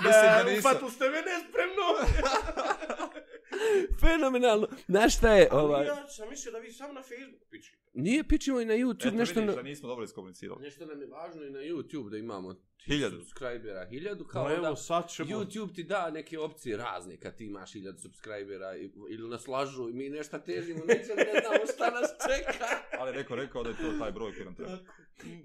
da 0.04 0.42
da, 0.44 0.44
nisam. 0.44 0.70
ufatili 0.70 0.90
ste 0.90 1.04
me 1.04 1.16
nespremno. 1.16 1.86
Fenomenalno. 4.00 4.68
Znaš 4.86 5.16
šta 5.16 5.32
je, 5.32 5.48
Ali 5.50 5.62
ovaj... 5.62 5.86
Ja 5.86 6.08
sam 6.08 6.28
mislio 6.30 6.52
da 6.52 6.58
vi 6.58 6.72
samo 6.72 6.92
na 6.92 7.02
Facebooku 7.02 7.44
pičite. 7.50 7.78
Nije 7.94 8.24
pičimo 8.24 8.60
i 8.60 8.64
na 8.64 8.74
YouTube, 8.74 9.06
Eto, 9.08 9.16
nešto 9.16 9.40
vidiš 9.40 9.48
na... 9.48 9.56
da 9.56 9.62
nismo 9.62 9.88
dobro 9.88 10.04
iskomunicirali. 10.04 10.62
Nešto 10.62 10.86
nam 10.86 11.00
je 11.00 11.06
važno 11.06 11.44
i 11.44 11.50
na 11.50 11.58
YouTube 11.60 12.10
da 12.10 12.16
imamo 12.18 12.54
Hiljadu. 12.78 13.16
subscribera, 13.18 13.86
hiljadu, 13.86 14.24
kao 14.24 14.50
evo, 14.50 14.62
da 14.62 14.76
sad 14.76 15.10
ćemo... 15.10 15.28
YouTube 15.30 15.74
ti 15.74 15.84
da 15.84 16.10
neke 16.10 16.38
opcije 16.38 16.76
razne 16.76 17.16
kad 17.16 17.36
ti 17.36 17.44
imaš 17.44 17.72
hiljadu 17.72 17.98
subscribera 17.98 18.76
i- 18.76 18.90
ili 19.10 19.28
nas 19.28 19.46
lažu 19.46 19.88
i 19.88 19.92
mi 19.92 20.08
nešto 20.08 20.38
težimo, 20.38 20.84
nećemo, 20.84 21.16
ne 21.16 21.40
znamo 21.40 21.66
šta 21.74 21.90
nas 21.90 22.10
čeka. 22.28 22.64
Ali 22.98 23.12
neko 23.12 23.34
rekao 23.34 23.62
da 23.62 23.70
je 23.70 23.76
to 23.76 23.98
taj 23.98 24.12
broj 24.12 24.32
koji 24.32 24.44
nam 24.44 24.54
treba. 24.54 24.78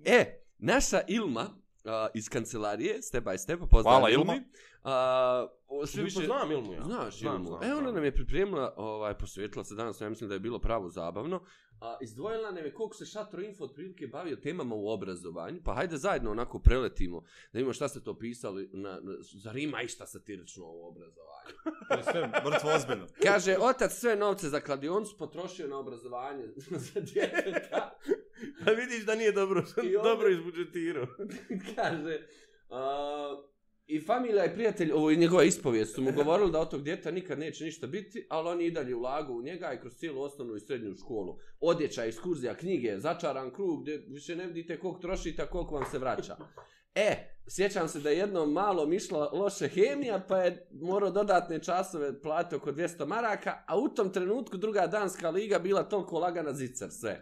E, 0.05 0.25
naša 0.59 1.01
Ilma 1.07 1.41
uh, 1.41 1.91
iz 2.13 2.29
kancelarije, 2.29 3.01
step 3.01 3.23
by 3.23 3.37
step, 3.37 3.59
pozdrav 3.61 3.83
Hvala, 3.93 4.09
Ilma. 4.09 4.33
Ilmi. 4.33 4.45
Uh, 4.87 4.93
o, 5.67 5.85
sve 5.85 5.93
Sve 5.93 6.03
više... 6.03 6.25
Znam 6.25 6.51
Ilmu 6.51 6.73
ja. 6.73 6.81
Znaš 6.83 7.19
znam, 7.19 7.35
Ilmu. 7.35 7.47
znam, 7.47 7.63
e, 7.63 7.75
ona 7.75 7.91
nam 7.91 8.03
je 8.03 8.11
pripremila, 8.11 8.73
ovaj, 8.77 9.17
posvetila 9.17 9.63
se 9.63 9.75
danas, 9.75 10.01
ja 10.01 10.09
mislim 10.09 10.27
da 10.27 10.33
je 10.33 10.39
bilo 10.39 10.59
pravo 10.59 10.89
zabavno. 10.89 11.41
A, 11.81 11.97
izdvojila 12.01 12.51
nam 12.51 12.65
je 12.65 12.73
koliko 12.73 12.95
se 12.95 13.05
Šatro 13.05 13.41
Info 13.41 13.63
otprilike 13.63 14.07
bavio 14.07 14.35
temama 14.35 14.75
u 14.75 14.89
obrazovanju, 14.89 15.61
pa 15.63 15.73
hajde 15.73 15.97
zajedno 15.97 16.31
onako 16.31 16.59
preletimo, 16.59 17.21
da 17.21 17.57
vidimo 17.57 17.73
šta 17.73 17.87
ste 17.87 17.99
to 17.99 18.17
pisali, 18.17 18.69
na, 18.73 18.99
na, 19.01 19.15
zar 19.19 19.57
ima 19.57 19.81
išta 19.81 20.05
satirično 20.05 20.65
u 20.65 20.87
obrazovanju? 20.87 21.27
To 21.89 21.93
je 21.97 22.03
sve 22.03 22.27
mrtvo 22.27 22.69
ozbiljno. 22.75 23.07
Kaže, 23.23 23.57
otac 23.59 23.93
sve 23.93 24.15
novce 24.15 24.49
za 24.49 24.59
kladioncu 24.59 25.17
potrošio 25.17 25.67
na 25.67 25.77
obrazovanje 25.77 26.43
za 26.93 26.99
djeteta. 27.01 27.97
Pa 28.65 28.71
vidiš 28.71 29.05
da 29.05 29.15
nije 29.15 29.31
dobro, 29.31 29.63
onda- 29.77 30.03
dobro 30.03 30.29
izbudžetirao. 30.29 31.07
kaže, 31.75 32.19
a, 32.69 33.43
i 33.87 34.01
familija 34.01 34.45
i 34.45 34.53
prijatelj, 34.53 34.91
ovo 34.91 35.09
je 35.09 35.15
njegova 35.15 35.43
ispovijest, 35.43 35.95
su 35.95 36.01
mu 36.01 36.11
govorili 36.11 36.51
da 36.51 36.59
od 36.59 36.69
tog 36.69 36.83
djeta 36.83 37.11
nikad 37.11 37.39
neće 37.39 37.65
ništa 37.65 37.87
biti, 37.87 38.27
ali 38.29 38.49
on 38.49 38.61
i 38.61 38.71
dalje 38.71 38.95
ulagu 38.95 39.33
u 39.33 39.41
njega 39.41 39.73
i 39.73 39.79
kroz 39.79 39.93
cijelu 39.93 40.21
osnovnu 40.21 40.55
i 40.55 40.59
srednju 40.59 40.95
školu. 40.95 41.37
Odjeća, 41.59 42.05
ekskurzija, 42.05 42.55
knjige, 42.55 42.97
začaran 42.97 43.53
krug, 43.53 43.81
gdje 43.81 43.97
više 44.07 44.35
ne 44.35 44.47
vidite 44.47 44.79
koliko 44.79 44.99
trošite, 44.99 45.41
a 45.41 45.45
koliko 45.45 45.75
vam 45.75 45.85
se 45.91 45.99
vraća. 45.99 46.37
E, 46.95 47.37
sjećam 47.47 47.87
se 47.87 47.99
da 47.99 48.09
je 48.09 48.17
jednom 48.17 48.53
malo 48.53 48.93
išla 48.93 49.29
loše 49.33 49.67
hemija, 49.67 50.25
pa 50.27 50.37
je 50.37 50.67
morao 50.71 51.11
dodatne 51.11 51.59
časove 51.59 52.21
platiti 52.21 52.55
oko 52.55 52.71
200 52.71 53.05
maraka, 53.05 53.63
a 53.67 53.79
u 53.79 53.89
tom 53.89 54.13
trenutku 54.13 54.57
druga 54.57 54.87
danska 54.87 55.29
liga 55.29 55.59
bila 55.59 55.83
toliko 55.83 56.19
lagana 56.19 56.53
zicar, 56.53 56.91
sve. 56.91 57.21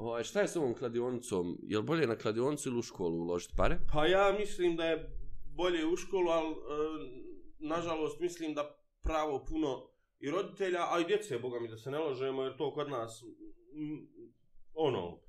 Ovaj, 0.00 0.24
šta 0.24 0.40
je 0.40 0.48
s 0.48 0.56
ovom 0.56 0.74
kladionicom? 0.74 1.58
Je 1.62 1.78
li 1.78 1.84
bolje 1.84 2.06
na 2.06 2.16
kladionicu 2.16 2.68
ili 2.68 2.78
u 2.78 2.82
školu 2.82 3.16
uložiti 3.20 3.54
pare? 3.56 3.78
Pa 3.92 4.06
ja 4.06 4.36
mislim 4.38 4.76
da 4.76 4.84
je 4.84 5.16
bolje 5.56 5.86
u 5.86 5.96
školu, 5.96 6.30
ali 6.30 6.50
e, 6.50 6.56
nažalost 7.58 8.20
mislim 8.20 8.54
da 8.54 8.76
pravo 9.02 9.44
puno 9.44 9.90
i 10.18 10.30
roditelja, 10.30 10.80
a 10.80 11.00
i 11.00 11.04
djece, 11.04 11.38
boga 11.38 11.60
mi 11.60 11.68
da 11.68 11.76
se 11.76 11.90
ne 11.90 11.98
lažemo, 11.98 12.42
jer 12.42 12.56
to 12.56 12.72
kod 12.74 12.90
nas, 12.90 13.22
m, 13.74 14.08
ono, 14.74 15.20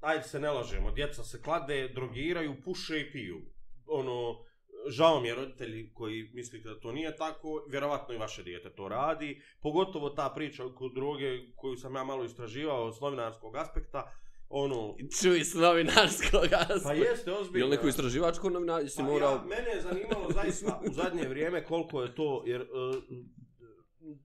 ajde 0.00 0.22
se 0.22 0.40
ne 0.40 0.50
lažemo, 0.50 0.90
djeca 0.90 1.24
se 1.24 1.42
klade, 1.42 1.88
drogiraju, 1.88 2.62
puše 2.64 3.00
i 3.00 3.12
piju. 3.12 3.40
Ono, 3.86 4.44
žao 4.88 5.20
mi 5.20 5.28
je 5.28 5.34
roditelji 5.34 5.90
koji 5.94 6.30
mislite 6.34 6.68
da 6.68 6.80
to 6.80 6.92
nije 6.92 7.16
tako, 7.16 7.64
vjerovatno 7.68 8.14
i 8.14 8.18
vaše 8.18 8.42
dijete 8.42 8.70
to 8.70 8.88
radi, 8.88 9.42
pogotovo 9.60 10.10
ta 10.10 10.32
priča 10.34 10.64
oko 10.64 10.88
droge 10.88 11.54
koju 11.56 11.76
sam 11.76 11.94
ja 11.94 12.04
malo 12.04 12.24
istraživao 12.24 12.92
s 12.92 13.00
novinarskog 13.00 13.56
aspekta, 13.56 14.12
ono, 14.48 14.96
Čuj 15.20 15.44
s 15.44 15.54
novinarskog 15.54 16.44
aspekta. 16.52 16.80
pa 16.84 16.92
jeste 16.92 17.32
ozbiljno. 17.32 17.58
Je 17.58 17.70
li 17.70 17.76
neko 17.76 17.88
istraživačko 17.88 18.50
novinar, 18.50 18.82
Pa 18.96 19.02
morao... 19.02 19.30
ja, 19.32 19.44
mene 19.44 19.70
je 19.70 19.80
zanimalo 19.80 20.30
zaista 20.30 20.80
u 20.90 20.92
zadnje 20.92 21.28
vrijeme 21.28 21.64
koliko 21.64 22.02
je 22.02 22.14
to, 22.14 22.42
jer 22.46 22.60
uh, 22.60 22.68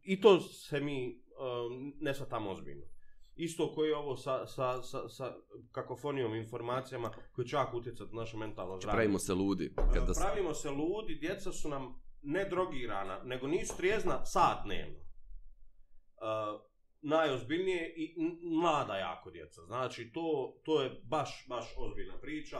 i 0.03 0.21
to 0.21 0.39
se 0.39 0.79
mi 0.79 1.07
uh, 1.09 1.93
ne 1.99 2.13
tamo 2.29 2.51
ozbiljno. 2.51 2.92
Isto 3.35 3.73
koji 3.73 3.89
je 3.89 3.95
ovo 3.95 4.17
sa, 4.17 4.47
sa, 4.47 4.81
sa, 4.81 5.09
sa 5.09 5.35
kakofonijom 5.71 6.35
informacijama 6.35 7.11
koji 7.31 7.47
će 7.47 7.55
jako 7.55 7.77
utjecati 7.77 8.15
na 8.15 8.21
naše 8.21 8.37
mentalno 8.37 8.77
zdravlje. 8.77 8.97
Pravimo 8.97 9.19
se 9.19 9.33
ludi. 9.33 9.73
Kada 9.93 10.13
se... 10.13 10.21
Pravimo 10.21 10.53
se 10.53 10.69
ludi, 10.69 11.15
djeca 11.15 11.51
su 11.51 11.69
nam 11.69 12.01
ne 12.21 12.45
drogirana, 12.49 13.23
nego 13.23 13.47
nisu 13.47 13.77
trijezna 13.77 14.25
sat 14.25 14.65
dnevno. 14.65 14.99
Uh, 14.99 16.61
najozbiljnije 17.01 17.93
i 17.95 18.15
mlada 18.41 18.95
jako 18.95 19.31
djeca. 19.31 19.65
Znači, 19.65 20.11
to, 20.13 20.59
to 20.63 20.81
je 20.81 21.01
baš, 21.03 21.45
baš 21.49 21.73
ozbiljna 21.77 22.17
priča 22.21 22.57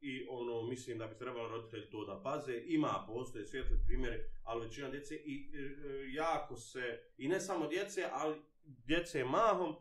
i 0.00 0.26
ono, 0.30 0.62
mislim 0.62 0.98
da 0.98 1.06
bi 1.06 1.18
trebalo 1.18 1.48
roditelji 1.48 1.90
to 1.90 2.04
da 2.04 2.22
paze. 2.22 2.62
Ima, 2.66 3.04
postoje 3.06 3.46
svijetli 3.46 3.78
primjeri, 3.86 4.18
ali 4.42 4.66
većina 4.66 4.90
djece 4.90 5.14
i 5.14 5.50
e, 5.54 5.58
e, 5.58 6.12
jako 6.12 6.56
se, 6.56 7.00
i 7.16 7.28
ne 7.28 7.40
samo 7.40 7.66
djece, 7.66 8.08
ali 8.12 8.36
djece 8.64 9.24
mahom, 9.24 9.76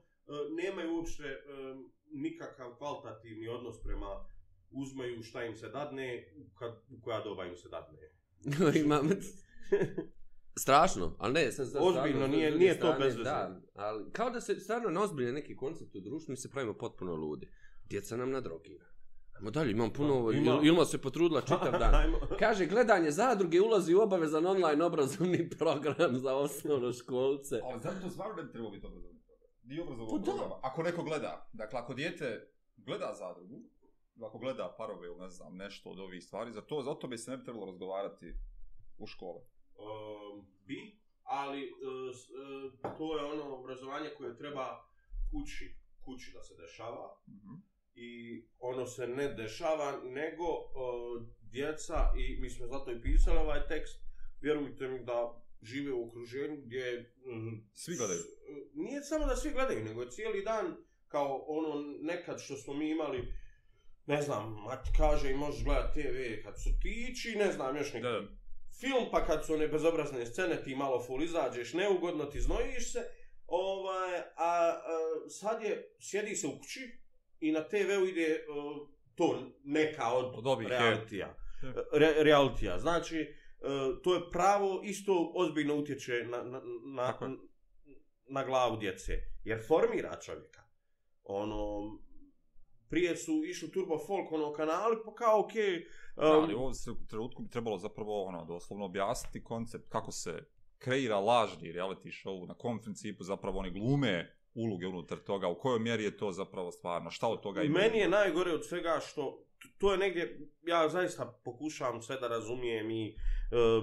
nemaju 0.52 0.96
uopšte 0.96 1.24
nikakav 2.08 2.76
kvalitativni 2.78 3.48
odnos 3.48 3.82
prema 3.84 4.26
uzmaju 4.72 5.24
šta 5.24 5.44
im 5.44 5.56
se 5.56 5.70
dadne, 5.70 6.34
kad, 6.54 6.72
u 6.90 7.02
koja 7.02 7.22
doba 7.22 7.46
im 7.46 7.56
se 7.56 7.70
dadne. 7.70 8.00
Imam... 8.84 9.10
Strašno, 10.58 11.16
ali 11.20 11.34
ne, 11.34 11.52
sad, 11.52 11.72
sad 11.72 11.82
Ozbiljno, 11.84 12.28
nije- 12.28 12.52
nije 12.52 12.74
to 12.74 12.86
strane, 12.88 13.00
bezvezno. 13.00 13.24
Da, 13.24 13.62
ali 13.76 14.12
kao 14.12 14.30
da 14.30 14.42
se 14.42 14.56
stvarno 14.56 14.90
ne 14.90 15.00
ozbiljne 15.00 15.32
neki 15.32 15.56
koncept 15.56 15.96
u 15.96 16.00
društvu, 16.00 16.32
mi 16.32 16.38
se 16.38 16.52
pravimo 16.52 16.74
potpuno 16.74 17.16
ludi. 17.16 17.50
Djeca 17.86 18.18
nam 18.18 18.32
nadrogira. 18.32 18.86
Ajmo 19.34 19.52
dalje, 19.52 19.72
imam 19.72 19.94
puno, 19.94 20.26
Da, 20.26 20.38
Ima. 20.38 20.52
ima. 20.52 20.60
Ilma 20.64 20.86
se 20.86 20.98
potrudila 20.98 21.42
čitav 21.50 21.72
dan. 21.72 22.14
Kaže, 22.40 22.66
gledanje 22.66 23.12
zadruge 23.12 23.62
ulazi 23.62 23.94
u 23.96 24.02
obavezan 24.02 24.46
online 24.46 24.84
obrazovni 24.84 25.50
program 25.50 26.16
za 26.16 26.36
osnovno 26.36 26.94
školce. 26.94 27.60
Ali 27.64 27.82
zato 27.82 28.10
stvarno 28.10 28.36
ne 28.36 28.44
bi 28.44 28.52
trebalo 28.52 28.72
biti 28.72 28.86
obrazovni 28.88 29.15
Pa 29.70 29.82
obrazovnog 29.82 30.20
da. 30.20 30.24
programa. 30.32 30.56
Ako 30.62 30.84
neko 30.84 31.04
gleda, 31.04 31.50
dakle 31.54 31.80
ako 31.80 31.94
dijete 31.94 32.48
gleda 32.78 33.14
zadrugu, 33.14 33.62
ako 34.22 34.38
gleda 34.38 34.76
parove 34.78 35.08
ili 35.08 35.20
ne 35.20 35.30
znam 35.30 35.56
nešto 35.56 35.90
od 35.90 36.00
ovih 36.00 36.24
stvari, 36.24 36.52
za 36.52 36.62
to, 36.62 36.82
za 36.82 36.94
to 36.96 37.08
bi 37.08 37.18
se 37.18 37.32
ne 37.32 37.38
bi 37.38 37.44
trebalo 37.44 37.66
razgovarati 37.66 38.34
u 38.98 39.08
škole. 39.08 39.42
um, 39.78 40.46
bi, 40.66 40.98
ali 41.24 41.72
uh, 41.72 42.16
uh, 42.86 42.98
to 42.98 43.18
je 43.18 43.26
ono 43.26 43.56
obrazovanje 43.56 44.10
koje 44.18 44.38
treba 44.38 44.86
kući, 45.32 45.76
kući 46.06 46.32
da 46.34 46.44
se 46.44 46.56
dešava 46.56 47.18
Mhm. 47.28 47.54
i 47.96 48.44
ono 48.60 48.86
se 48.86 49.08
ne 49.08 49.28
dešava, 49.28 50.00
nego 50.04 50.44
uh, 50.44 51.24
djeca, 51.42 51.96
i 52.18 52.42
mi 52.42 52.50
smo 52.50 52.68
zato 52.68 52.92
i 52.92 53.02
pisali 53.02 53.38
ovaj 53.38 53.68
tekst, 53.68 54.02
vjerujte 54.42 54.88
mi 54.88 55.06
da 55.06 55.42
žive 55.62 55.94
u 55.94 56.08
okruženju 56.08 56.58
gdje... 56.58 57.14
mm, 57.26 57.70
Svi 57.74 57.96
gledaju. 57.96 58.20
s- 58.20 58.26
uh, 58.26 58.32
Nije 58.76 59.02
samo 59.02 59.26
da 59.26 59.36
svi 59.36 59.52
gledaju, 59.52 59.84
nego 59.84 60.02
je 60.02 60.10
cijeli 60.10 60.44
dan 60.44 60.78
kao 61.08 61.46
ono 61.48 61.74
nekad 62.02 62.42
što 62.42 62.56
smo 62.56 62.74
mi 62.74 62.90
imali 62.90 63.34
ne 64.06 64.22
znam, 64.22 64.54
mati 64.64 64.90
kaže 64.98 65.32
i 65.32 65.36
možeš 65.36 65.64
gledat 65.64 65.94
TV 65.94 66.08
kad 66.44 66.56
su 66.56 66.70
tići, 66.82 67.36
ne 67.36 67.52
znam, 67.52 67.78
još 67.78 67.94
neki 67.94 68.04
Da, 68.04 68.12
da. 68.12 68.28
film, 68.80 69.06
pa 69.12 69.26
kad 69.26 69.46
su 69.46 69.54
one 69.54 69.68
bezobrazne 69.68 70.26
scene, 70.26 70.64
ti 70.64 70.76
malo 70.76 71.04
full 71.04 71.24
izađeš, 71.24 71.74
neugodno 71.74 72.26
ti 72.26 72.42
znojiš 72.42 72.92
se, 72.92 73.00
ovaj, 73.48 74.20
a, 74.20 74.24
a 74.38 74.80
sad 75.30 75.64
je, 75.64 75.96
sjedi 76.00 76.36
se 76.36 76.48
u 76.48 76.58
kući 76.60 77.00
i 77.40 77.52
na 77.52 77.64
TV-u 77.64 78.06
ide 78.06 78.46
uh, 78.50 78.88
to 79.16 79.26
neka 79.64 80.08
od, 80.08 80.48
Od 80.48 80.60
realitija. 80.62 81.36
Re, 81.94 82.14
realitija. 82.18 82.80
Znači, 82.80 83.34
to 84.04 84.16
je 84.16 84.22
pravo 84.32 84.82
isto 84.84 85.32
ozbiljno 85.36 85.76
utječe 85.76 86.28
na, 86.32 86.44
na, 86.44 86.62
na, 86.86 87.38
na 88.30 88.44
glavu 88.44 88.78
djece. 88.78 89.14
Jer 89.44 89.64
formira 89.68 90.20
čovjeka. 90.26 90.64
Ono, 91.24 91.82
prije 92.90 93.16
su 93.16 93.44
išli 93.46 93.72
turbo 93.72 93.98
folk 94.08 94.32
ono 94.32 94.54
kanali, 94.54 94.98
pa 95.06 95.14
kao 95.14 95.40
okej, 95.40 95.86
Da, 96.16 96.38
um, 96.38 96.44
ali 96.44 96.56
u 96.56 97.08
trenutku 97.08 97.44
bi 97.44 97.50
trebalo 97.50 97.78
zapravo 97.78 98.24
ono, 98.24 98.46
doslovno 98.46 98.86
objasniti 98.86 99.44
koncept 99.44 99.90
kako 99.90 100.12
se 100.12 100.44
kreira 100.78 101.20
lažni 101.20 101.74
reality 101.74 102.24
show, 102.24 102.48
na 102.48 102.54
kom 102.54 102.82
principu 102.82 103.24
zapravo 103.24 103.60
oni 103.60 103.72
glume 103.72 104.38
uloge 104.54 104.88
unutar 104.88 105.18
toga, 105.18 105.48
u 105.48 105.56
kojoj 105.56 105.80
mjeri 105.80 106.04
je 106.04 106.18
to 106.18 106.32
zapravo 106.32 106.72
stvarno, 106.72 107.12
šta 107.12 107.28
od 107.28 107.42
toga 107.42 107.64
ima. 107.64 107.80
Meni 107.80 107.98
je 107.98 108.10
najgore 108.10 108.52
od 108.52 108.66
svega 108.66 109.00
što 109.08 109.45
to 109.78 109.92
je 109.92 109.98
negdje, 109.98 110.40
ja 110.68 110.90
zaista 110.90 111.40
pokušavam 111.46 112.02
sve 112.02 112.20
da 112.20 112.28
razumijem 112.28 112.92
i 112.92 113.08
e, 113.08 113.16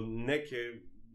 neke 0.05 0.55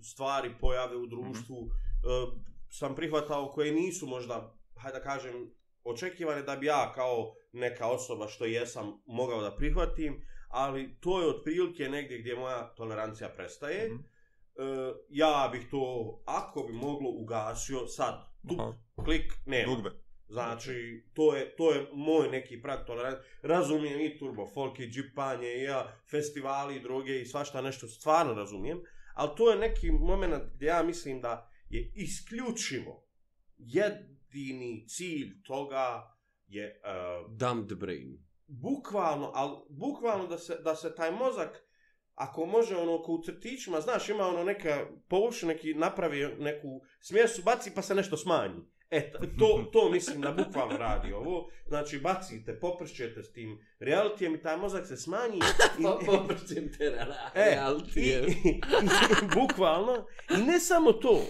stvari 0.02 0.50
pojave 0.60 0.96
u 0.96 1.06
društvu 1.06 1.56
Mhm. 1.56 1.70
e, 1.70 2.42
sam 2.70 2.94
prihvatao 2.94 3.52
koje 3.52 3.72
nisu 3.72 4.06
možda, 4.06 4.54
hajde 4.76 4.98
da 4.98 5.04
kažem, 5.04 5.50
očekivane 5.84 6.42
da 6.42 6.56
bi 6.56 6.66
ja 6.66 6.92
kao 6.94 7.34
neka 7.52 7.86
osoba 7.86 8.28
što 8.28 8.44
jesam 8.44 9.02
mogao 9.06 9.42
da 9.42 9.56
prihvatim, 9.56 10.22
ali 10.48 10.96
to 11.00 11.20
je 11.20 11.28
otprilike 11.28 11.88
negdje 11.88 12.18
gdje 12.18 12.36
moja 12.36 12.74
tolerancija 12.74 13.28
prestaje. 13.28 13.88
Mhm. 13.88 13.98
E, 13.98 14.94
ja 15.08 15.48
bih 15.52 15.66
to, 15.70 15.82
ako 16.26 16.62
bi 16.62 16.72
moglo, 16.72 17.10
ugasio 17.10 17.86
sad. 17.86 18.14
Tup, 18.48 18.60
Aha. 18.60 18.72
klik, 19.04 19.32
nema. 19.46 19.74
Dugbe. 19.74 19.90
Znači, 20.28 21.04
to 21.14 21.36
je, 21.36 21.56
to 21.56 21.72
je 21.72 21.86
moj 21.92 22.28
neki 22.28 22.62
prag 22.62 22.86
tolerancije. 22.86 23.24
Razumijem 23.42 24.00
i 24.00 24.18
turbo, 24.18 24.46
folk 24.54 24.78
i 24.78 24.90
džipanje, 24.90 25.48
i 25.48 25.62
ja, 25.62 26.00
festivali, 26.10 26.76
i 26.76 26.80
droge 26.80 27.20
i 27.20 27.26
svašta 27.26 27.60
nešto, 27.60 27.88
stvarno 27.88 28.34
razumijem. 28.34 28.80
Ali 29.14 29.30
to 29.36 29.50
je 29.50 29.58
neki 29.58 29.90
moment 29.90 30.34
gdje 30.54 30.66
ja 30.66 30.82
mislim 30.82 31.20
da 31.20 31.50
je 31.70 31.92
isključivo 31.94 33.08
jedini 33.58 34.88
cilj 34.88 35.42
toga 35.42 36.14
je 36.46 36.80
uh, 36.84 37.32
Dumbed 37.32 37.78
brain. 37.78 38.24
bukvalno, 38.46 39.32
ali 39.34 39.56
bukvalno 39.68 40.26
da 40.26 40.38
se, 40.38 40.56
da 40.64 40.76
se 40.76 40.94
taj 40.94 41.10
mozak, 41.10 41.64
ako 42.14 42.46
može 42.46 42.76
ono 42.76 43.02
ko 43.02 43.12
u 43.12 43.22
crtićima, 43.22 43.80
znaš, 43.80 44.08
ima 44.08 44.26
ono 44.26 44.44
neka 44.44 44.86
površina, 45.08 45.52
neki 45.52 45.74
napravi 45.74 46.36
neku 46.38 46.80
smjesu, 47.00 47.42
baci 47.42 47.70
pa 47.74 47.82
se 47.82 47.94
nešto 47.94 48.16
smanji. 48.16 48.62
E, 48.90 49.10
to, 49.38 49.68
to 49.72 49.90
mislim 49.90 50.20
da 50.20 50.32
bukvalno 50.32 50.76
radi 50.76 51.12
ovo. 51.12 51.50
Znači, 51.66 51.98
bacite, 51.98 52.60
popršćete 52.60 53.22
s 53.22 53.32
tim 53.32 53.58
realityjem 53.80 54.34
i 54.34 54.42
taj 54.42 54.56
mozak 54.56 54.86
se 54.86 54.96
smanji. 54.96 55.38
I, 55.78 55.82
Pa 55.82 55.98
poprčim 56.06 56.72
te 56.78 56.90
na 56.90 57.30
E, 57.34 57.52
i, 57.52 57.56
reality. 57.56 57.98
i, 57.98 58.48
i, 58.48 58.60
bukvalno. 59.40 60.06
I 60.38 60.42
ne 60.42 60.60
samo 60.60 60.92
to, 60.92 61.22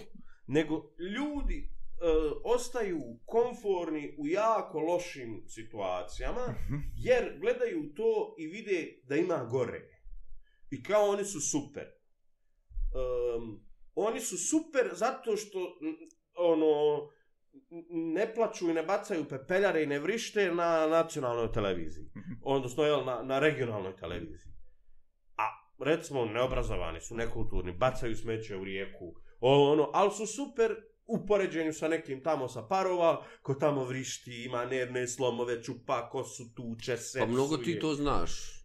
nego 0.47 0.93
ljudi 0.99 1.69
e, 1.69 2.05
ostaju 2.45 3.01
konforni 3.25 4.15
u 4.19 4.27
jako 4.27 4.79
lošim 4.79 5.45
situacijama, 5.49 6.55
jer 6.97 7.39
gledaju 7.41 7.95
to 7.95 8.35
i 8.39 8.47
vide 8.47 9.01
da 9.03 9.17
ima 9.17 9.45
gore. 9.45 9.81
I 10.71 10.83
kao 10.83 11.09
oni 11.09 11.25
su 11.25 11.41
super. 11.41 11.87
Um, 12.95 13.65
oni 13.95 14.21
su 14.21 14.39
super 14.39 14.91
zato 14.93 15.37
što 15.37 15.79
ono 16.35 17.09
ne 17.91 18.35
plaću 18.35 18.71
i 18.71 18.75
ne 18.75 18.83
bacaju 18.83 19.25
pepeljare 19.29 19.83
i 19.83 19.87
ne 19.87 19.99
vrište 19.99 20.55
na 20.55 20.87
nacionalnoj 20.87 21.53
televiziji. 21.53 22.11
Odnosno, 22.43 22.85
jel, 22.85 23.05
na, 23.05 23.23
na 23.23 23.39
regionalnoj 23.39 23.97
televiziji. 23.97 24.53
A, 25.37 25.43
recimo, 25.79 26.25
neobrazovani 26.25 27.01
su, 27.01 27.15
nekulturni, 27.15 27.73
bacaju 27.73 28.17
smeće 28.17 28.57
u 28.57 28.65
rijeku, 28.65 29.15
ono, 29.41 29.91
ali 29.95 30.11
su 30.11 30.27
super 30.27 30.77
u 31.07 31.27
poređenju 31.27 31.73
sa 31.73 31.89
nekim 31.89 32.23
tamo 32.23 32.49
sa 32.49 32.63
parova, 32.63 33.25
ko 33.43 33.55
tamo 33.55 33.85
vrišti, 33.85 34.45
ima 34.45 34.65
nervne 34.65 35.07
slomove, 35.07 35.63
čupa 35.63 36.09
kosu, 36.09 36.55
tuče 36.55 36.97
se. 36.97 37.19
Pa 37.19 37.27
mnogo 37.27 37.57
ti 37.57 37.79
to 37.79 37.95
znaš, 37.95 38.58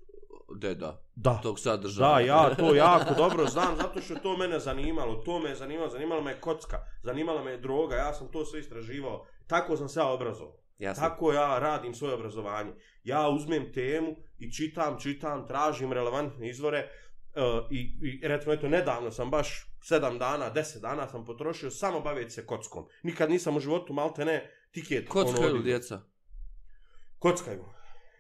deda, 0.56 1.02
Da. 1.16 1.40
tog 1.44 1.60
sadržaja. 1.60 2.14
Da, 2.14 2.20
ja 2.20 2.56
to 2.56 2.76
jako 2.76 3.14
dobro 3.14 3.46
znam, 3.46 3.76
zato 3.76 4.02
što 4.02 4.16
to 4.16 4.38
mene 4.38 4.60
zanimalo, 4.60 5.16
to 5.16 5.40
me 5.40 5.50
je 5.50 5.56
zanimalo, 5.56 5.90
zanimala 5.90 6.22
me 6.22 6.32
je 6.32 6.40
kocka, 6.40 6.78
zanimala 7.04 7.44
me 7.44 7.52
je 7.52 7.58
droga, 7.58 7.96
ja 7.96 8.14
sam 8.14 8.28
to 8.32 8.46
sve 8.46 8.60
istraživao, 8.60 9.26
tako 9.48 9.78
sam 9.78 9.90
se 9.90 10.00
ja 10.00 10.08
obrazovao. 10.08 10.64
Jasno. 10.80 11.10
Tako 11.10 11.34
ja 11.34 11.60
radim 11.60 11.94
svoje 11.94 12.14
obrazovanje. 12.14 12.72
Ja 13.04 13.30
uzmem 13.30 13.74
temu 13.74 14.16
i 14.38 14.52
čitam, 14.52 15.00
čitam, 15.00 15.48
tražim 15.48 15.94
relevantne 15.94 16.50
izvore. 16.50 16.90
i, 17.72 17.98
i 18.02 18.28
recimo, 18.28 18.54
eto, 18.54 18.70
nedavno 18.70 19.12
sam 19.12 19.30
baš 19.30 19.68
7 19.90 20.20
dana, 20.20 20.52
10 20.54 20.82
dana 20.82 21.08
sam 21.08 21.26
potrošio 21.26 21.72
samo 21.72 22.00
baviti 22.00 22.32
se 22.32 22.46
kockom. 22.46 22.86
Nikad 23.04 23.30
nisam 23.30 23.58
u 23.58 23.60
životu, 23.60 23.94
malte 23.94 24.26
ne, 24.26 24.52
tiket. 24.72 25.10
Kockaju 25.10 25.56
ono, 25.56 25.62
djeca. 25.62 26.02
Kockaju. 27.20 27.66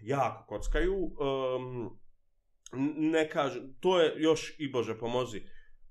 Jako 0.02 0.46
kockaju. 0.46 0.96
Um, 0.96 2.00
ne 2.97 3.30
kažem, 3.30 3.76
to 3.80 3.99
je 3.99 4.13
još 4.17 4.55
i 4.59 4.71
Bože 4.71 4.97
pomozi, 4.97 5.41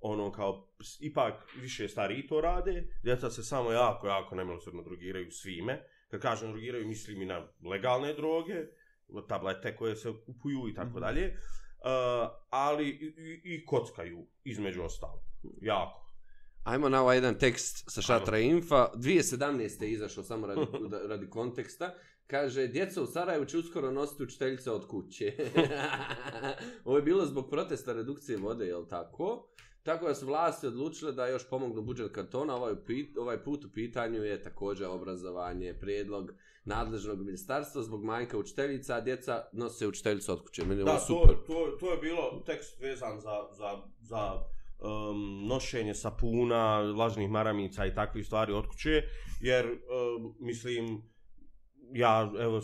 ono 0.01 0.33
kao, 0.33 0.69
ipak 1.01 1.35
više 1.61 1.89
stariji 1.89 2.27
to 2.27 2.41
rade, 2.41 2.89
djeca 3.03 3.31
se 3.31 3.43
samo 3.43 3.73
jako, 3.73 4.07
jako 4.07 4.35
nemilosrdno 4.35 4.83
drogiraju 4.83 5.31
svime. 5.31 5.83
Kad 6.11 6.21
kažem 6.21 6.51
drogiraju, 6.51 6.87
mislim 6.87 7.23
i 7.23 7.27
na 7.27 7.49
legalne 7.71 8.15
droge, 8.15 8.55
tablete 9.29 9.77
koje 9.77 9.97
se 9.97 10.13
kupuju 10.27 10.69
i 10.69 10.75
tako 10.75 11.01
dalje. 11.01 11.29
Uh, 11.29 12.31
ali 12.51 12.89
i, 12.89 13.41
i, 13.45 13.65
kockaju, 13.65 14.27
između 14.45 14.83
ostalo. 14.83 15.25
Jako. 15.61 16.03
Ajmo 16.65 16.89
na 16.89 17.03
ovaj 17.03 17.17
jedan 17.17 17.39
tekst 17.39 17.85
sa 17.91 18.03
šatra 18.03 18.39
Infa. 18.39 18.91
2017. 18.95 19.83
je 19.83 19.91
izašao 19.91 20.25
samo 20.25 20.47
radi, 20.47 20.67
radi 21.11 21.31
konteksta. 21.31 21.95
Kaže, 22.33 22.67
djeca 22.67 23.03
u 23.03 23.07
Sarajevu 23.07 23.45
će 23.45 23.59
uskoro 23.59 23.91
nositi 23.91 24.23
učiteljice 24.23 24.71
od 24.71 24.87
kuće. 24.87 25.33
Ovo 26.85 26.97
je 26.97 27.03
bilo 27.03 27.27
zbog 27.27 27.51
protesta 27.51 27.93
redukcije 27.93 28.39
vode, 28.39 28.67
je 28.67 28.77
li 28.77 28.89
tako? 28.89 29.49
Tako 29.83 30.07
da 30.09 30.15
su 30.15 30.27
vlasti 30.27 30.67
odlučile 30.67 31.13
da 31.13 31.27
još 31.27 31.49
pomognu 31.49 31.83
budžet 31.83 32.13
kantona. 32.13 32.57
Ovaj, 32.57 32.75
ovaj 33.19 33.43
put 33.43 33.65
u 33.65 33.73
pitanju 33.73 34.25
je 34.25 34.43
također 34.43 34.87
obrazovanje, 34.87 35.75
prijedlog 35.81 36.33
nadležnog 36.65 37.19
ministarstva 37.25 37.83
zbog 37.83 38.05
manjka 38.05 38.39
učiteljica, 38.39 38.97
a 38.97 39.01
djeca 39.01 39.45
nose 39.53 39.87
učiteljicu 39.87 40.33
od 40.33 40.43
kuće. 40.43 40.65
Meni 40.65 40.85
da, 40.85 40.99
super. 40.99 41.37
To, 41.47 41.47
to, 41.47 41.77
to 41.81 41.93
je 41.93 41.99
bilo 41.99 42.43
tekst 42.47 42.81
vezan 42.81 43.21
za, 43.21 43.37
za, 43.51 43.83
za 44.01 44.33
um, 44.79 45.47
nošenje 45.47 45.95
sapuna, 45.95 46.79
lažnih 46.79 47.31
maramica 47.31 47.87
i 47.87 47.95
takvih 47.95 48.27
stvari 48.27 48.53
od 48.53 48.67
kuće, 48.67 49.03
jer, 49.41 49.67
um, 49.67 50.35
mislim, 50.41 51.12
ja, 51.93 52.33
evo, 52.41 52.61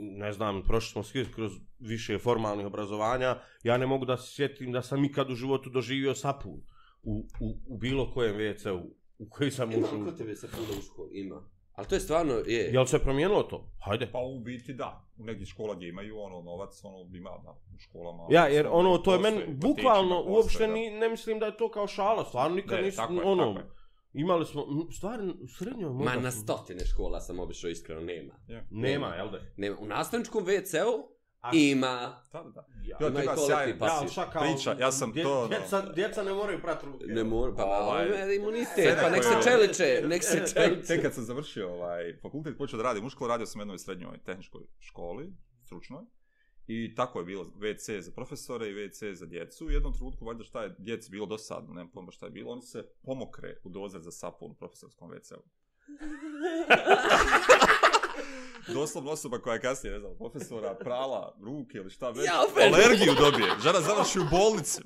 ne 0.00 0.32
znam, 0.32 0.62
prošli 0.62 0.92
smo 0.92 1.02
svi 1.02 1.26
kroz 1.34 1.52
više 1.78 2.18
formalnih 2.18 2.66
obrazovanja, 2.66 3.36
ja 3.62 3.78
ne 3.78 3.86
mogu 3.86 4.04
da 4.04 4.16
se 4.16 4.34
sjetim 4.34 4.72
da 4.72 4.82
sam 4.82 5.04
ikad 5.04 5.30
u 5.30 5.34
životu 5.34 5.70
doživio 5.70 6.14
sapun 6.14 6.60
u, 7.02 7.28
u, 7.40 7.56
u 7.66 7.78
bilo 7.78 8.12
kojem 8.12 8.36
WC-u 8.36 8.80
u 9.18 9.28
koji 9.28 9.50
sam 9.50 9.72
Ima, 9.72 9.86
ušao. 9.86 10.04
ko 10.04 10.12
tebe 10.12 10.36
sapuna 10.36 10.68
u 10.78 10.82
školi? 10.82 11.20
Ima. 11.20 11.42
Ali 11.72 11.86
to 11.86 11.94
je 11.94 12.00
stvarno, 12.00 12.34
je. 12.34 12.70
Jel 12.72 12.86
se 12.86 12.98
promijenilo 12.98 13.42
to? 13.42 13.70
Hajde. 13.84 14.08
Pa 14.12 14.18
u 14.18 14.40
biti 14.40 14.74
da. 14.74 15.08
U 15.18 15.24
nekih 15.24 15.46
škola 15.46 15.74
gdje 15.74 15.88
imaju 15.88 16.18
ono 16.18 16.42
novac, 16.42 16.84
ono 16.84 17.16
ima 17.16 17.30
da, 17.44 17.50
u 17.50 17.78
školama. 17.78 18.26
Ja, 18.30 18.46
jer 18.46 18.66
ono, 18.70 18.98
to 18.98 19.12
je 19.12 19.18
meni, 19.18 19.42
bukvalno, 19.48 20.24
uopšte 20.26 20.66
da. 20.66 20.72
ni, 20.72 20.90
ne 20.90 21.08
mislim 21.08 21.38
da 21.38 21.46
je 21.46 21.56
to 21.56 21.70
kao 21.70 21.86
šala, 21.86 22.24
stvarno 22.24 22.56
nikad 22.56 22.78
Ne, 22.78 22.84
nisam, 22.84 23.18
ono, 23.24 23.54
tako 23.54 23.58
je. 23.58 23.76
Imali 24.16 24.46
smo, 24.46 24.62
m, 24.62 24.92
stvarno, 24.92 25.34
u 25.34 25.48
srednjoj 25.48 25.84
Ma 25.84 25.94
možda 25.94 26.20
na 26.20 26.30
smo- 26.30 26.42
stotine 26.42 26.86
škola 26.86 27.20
sam 27.20 27.38
obišao, 27.38 27.70
iskreno, 27.70 28.00
nema. 28.02 28.34
Je. 28.48 28.66
Nema, 28.70 29.06
jel 29.08 29.30
da? 29.30 29.38
Nema. 29.56 29.76
U 29.78 29.86
nastavničkom 29.86 30.44
WC-u 30.44 31.08
A- 31.40 31.50
ima. 31.54 32.22
Da, 32.32 32.42
da, 32.44 32.50
da. 32.50 32.66
Ja, 33.00 33.08
ima 33.08 33.22
i 33.22 33.26
sjajan 33.38 33.78
papir. 33.78 34.08
Ja, 34.16 34.30
kao, 34.30 34.42
Priča, 34.44 34.72
ja 34.74 34.92
sam 34.92 35.12
dje- 35.12 35.22
to, 35.22 35.38
ono- 35.38 35.48
Djeca, 35.48 35.92
djeca 35.92 36.22
ne 36.22 36.32
moraju 36.32 36.62
prati 36.62 36.86
ruke. 36.86 37.04
Ne 37.06 37.24
mora, 37.24 37.52
pa 37.54 37.62
ma, 37.62 37.72
Ovaj, 37.72 38.10
ovaj, 38.12 38.34
imunitet, 38.36 38.98
pa 39.02 39.10
nek 39.10 39.24
se 39.24 39.34
čeliče, 39.44 40.02
nek 40.06 40.24
se 40.24 40.38
Tek, 40.38 40.52
čeliče. 40.54 40.82
tek 40.84 41.02
kad 41.02 41.14
sam 41.14 41.24
završio 41.24 41.72
ovaj 41.72 42.18
fakultet, 42.22 42.58
počeo 42.58 42.76
da 42.76 42.82
radim 42.82 43.06
u 43.06 43.10
školu, 43.10 43.28
radio 43.28 43.46
sam 43.46 43.60
u 43.60 43.62
jednoj 43.62 43.78
srednjoj 43.78 44.18
tehničkoj 44.18 44.60
školi, 44.80 45.32
stručnoj. 45.62 46.02
I 46.66 46.94
tako 46.94 47.18
je 47.18 47.24
bilo 47.24 47.44
WC 47.44 48.00
za 48.00 48.10
profesore 48.10 48.70
i 48.70 48.74
WC 48.74 49.12
za 49.12 49.26
djecu. 49.26 49.66
U 49.66 49.70
jednom 49.70 49.92
trenutku, 49.92 50.24
valjda 50.24 50.44
šta 50.44 50.62
je 50.62 50.74
djeci 50.78 51.10
bilo 51.10 51.26
dosadno, 51.26 51.74
nemam 51.74 51.90
pojma 51.90 52.12
šta 52.12 52.26
je 52.26 52.30
bilo, 52.30 52.52
oni 52.52 52.62
se 52.62 52.82
pomokre 53.02 53.60
u 53.64 53.68
dozer 53.68 54.00
za 54.00 54.10
sapun 54.10 54.50
u 54.50 54.54
profesorskom 54.54 55.10
WC-u. 55.10 55.42
Doslovno 58.74 59.10
osoba 59.10 59.38
koja 59.38 59.54
je 59.54 59.60
kasnije, 59.60 59.92
ne 59.92 60.00
znam, 60.00 60.16
profesora, 60.18 60.74
prala 60.74 61.36
ruke 61.44 61.78
ili 61.78 61.90
šta 61.90 62.10
već, 62.10 62.26
Ja, 62.26 62.42
alergiju 62.66 63.14
dobije. 63.14 63.50
Žena 63.62 63.80
završi 63.80 64.18
u 64.18 64.24
bolnici. 64.30 64.80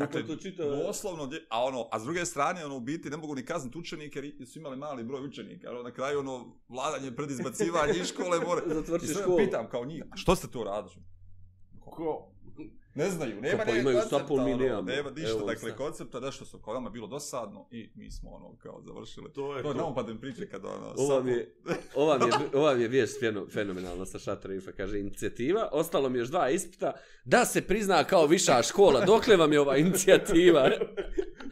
Dakle, 0.00 0.26
to 0.26 0.36
čita... 0.36 0.64
doslovno, 0.64 1.30
a 1.48 1.64
ono, 1.64 1.88
a 1.92 2.00
s 2.00 2.02
druge 2.02 2.26
strane, 2.26 2.64
ono, 2.64 2.76
u 2.76 2.80
biti 2.80 3.10
ne 3.10 3.16
mogu 3.16 3.34
ni 3.34 3.44
kazniti 3.44 3.78
učenike 3.78 4.18
jer 4.38 4.48
su 4.48 4.58
imali 4.58 4.76
mali 4.76 5.04
broj 5.04 5.24
učenika. 5.26 5.70
Ono, 5.70 5.82
na 5.82 5.92
kraju, 5.92 6.18
ono, 6.18 6.56
vladanje 6.68 7.10
pred 7.12 7.30
izbacivanje 7.30 7.92
iz 8.00 8.08
škole 8.08 8.40
mora... 8.40 8.62
Zatvrši 8.74 9.06
I 9.06 9.14
školu. 9.14 9.36
pitam 9.36 9.68
kao 9.68 9.84
njih, 9.84 10.02
a 10.10 10.16
što 10.16 10.36
ste 10.36 10.48
to 10.48 10.64
radili? 10.64 11.04
Ko? 11.80 12.32
Ne 12.94 13.10
znaju, 13.10 13.40
nema 13.40 13.62
pa 13.64 13.70
imaju 13.70 13.96
koncepta, 13.96 14.18
sapun, 14.18 14.44
mi 14.44 14.52
ono, 14.54 14.82
nema 14.82 15.10
ništa, 15.10 15.30
Evo, 15.30 15.40
dakle, 15.40 15.68
sad. 15.68 15.76
koncepta, 15.76 16.20
nešto 16.20 16.44
što 16.44 16.58
kao 16.58 16.74
nama 16.74 16.90
bilo 16.90 17.06
dosadno 17.06 17.68
i 17.70 17.90
mi 17.94 18.10
smo, 18.10 18.30
ono, 18.30 18.56
kao, 18.56 18.82
završili. 18.82 19.32
To 19.32 19.56
je 19.56 19.62
To 19.62 19.68
je 19.68 19.74
to. 19.74 19.78
naopadan 19.78 20.18
priče 20.18 20.48
kada, 20.48 20.68
ono, 20.68 20.86
Ova 20.88 20.94
samo- 21.08 21.22
mi 21.22 21.30
je, 21.30 21.54
ova 21.94 22.18
mi 22.18 22.24
je, 22.24 22.32
ova 22.54 22.74
mi 22.74 22.82
je 22.82 22.88
vijest 22.88 23.20
feno- 23.20 23.46
fenomenalna 23.48 24.06
sa 24.06 24.18
Šatra 24.18 24.54
Infa, 24.54 24.72
kaže 24.72 24.98
inicijativa, 24.98 25.68
ostalo 25.72 26.08
mi 26.08 26.18
još 26.18 26.28
dva 26.28 26.50
ispita, 26.50 26.92
da 27.24 27.44
se 27.44 27.62
prizna 27.62 28.04
kao 28.04 28.26
viša 28.26 28.62
škola, 28.62 29.04
dokle 29.04 29.36
vam 29.36 29.52
je 29.52 29.60
ova 29.60 29.76
inicijativa? 29.78 30.68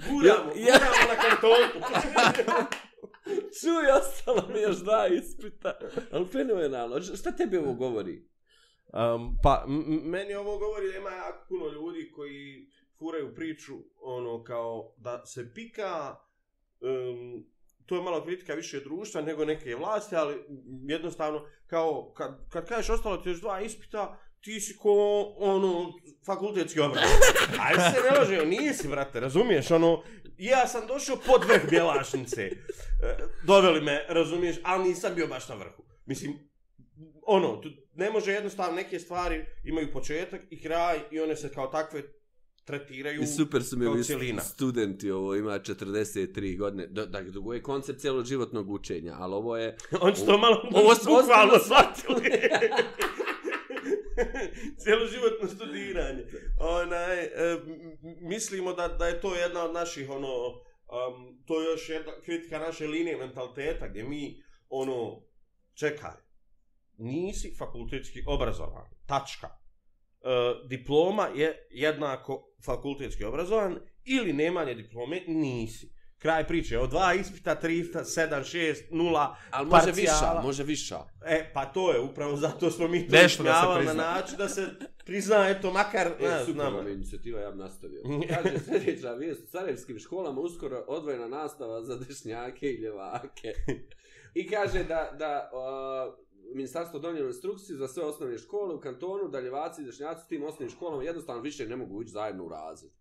Guramo, 0.02 0.24
Ja- 0.46 0.62
ja- 0.62 0.78
guramo 0.78 1.08
na 1.08 1.20
kartonu. 1.20 1.86
Čuj, 3.54 3.86
ostalo 3.92 4.48
mi 4.48 4.60
još 4.60 4.76
dva 4.76 5.06
ispita, 5.08 5.78
ali 6.10 6.26
fenomenalno, 6.26 7.00
šta 7.02 7.32
tebi 7.32 7.56
ovo 7.56 7.72
govori? 7.74 8.28
Um, 8.92 9.38
pa, 9.42 9.64
meni 10.04 10.34
ovo 10.34 10.58
govori 10.58 10.92
da 10.92 10.98
ima 10.98 11.10
jako 11.10 11.46
puno 11.48 11.68
ljudi 11.68 12.10
koji 12.14 12.66
furaju 12.98 13.34
priču, 13.34 13.74
ono, 14.02 14.44
kao 14.44 14.94
da 14.96 15.26
se 15.26 15.54
pika, 15.54 16.16
um, 16.80 17.46
to 17.86 17.96
je 17.96 18.02
malo 18.02 18.24
kritika 18.24 18.54
više 18.54 18.80
društva 18.80 19.20
nego 19.20 19.44
neke 19.44 19.74
vlasti, 19.76 20.16
ali 20.16 20.34
jednostavno, 20.88 21.46
kao, 21.66 22.12
kad, 22.16 22.50
kad 22.50 22.68
kažeš 22.68 22.90
ostalo 22.90 23.16
ti 23.16 23.28
još 23.28 23.40
dva 23.40 23.60
ispita, 23.60 24.18
ti 24.40 24.60
si 24.60 24.76
ko, 24.76 25.22
ono, 25.38 25.92
fakultetski 26.26 26.80
obraz. 26.80 27.04
Ajde 27.66 27.80
se 27.80 28.02
ne 28.10 28.18
laže, 28.18 28.46
nisi, 28.46 28.88
brate, 28.88 29.20
razumiješ, 29.20 29.70
ono, 29.70 30.02
ja 30.38 30.66
sam 30.66 30.86
došao 30.86 31.16
pod 31.26 31.44
vrh 31.48 31.70
Bjelašnice, 31.70 32.50
E, 33.02 33.16
doveli 33.44 33.80
me, 33.80 34.04
razumiješ, 34.08 34.56
ali 34.62 34.88
nisam 34.88 35.14
bio 35.14 35.26
baš 35.26 35.48
na 35.48 35.54
vrhu. 35.54 35.82
Mislim, 36.06 36.38
ono, 37.22 37.62
ne 37.98 38.10
može 38.10 38.32
jednostavno 38.32 38.76
neke 38.76 38.98
stvari 38.98 39.44
imaju 39.64 39.92
početak 39.92 40.40
i 40.50 40.62
kraj 40.62 41.00
i 41.10 41.20
one 41.20 41.36
se 41.36 41.52
kao 41.52 41.66
takve 41.66 42.02
tretiraju 42.64 43.22
I 43.22 43.26
super 43.26 43.64
su 43.64 43.78
mi 43.78 43.86
ovi 43.86 44.04
studenti, 44.40 45.10
ovo 45.10 45.34
ima 45.34 45.58
43 45.58 46.58
godine, 46.58 46.86
da, 46.86 47.06
da, 47.06 47.18
je 47.54 47.62
koncept 47.62 48.00
cijeloživotnog 48.00 48.70
učenja, 48.70 49.14
ali 49.18 49.34
ovo 49.34 49.56
je... 49.56 49.76
On 50.00 50.12
će 50.12 50.24
to 50.24 50.38
malo 50.38 50.68
Ovo 50.74 50.94
su 50.94 51.04
bukvalno 51.08 51.54
ozbiljno 51.54 51.58
shvatili. 51.64 52.32
Cijeloživotno 54.82 55.48
studiranje. 55.48 56.24
Onaj, 56.60 57.24
e, 57.24 57.30
mislimo 58.20 58.72
da, 58.72 58.88
da 58.88 59.06
je 59.06 59.20
to 59.20 59.34
jedna 59.34 59.64
od 59.64 59.74
naših, 59.74 60.10
ono, 60.10 60.48
um, 60.48 61.42
to 61.46 61.60
je 61.60 61.66
još 61.66 61.88
jedna 61.88 62.12
kritika 62.24 62.58
naše 62.58 62.86
linije 62.86 63.16
mentaliteta, 63.16 63.88
gdje 63.88 64.04
mi, 64.04 64.42
ono, 64.68 65.22
čekaj, 65.74 66.27
nisi 66.98 67.54
fakultetski 67.58 68.22
obrazovan, 68.26 68.84
tačka. 69.06 69.46
E, 69.46 69.58
diploma 70.68 71.28
je 71.34 71.66
jednako 71.70 72.54
fakultetski 72.64 73.24
obrazovan 73.24 73.78
ili 74.04 74.32
nemanje 74.32 74.74
diplome 74.74 75.22
nisi. 75.26 75.98
Kraj 76.18 76.46
priče, 76.46 76.78
od 76.78 76.90
dva 76.90 77.14
ispita, 77.14 77.54
tri 77.54 77.78
ispita, 77.78 78.04
sedam, 78.04 78.44
šest, 78.44 78.84
nula, 78.90 79.36
Ali 79.50 79.66
može 79.66 79.86
parcijala. 79.86 80.30
viša, 80.32 80.42
može 80.42 80.64
viša. 80.64 80.98
E, 81.26 81.50
pa 81.54 81.64
to 81.64 81.92
je, 81.92 82.00
upravo 82.00 82.36
zato 82.36 82.70
smo 82.70 82.88
mi 82.88 83.08
to 83.08 83.16
Nešto 83.16 83.42
da 83.42 83.78
se 83.78 83.84
na 83.84 83.94
način 83.94 84.36
da 84.38 84.48
se 84.48 84.66
prizna, 85.04 85.48
eto, 85.48 85.70
makar, 85.72 86.06
E, 86.06 86.22
ne 86.22 86.38
super 86.40 86.52
znam. 86.54 86.88
inicijativa, 86.88 87.40
ja 87.40 87.50
bi 87.50 87.58
nastavio. 87.58 88.02
Kaže 88.28 88.58
sljedeća 88.64 89.12
vijest, 89.12 89.44
u 89.44 89.50
carevskim 89.50 89.98
školama 89.98 90.40
uskoro 90.40 90.84
odvojena 90.88 91.28
nastava 91.28 91.82
za 91.82 91.96
dešnjake 91.98 92.66
i 92.66 92.80
ljevake. 92.82 93.52
I 94.34 94.48
kaže 94.48 94.84
da, 94.84 95.10
da 95.18 95.50
uh, 95.52 96.14
ministarstvo 96.54 96.98
donijelo 96.98 97.28
instrukciju 97.28 97.76
za 97.76 97.88
sve 97.88 98.04
osnovne 98.04 98.38
škole 98.38 98.74
u 98.74 98.80
kantonu, 98.80 99.28
da 99.28 99.40
ljevaci 99.40 99.82
i 99.82 99.84
dešnjaci 99.84 100.22
u 100.24 100.28
tim 100.28 100.44
osnovnim 100.44 100.70
školama 100.70 101.02
jednostavno 101.02 101.42
više 101.42 101.66
ne 101.66 101.76
mogu 101.76 102.02
ići 102.02 102.10
zajedno 102.10 102.44
u 102.44 102.48
razred. 102.48 102.92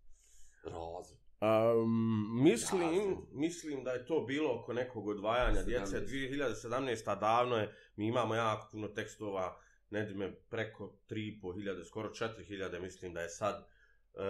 Razred. 0.64 1.18
Um, 1.40 2.42
mislim, 2.42 3.16
mislim 3.32 3.84
da 3.84 3.90
je 3.90 4.06
to 4.06 4.20
bilo 4.20 4.60
oko 4.60 4.72
nekog 4.72 5.08
odvajanja 5.08 5.62
djece. 5.62 6.00
2017. 6.00 7.20
davno 7.20 7.56
je, 7.56 7.74
mi 7.96 8.06
imamo 8.06 8.34
jako 8.34 8.68
puno 8.72 8.88
tekstova, 8.88 9.60
nedime 9.90 10.32
preko 10.50 10.92
3.500, 11.10 11.84
skoro 11.84 12.08
4.000, 12.08 12.80
mislim 12.80 13.12
da 13.12 13.20
je 13.20 13.28
sad. 13.28 13.66
Uh, 14.14 14.22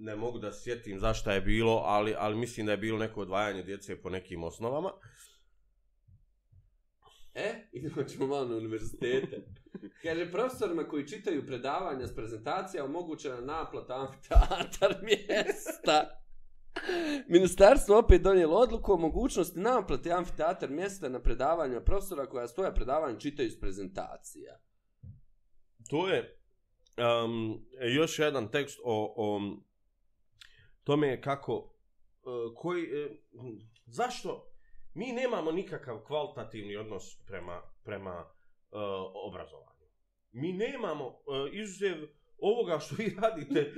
ne 0.00 0.16
mogu 0.16 0.38
da 0.38 0.52
sjetim 0.52 1.00
zašto 1.00 1.30
je 1.30 1.40
bilo, 1.40 1.82
ali, 1.84 2.14
ali 2.18 2.36
mislim 2.36 2.66
da 2.66 2.72
je 2.72 2.78
bilo 2.78 2.98
neko 2.98 3.20
odvajanje 3.20 3.62
djece 3.62 4.02
po 4.02 4.10
nekim 4.10 4.44
osnovama. 4.44 4.92
E, 7.34 7.68
idemo 7.72 8.04
ćemo 8.04 8.26
malo 8.26 8.48
na 8.48 8.56
univerzitete. 8.56 9.46
Kaže, 10.02 10.32
profesorima 10.32 10.84
koji 10.84 11.08
čitaju 11.08 11.46
predavanja 11.46 12.06
s 12.06 12.14
prezentacija 12.14 12.84
omogućena 12.84 13.40
naplata 13.40 13.94
amfiteatar 13.94 15.02
mjesta. 15.08 16.18
Ministarstvo 17.28 17.98
opet 17.98 18.22
donijelo 18.22 18.56
odluku 18.56 18.92
o 18.92 18.96
mogućnosti 18.96 19.58
naplate 19.58 20.12
amfiteatar 20.12 20.70
mjesta 20.70 21.08
na 21.08 21.20
predavanja 21.20 21.80
profesora 21.80 22.26
koja 22.26 22.48
stoja 22.48 22.72
predavanja 22.72 23.18
čitaju 23.18 23.50
s 23.50 23.60
prezentacija. 23.60 24.58
To 25.90 26.08
je 26.08 26.38
um, 27.24 27.66
još 27.94 28.18
jedan 28.18 28.50
tekst 28.50 28.78
o, 28.84 29.14
o 29.16 29.40
tome 30.84 31.20
kako 31.20 31.54
uh, 31.54 32.54
koji 32.56 32.82
uh, 32.82 33.10
zašto 33.86 34.51
mi 34.94 35.12
nemamo 35.12 35.52
nikakav 35.52 35.98
kvalitativni 36.06 36.76
odnos 36.76 37.18
prema 37.26 37.62
prema 37.84 38.20
uh, 38.20 38.78
obrazovanju. 39.14 39.86
Mi 40.32 40.52
nemamo 40.52 41.06
uh, 41.06 41.14
izuzev 41.52 42.08
ovoga 42.38 42.78
što 42.78 42.94
vi 42.98 43.16
radite 43.22 43.72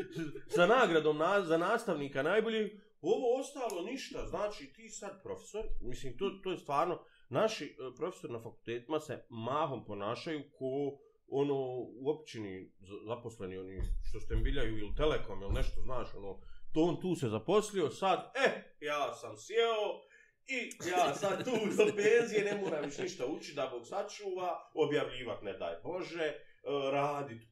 sa 0.49 0.67
nagradom 0.67 1.19
na, 1.19 1.43
za 1.43 1.57
nastavnika 1.57 2.23
najbolji, 2.23 2.81
ovo 3.01 3.41
ostalo 3.41 3.83
ništa. 3.83 4.27
Znači 4.27 4.73
ti 4.73 4.89
sad 4.89 5.23
profesor, 5.23 5.65
mislim 5.81 6.19
to, 6.19 6.31
to 6.43 6.51
je 6.51 6.59
stvarno, 6.59 7.05
naši 7.29 7.65
uh, 7.65 7.95
profesori 7.97 8.33
na 8.33 8.43
fakultetima 8.43 9.01
se 9.01 9.27
mahom 9.29 9.85
ponašaju 9.85 10.43
ko 10.59 10.99
ono 11.29 11.55
u 12.01 12.11
općini 12.11 12.73
zaposleni 13.07 13.59
oni 13.59 13.83
što 14.03 14.21
stembiljaju 14.21 14.79
ili 14.79 14.95
telekom 14.97 15.43
ili 15.43 15.53
nešto 15.53 15.81
znaš 15.81 16.15
ono 16.15 16.41
to 16.73 16.81
on 16.81 17.01
tu 17.01 17.15
se 17.15 17.29
zaposlio 17.29 17.91
sad 17.91 18.33
e 18.47 18.75
ja 18.81 19.15
sam 19.15 19.37
sjeo 19.37 20.01
i 20.47 20.88
ja 20.90 21.14
sad 21.14 21.45
tu 21.45 21.51
do 21.51 21.84
penzije 21.97 22.45
ne 22.45 22.61
moram 22.64 22.84
više 22.84 23.03
ništa 23.03 23.26
učiti 23.26 23.57
da 23.57 23.68
Bog 23.72 23.86
sačuva 23.86 24.70
objavljivat 24.74 25.42
ne 25.42 25.53
daj 25.53 25.74
Bože 25.84 26.32
uh, 26.32 26.92
radit 26.92 27.42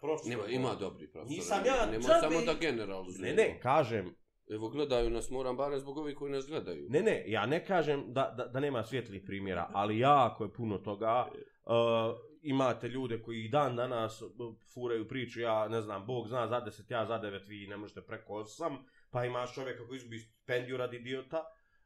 profesor 0.00 0.30
nema 0.30 0.46
ima 0.46 0.74
dobri 0.74 1.10
profesor 1.10 1.36
nisam 1.36 1.62
ja 1.66 1.86
nema 1.86 2.02
čabe... 2.06 2.20
samo 2.20 2.40
da 2.40 2.54
generalizujemo 2.54 3.36
ne 3.36 3.42
ne 3.42 3.60
kažem 3.60 4.20
Evo 4.50 4.68
gledaju 4.68 5.10
nas, 5.10 5.30
moram 5.30 5.56
barem 5.56 5.80
zbog 5.80 5.98
ovih 5.98 6.16
koji 6.16 6.32
nas 6.32 6.46
gledaju. 6.46 6.86
Ne, 6.88 7.02
ne, 7.02 7.24
ja 7.26 7.46
ne 7.46 7.64
kažem 7.64 8.04
da, 8.12 8.34
da, 8.36 8.44
da 8.44 8.60
nema 8.60 8.84
svjetlih 8.84 9.22
primjera, 9.26 9.70
ali 9.72 9.98
jako 9.98 10.44
je 10.44 10.52
puno 10.52 10.78
toga. 10.78 11.28
Uh, 11.64 11.74
imate 12.42 12.88
ljude 12.88 13.22
koji 13.22 13.48
dan 13.48 13.76
danas 13.76 14.22
furaju 14.74 15.08
priču, 15.08 15.40
ja 15.40 15.68
ne 15.68 15.82
znam, 15.82 16.06
Bog 16.06 16.28
zna 16.28 16.48
za 16.48 16.60
deset, 16.60 16.90
ja 16.90 17.06
za 17.06 17.18
devet, 17.18 17.48
vi 17.48 17.66
ne 17.66 17.76
možete 17.76 18.00
preko 18.00 18.34
osam, 18.34 18.86
pa 19.10 19.24
imaš 19.24 19.54
čovjeka 19.54 19.86
koji 19.86 19.96
izgubi 19.96 20.18
stipendiju 20.18 20.76
radi 20.76 20.96
idiota, 20.96 21.44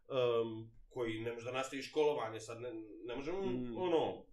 um, 0.09 0.71
koji 0.89 1.21
ne 1.21 1.33
može 1.33 1.45
da 1.45 1.53
nastavi 1.53 1.83
školovanje, 1.83 2.41
sad 2.41 2.61
ne, 2.61 2.71
ne 3.07 3.17
možemo, 3.17 3.47
mm. 3.47 3.77
ono, 3.77 4.25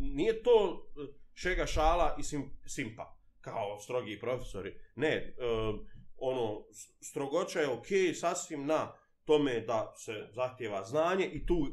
nije 0.00 0.42
to 0.42 0.86
šega 1.34 1.66
šala 1.66 2.16
i 2.18 2.22
sim, 2.22 2.50
simpa, 2.66 3.16
kao 3.40 3.78
strogi 3.80 4.18
profesori, 4.20 4.74
ne, 4.96 5.34
um, 5.38 5.86
ono, 6.16 6.64
strogoća 7.00 7.60
je 7.60 7.68
okej, 7.68 7.98
okay, 7.98 8.14
sasvim 8.14 8.66
na 8.66 8.92
tome 9.24 9.60
da 9.60 9.92
se 9.96 10.12
zahtjeva 10.32 10.84
znanje 10.84 11.26
i 11.26 11.46
tu 11.46 11.66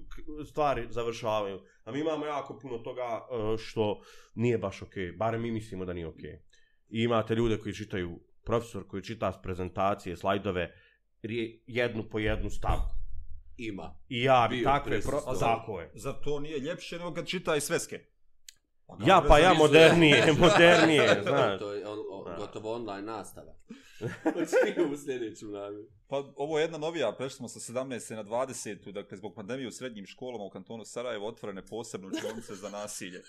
stvari 0.50 0.88
završavaju. 0.90 1.60
A 1.84 1.92
mi 1.92 2.00
imamo 2.00 2.26
jako 2.26 2.60
puno 2.60 2.78
toga 2.78 3.02
e, 3.04 3.58
što 3.58 4.02
nije 4.36 4.58
baš 4.58 4.82
okej, 4.82 5.04
okay. 5.04 5.18
barem 5.18 5.42
mi 5.42 5.52
mislimo 5.52 5.86
da 5.86 5.94
nije 5.94 6.08
okej. 6.08 6.30
Okay. 6.30 6.40
I 6.90 7.04
imate 7.04 7.36
ljude 7.36 7.58
koji 7.58 7.76
čitaju, 7.76 8.20
profesor 8.44 8.88
koji 8.88 9.04
čita 9.04 9.40
prezentacije, 9.44 10.18
slajdove, 10.18 10.72
jednu 11.68 12.04
po 12.12 12.20
jednu 12.20 12.50
stavku. 12.50 12.97
Ima. 13.58 14.00
I 14.10 14.24
ja 14.24 14.48
bi 14.50 14.64
takve, 14.64 15.02
pro... 15.02 15.22
tako 15.40 15.80
je. 15.80 15.92
Zar 15.96 16.14
to 16.24 16.40
nije 16.40 16.60
ljepše 16.60 16.98
nego 16.98 17.14
kad 17.14 17.28
čita 17.28 17.56
i 17.56 17.62
sveske? 17.62 18.06
Pa 18.88 18.98
ja 19.08 19.24
pa 19.28 19.40
ja 19.40 19.54
modernije, 19.54 20.34
modernije, 20.40 21.24
znaš. 21.24 21.60
To 21.60 21.74
je 21.74 21.88
on, 21.88 22.00
on, 22.12 22.36
gotovo 22.38 22.74
online 22.74 23.02
nastava. 23.02 23.56
Očekaj 24.42 24.94
u 24.94 24.98
sljedeću 24.98 25.48
namjeru. 25.48 25.88
Pa 26.08 26.24
ovo 26.36 26.60
je 26.60 26.64
jedna 26.64 26.78
novija, 26.78 27.16
prešli 27.18 27.38
smo 27.38 27.48
sa 27.48 27.60
17. 27.74 28.16
na 28.16 28.24
20. 28.24 28.92
Dakle, 28.92 29.18
zbog 29.18 29.36
pandemije 29.36 29.68
u 29.68 29.72
srednjim 29.72 30.06
školama 30.06 30.44
u 30.44 30.50
kantonu 30.50 30.86
Sarajevo 30.86 31.28
otvorene 31.28 31.66
posebne 31.66 32.08
učionice 32.08 32.56
za 32.56 32.70
nasilje. 32.70 33.22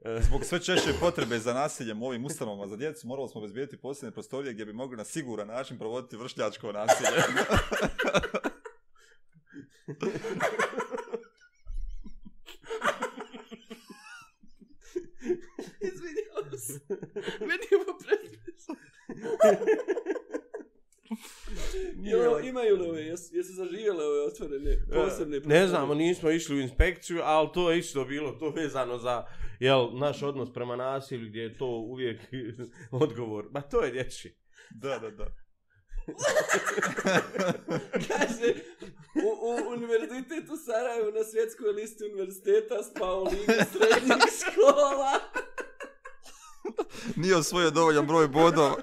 Zbog 0.26 0.44
sve 0.44 0.60
češće 0.60 0.92
potrebe 1.00 1.38
za 1.38 1.54
nasiljem 1.54 2.02
u 2.02 2.06
ovim 2.06 2.24
ustanovama 2.24 2.66
za 2.66 2.76
djecu, 2.76 3.06
morali 3.06 3.28
smo 3.28 3.40
obezbijeti 3.40 3.76
posebne 3.76 4.12
prostorije 4.12 4.52
gdje 4.52 4.64
bi 4.64 4.72
mogli 4.72 4.96
na 4.96 5.04
siguran 5.04 5.48
način 5.48 5.78
provoditi 5.78 6.16
vršljačko 6.16 6.72
nasilje. 6.72 7.10
Izvinjavam 15.80 16.58
se. 16.58 16.80
Meni 17.40 17.62
je 17.70 17.76
ovo. 17.76 17.98
Jo, 22.02 22.40
imaju 22.40 22.76
li 22.76 22.88
ove, 22.88 23.02
jesu, 23.02 23.36
jesu 23.36 23.52
zaživjele 23.52 24.04
ove 24.04 24.20
otvorene, 24.20 24.76
posebne 24.92 25.40
Ne 25.40 25.68
znamo, 25.68 25.94
nismo 25.94 26.30
išli 26.30 26.56
u 26.56 26.60
inspekciju, 26.60 27.20
ali 27.22 27.48
to 27.54 27.70
je 27.70 27.78
isto 27.78 28.04
bilo, 28.04 28.32
to 28.32 28.50
vezano 28.50 28.98
za 28.98 29.24
jel, 29.60 29.98
naš 29.98 30.22
odnos 30.22 30.52
prema 30.52 30.76
nasilju, 30.76 31.28
gdje 31.28 31.40
je 31.40 31.58
to 31.58 31.66
uvijek 31.66 32.20
odgovor. 33.02 33.46
Ma 33.50 33.60
to 33.60 33.84
je 33.84 33.90
dječji. 33.90 34.36
Da, 34.70 34.98
da, 34.98 35.10
da. 35.10 35.26
Kaže, 38.08 38.54
u, 39.24 39.28
u 39.46 39.72
univerzitetu 39.72 40.56
Sarajevo 40.66 41.10
na 41.10 41.24
svjetskoj 41.24 41.72
listi 41.72 42.04
univerziteta 42.04 42.82
spao 42.82 43.24
liga 43.24 43.64
srednjih 43.72 44.22
škola. 44.40 45.20
Nije 47.16 47.36
osvojio 47.36 47.70
dovoljan 47.70 48.06
broj 48.06 48.28
bodova. 48.28 48.76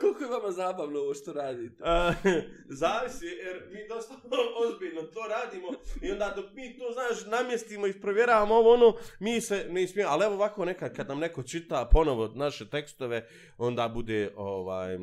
Koliko 0.00 0.24
je 0.24 0.30
vama 0.30 0.50
zabavno 0.50 1.00
ovo 1.00 1.14
što 1.14 1.32
radite? 1.32 1.84
Zavisi, 2.80 3.26
jer 3.26 3.62
mi 3.72 3.88
dosta 3.88 4.14
ozbiljno 4.66 5.02
to 5.02 5.20
radimo 5.28 5.68
i 6.02 6.12
onda 6.12 6.32
dok 6.36 6.52
mi 6.54 6.78
to, 6.78 6.84
znaš, 6.92 7.26
namjestimo 7.26 7.86
i 7.86 8.00
provjeravamo 8.00 8.54
ovo, 8.54 8.74
ono, 8.74 8.94
mi 9.20 9.40
se 9.40 9.66
ne 9.70 9.82
ismijemo. 9.82 10.12
Ali 10.12 10.24
evo 10.24 10.34
ovako 10.34 10.64
nekad, 10.64 10.96
kad 10.96 11.08
nam 11.08 11.18
neko 11.18 11.42
čita 11.42 11.88
ponovo 11.92 12.28
naše 12.34 12.70
tekstove, 12.70 13.28
onda 13.58 13.88
bude, 13.88 14.32
ovaj... 14.36 14.98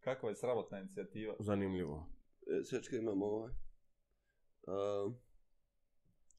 Kakva 0.00 0.28
je 0.28 0.36
sramotna 0.36 0.78
inicijativa? 0.78 1.34
Zanimljivo. 1.38 2.06
E, 2.46 2.64
Sve 2.64 2.82
čekaj, 2.82 2.98
imamo 2.98 3.26
ovaj. 3.26 3.50
Uh, 4.62 5.14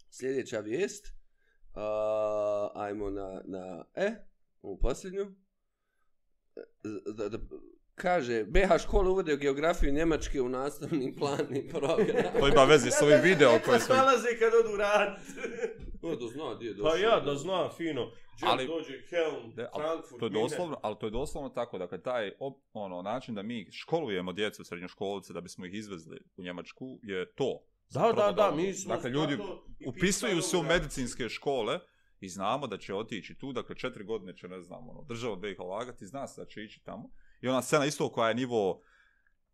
sljedeća 0.09 0.59
vijest. 0.59 1.07
Uh, 1.07 2.81
ajmo 2.81 3.09
na, 3.09 3.41
na, 3.45 3.85
e, 3.95 4.11
u 4.61 4.79
posljednju 4.79 5.35
da, 6.83 7.29
da, 7.29 7.37
kaže, 7.95 8.43
BH 8.43 8.77
škola 8.83 9.09
uvode 9.09 9.37
geografiju 9.37 9.93
Njemačke 9.93 10.41
u 10.41 10.49
nastavni 10.49 11.15
plan 11.15 11.55
i 11.55 11.67
program. 11.73 12.39
to 12.39 12.47
ima 12.47 12.63
veze 12.63 12.91
s 12.91 13.01
ovim 13.01 13.21
video 13.23 13.59
koje 13.65 13.79
smo... 13.79 13.95
Nalaze 13.95 14.27
kad 14.39 14.51
odu 14.65 14.77
rad. 14.77 15.19
To 16.01 16.15
da 16.21 16.27
zna, 16.27 16.55
gdje 16.55 16.67
je 16.67 16.73
došlo. 16.73 16.91
Pa 16.91 16.97
ja, 16.97 17.19
da 17.19 17.35
zna, 17.35 17.69
fino. 17.77 18.11
Ali, 18.41 18.67
dođe 18.67 18.93
Helm, 19.09 19.55
de, 19.55 19.67
Frankfurt, 19.75 20.19
to 20.19 20.25
je 20.25 20.29
doslovno, 20.29 20.79
Ali 20.83 20.95
to 20.99 21.07
je 21.07 21.11
doslovno 21.11 21.49
tako, 21.49 21.77
dakle, 21.77 22.01
taj 22.01 22.31
op, 22.39 22.57
ono, 22.73 23.01
način 23.01 23.35
da 23.35 23.41
mi 23.41 23.67
školujemo 23.71 24.33
djecu 24.33 24.63
srednjoškolice 24.63 25.33
da 25.33 25.41
bismo 25.41 25.65
ih 25.65 25.73
izvezli 25.73 26.19
u 26.37 26.43
Njemačku 26.43 26.99
je 27.03 27.31
to. 27.35 27.63
Da, 27.89 28.11
da, 28.15 28.31
da, 28.31 28.51
mi 28.55 28.73
smo... 28.73 28.95
Dakle, 28.95 29.09
ljudi 29.09 29.37
upisuju 29.87 30.41
se 30.41 30.57
u 30.57 30.63
medicinske 30.63 31.29
škole, 31.29 31.79
i 32.19 32.29
znamo 32.29 32.67
da 32.67 32.77
će 32.77 32.93
otići 32.93 33.35
tu, 33.35 33.53
dakle 33.53 33.75
četiri 33.75 34.03
godine 34.03 34.37
će, 34.37 34.47
ne 34.47 34.61
znam, 34.61 34.89
ono, 34.89 35.03
država 35.03 35.35
BiH 35.35 35.59
lagati, 35.59 36.07
zna 36.07 36.27
se 36.27 36.41
da 36.41 36.47
će 36.47 36.63
ići 36.63 36.83
tamo. 36.83 37.09
I 37.41 37.47
ona 37.47 37.61
scena 37.61 37.85
isto 37.85 38.09
koja 38.09 38.29
je 38.29 38.35
nivo 38.35 38.81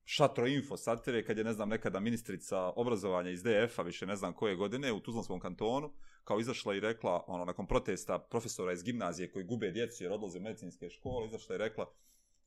šatro 0.05 0.47
info 0.47 0.78
satire, 0.78 1.26
kad 1.26 1.38
je, 1.38 1.43
ne 1.43 1.53
znam, 1.53 1.70
nekada 1.70 1.99
ministrica 1.99 2.59
obrazovanja 2.59 3.30
iz 3.30 3.43
DF-a, 3.43 3.82
više 3.82 4.05
ne 4.05 4.16
znam 4.16 4.34
koje 4.34 4.55
godine, 4.55 4.91
u 4.91 4.99
Tuzlanskom 4.99 5.39
kantonu, 5.39 5.93
kao 6.24 6.39
izašla 6.39 6.76
i 6.76 6.80
rekla, 6.80 7.24
ono, 7.28 7.45
nakon 7.45 7.68
protesta 7.68 8.20
profesora 8.20 8.74
iz 8.74 8.84
gimnazije 8.84 9.32
koji 9.32 9.45
gube 9.45 9.72
djecu 9.72 10.03
jer 10.03 10.13
odlaze 10.13 10.39
u 10.39 10.41
medicinske 10.41 10.89
škole, 10.89 11.28
izašla 11.28 11.55
i 11.55 11.57
rekla, 11.57 11.91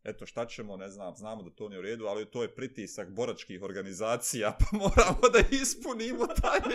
eto 0.04 0.26
šta 0.26 0.46
ćemo, 0.46 0.76
ne 0.76 0.88
znam, 0.88 1.16
znamo 1.16 1.42
da 1.42 1.50
to 1.50 1.68
nije 1.68 1.78
u 1.78 1.82
redu, 1.82 2.06
ali 2.06 2.30
to 2.30 2.42
je 2.42 2.54
pritisak 2.54 3.10
boračkih 3.10 3.62
organizacija, 3.62 4.56
pa 4.60 4.76
moramo 4.76 5.28
da 5.32 5.56
ispunimo 5.62 6.26
taj... 6.26 6.60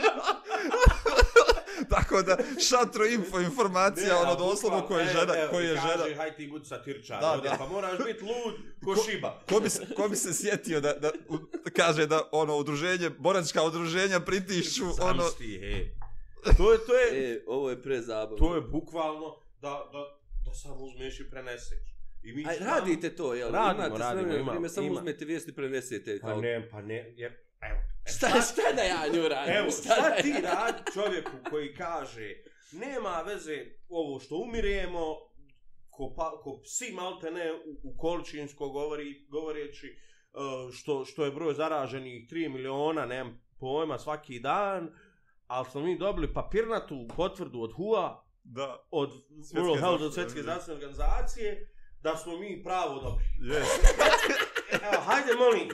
Tako 1.90 2.22
da 2.22 2.38
šatro 2.70 3.06
info 3.06 3.40
informacija 3.40 4.18
ono 4.18 4.36
doslovno 4.36 4.88
ko 4.88 5.00
je 5.00 5.06
žena, 5.06 5.34
ko 5.50 5.60
je 5.60 5.68
žena. 5.68 5.98
Kaže 5.98 6.16
haj 6.16 6.36
ti 6.36 6.48
budi 6.48 6.66
satirčar, 6.66 7.22
da, 7.22 7.42
da. 7.44 7.56
pa 7.58 7.66
moraš 7.68 7.98
biti 8.06 8.24
lud 8.24 8.56
ko, 8.86 8.94
ko 8.96 9.02
šiba. 9.02 9.40
Ko 9.50 9.60
bi 9.60 9.70
se 9.70 9.86
ko 9.96 10.08
bi 10.08 10.16
se 10.16 10.34
sjetio 10.34 10.82
da 10.82 10.94
da 10.94 11.12
u, 11.30 11.38
kaže 11.76 12.08
da 12.08 12.30
ono 12.32 12.58
udruženje, 12.58 13.10
boračka 13.10 13.64
udruženja 13.64 14.20
pritišu 14.20 14.86
ono. 15.02 15.24
Sti, 15.24 15.60
he. 15.60 15.86
To 16.58 16.72
je 16.74 16.86
to 16.86 16.94
je 16.96 17.34
e, 17.34 17.44
ovo 17.48 17.70
je 17.70 17.82
prezabavno. 17.82 18.38
To 18.38 18.56
je 18.56 18.62
bukvalno 18.62 19.36
da 19.62 19.90
da 19.92 20.20
da 20.46 20.54
samo 20.54 20.76
uzmeš 20.76 21.20
i 21.20 21.30
preneseš. 21.30 21.94
I 22.24 22.34
mi 22.34 22.46
Aj, 22.48 22.58
radite 22.60 23.16
to, 23.16 23.34
jel? 23.34 23.52
Radimo, 23.52 23.86
Imate 23.88 24.00
radimo, 24.04 24.34
imamo, 24.34 24.52
vrijeme, 24.52 24.70
samo 24.70 24.88
ima. 24.88 24.96
uzmete 24.96 25.26
vijesti 25.26 25.52
i 25.52 25.54
prenesete. 25.54 26.20
Pa 26.22 26.28
Kao, 26.28 26.42
ne, 26.42 26.70
pa 26.72 26.82
ne, 26.82 27.14
jer, 27.18 27.34
evo. 27.64 27.80
e, 28.06 28.12
šta, 28.12 28.28
šta 28.28 28.74
da 28.76 28.82
ja 28.84 29.08
nju 29.14 29.28
radim? 29.30 29.56
Evo, 29.56 29.72
šta, 29.72 29.90
da 29.90 29.96
šta 29.96 30.08
ja- 30.08 30.22
ti 30.22 30.34
radi 30.44 30.84
čovjeku 30.94 31.32
koji 31.50 31.76
kaže 31.76 32.34
nema 32.72 33.22
veze 33.22 33.58
ovo 33.90 34.20
što 34.20 34.36
umiremo, 34.38 35.16
ko, 35.90 36.14
pa, 36.18 36.32
ko 36.42 36.62
psi 36.62 36.92
malte 36.92 37.32
ne 37.32 37.52
u, 37.54 37.58
u 37.84 37.98
količinsko 37.98 38.70
govori, 38.70 39.26
govoreći 39.28 39.88
uh, 40.34 40.74
što, 40.74 41.06
što 41.06 41.26
je 41.26 41.32
broj 41.32 41.54
zaraženih 41.54 42.28
3 42.30 42.50
miliona, 42.50 43.06
nemam 43.06 43.42
pojma, 43.60 43.98
svaki 43.98 44.40
dan, 44.40 44.90
ali 45.48 45.66
smo 45.66 45.82
mi 45.82 45.98
dobili 45.98 46.34
papirnatu 46.34 47.08
potvrdu 47.18 47.62
od 47.62 47.74
HUA, 47.74 48.24
Da, 48.46 48.88
od 48.92 49.12
Svjetske 49.12 49.58
World 49.58 49.80
Health, 49.80 49.98
zdravstvene 49.98 50.06
od 50.06 50.14
svjetske 50.14 50.40
organizacije. 50.40 50.44
zdravstvene 50.44 50.78
organizacije, 50.78 51.70
da 52.02 52.18
smo 52.18 52.38
mi 52.38 52.64
pravo 52.64 52.96
dobri. 52.96 53.26
yes. 53.42 53.66
Evo, 54.74 55.02
hajde 55.02 55.34
molim, 55.36 55.70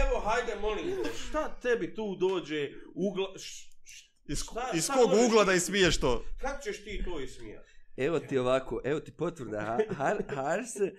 evo, 0.00 0.20
hajde 0.20 0.54
molim, 0.56 0.84
šta 1.18 1.56
tebi 1.56 1.94
tu 1.94 2.16
dođe 2.16 2.70
ugla, 2.94 3.26
š, 3.36 3.44
š, 3.84 4.06
Iz, 4.26 4.38
Šta- 4.40 4.70
iz 4.74 4.84
šta 4.84 4.92
kog 4.94 5.10
ugla 5.16 5.42
ti- 5.42 5.46
da 5.46 5.52
ismiješ 5.52 6.00
to? 6.00 6.24
kako 6.38 6.62
ćeš 6.62 6.84
ti 6.84 7.02
to 7.04 7.20
ismijati? 7.20 7.70
Evo 7.96 8.18
ti 8.20 8.38
ovako, 8.38 8.80
evo 8.84 9.00
ti 9.00 9.12
potvrda, 9.12 9.60
ha, 9.60 9.94
har, 9.94 10.16
Harse, 10.28 10.92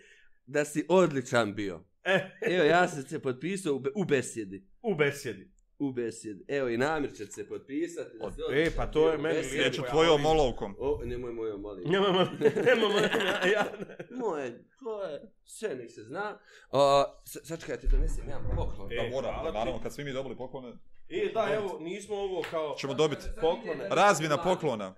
da 0.45 0.65
si 0.65 0.85
odličan 0.89 1.55
bio. 1.55 1.83
E, 2.03 2.29
Evo, 2.43 2.63
ja 2.65 2.87
sam 2.87 3.03
se 3.03 3.21
potpisao 3.21 3.73
u, 3.73 3.79
be, 3.79 3.89
u 3.95 4.03
besjedi. 4.03 4.67
u 4.81 4.95
besjedi. 4.95 5.51
U 5.79 5.91
besjedi. 5.91 6.45
Evo, 6.47 6.69
i 6.69 6.77
Namir 6.77 7.13
će 7.13 7.25
se 7.25 7.47
potpisati. 7.47 8.17
Da 8.17 8.31
si 8.31 8.41
E, 8.53 8.71
pa 8.75 8.87
to 8.87 9.11
je 9.11 9.17
meni 9.17 9.39
lijepo. 9.39 9.57
Neću 9.59 9.81
ja 9.81 9.89
tvojom 9.89 10.25
olovkom. 10.25 10.75
O, 10.79 11.01
nemoj 11.05 11.31
mojom, 11.33 11.61
molim. 11.61 11.83
Nemamo, 11.91 12.25
nemamo, 12.65 12.97
ja, 12.97 13.47
ja, 13.47 13.65
Moje, 14.11 14.63
to 14.79 15.03
je, 15.03 15.21
sve 15.45 15.75
nek 15.75 15.91
se 15.91 16.03
zna. 16.03 16.39
O, 16.71 17.03
sa- 17.25 17.45
sačekaj, 17.45 17.75
ja 17.75 17.79
ti 17.79 17.87
donesem 17.87 18.29
ja 18.29 18.39
poklon. 18.55 18.91
E, 18.91 18.95
Da 18.95 19.03
moram, 19.05 19.33
hvala 19.33 19.51
da, 19.51 19.59
naravno, 19.59 19.81
kad 19.83 19.93
svi 19.93 20.03
mi 20.03 20.13
dobili 20.13 20.37
poklone, 20.37 20.73
E, 21.09 21.31
da, 21.33 21.47
evo, 21.53 21.77
nismo 21.79 22.15
ovo 22.15 22.43
kao... 22.51 22.75
ćemo 22.79 22.93
dobiti. 22.93 23.23
Poklone. 23.41 23.87
Razmjena 23.89 24.37
poklona. 24.37 24.95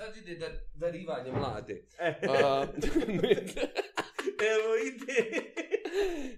Sad 0.00 0.16
ide 0.18 0.34
da, 0.36 0.46
darivanje 0.76 1.32
mlade. 1.32 1.82
A, 1.98 2.66
evo, 4.46 4.76
ide. 4.78 5.42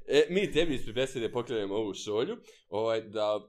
e, 0.09 0.27
mi 0.29 0.53
tebi 0.53 0.75
ispred 0.75 0.95
besede 0.95 1.33
pokrenemo 1.33 1.75
ovu 1.75 1.95
šolju, 1.97 2.37
ovaj, 2.69 3.01
da 3.03 3.41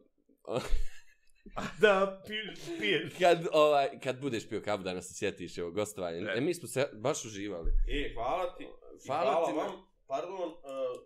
Da, 1.80 2.24
piješ, 2.28 2.60
piješ. 2.80 3.14
kad, 3.20 3.48
ovaj, 3.54 4.00
kad 4.00 4.22
budeš 4.22 4.50
pio 4.50 4.62
kavu 4.62 4.84
da 4.84 4.94
nas 4.94 5.08
se 5.08 5.14
sjetiš 5.16 5.58
evo, 5.58 5.72
gostovanje. 5.72 6.18
E. 6.20 6.38
E, 6.38 6.42
mi 6.42 6.54
smo 6.54 6.68
se 6.68 6.90
baš 6.94 7.26
uživali. 7.26 7.72
E, 7.90 8.14
hvala 8.16 8.56
ti. 8.56 8.68
Hvala 9.08 9.32
hvala, 9.32 9.48
ti 9.48 9.54
na- 9.54 9.64
vam, 9.64 9.72
pardon, 10.08 10.36
uh, 10.42 10.56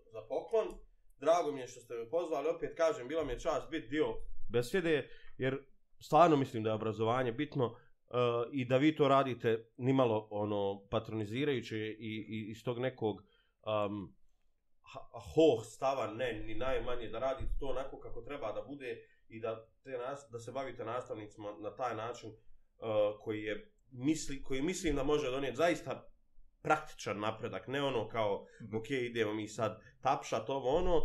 za 0.05 0.21
poklon. 0.21 0.67
Drago 1.17 1.51
mi 1.51 1.59
je 1.59 1.67
što 1.67 1.79
ste 1.79 1.93
me 1.93 2.09
pozvali, 2.09 2.47
opet 2.49 2.77
kažem, 2.77 3.07
bila 3.07 3.23
mi 3.23 3.33
je 3.33 3.39
čast 3.39 3.69
biti 3.71 3.87
dio 3.87 4.15
besjede, 4.49 5.09
jer 5.37 5.57
stvarno 5.99 6.35
mislim 6.35 6.63
da 6.63 6.69
je 6.69 6.75
obrazovanje 6.75 7.31
bitno 7.31 7.77
uh, 8.09 8.17
i 8.51 8.65
da 8.65 8.77
vi 8.77 8.95
to 8.95 9.07
radite 9.07 9.69
nimalo 9.77 10.27
ono 10.31 10.87
patronizirajuće 10.89 11.77
i, 11.77 12.25
i 12.29 12.51
iz 12.51 12.63
tog 12.63 12.79
nekog 12.79 13.23
um, 13.85 14.15
hoh 15.35 15.65
stava, 15.65 16.13
ne, 16.13 16.33
ni 16.33 16.55
najmanje, 16.55 17.07
da 17.07 17.19
radite 17.19 17.51
to 17.59 17.65
onako 17.65 17.99
kako 17.99 18.21
treba 18.21 18.51
da 18.51 18.61
bude 18.61 19.03
i 19.29 19.39
da, 19.39 19.67
te 19.83 19.89
nas, 19.89 20.27
da 20.31 20.39
se 20.39 20.51
bavite 20.51 20.85
nastavnicima 20.85 21.55
na 21.59 21.75
taj 21.75 21.95
način 21.95 22.29
uh, 22.29 23.19
koji 23.23 23.43
je 23.43 23.71
misli, 23.91 24.43
koji 24.43 24.61
mislim 24.61 24.95
da 24.95 25.03
može 25.03 25.31
donijeti 25.31 25.57
zaista 25.57 26.09
praktičan 26.61 27.19
napredak, 27.19 27.67
ne 27.67 27.83
ono 27.83 28.07
kao, 28.07 28.45
ok, 28.73 28.89
idemo 28.89 29.33
mi 29.33 29.47
sad 29.47 29.81
tapšat 30.01 30.49
ovo 30.49 30.69
ono, 30.77 30.97
uh, 30.97 31.01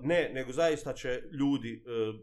ne, 0.00 0.30
nego 0.34 0.52
zaista 0.52 0.92
će 0.92 1.22
ljudi, 1.32 1.84
uh, 1.86 2.20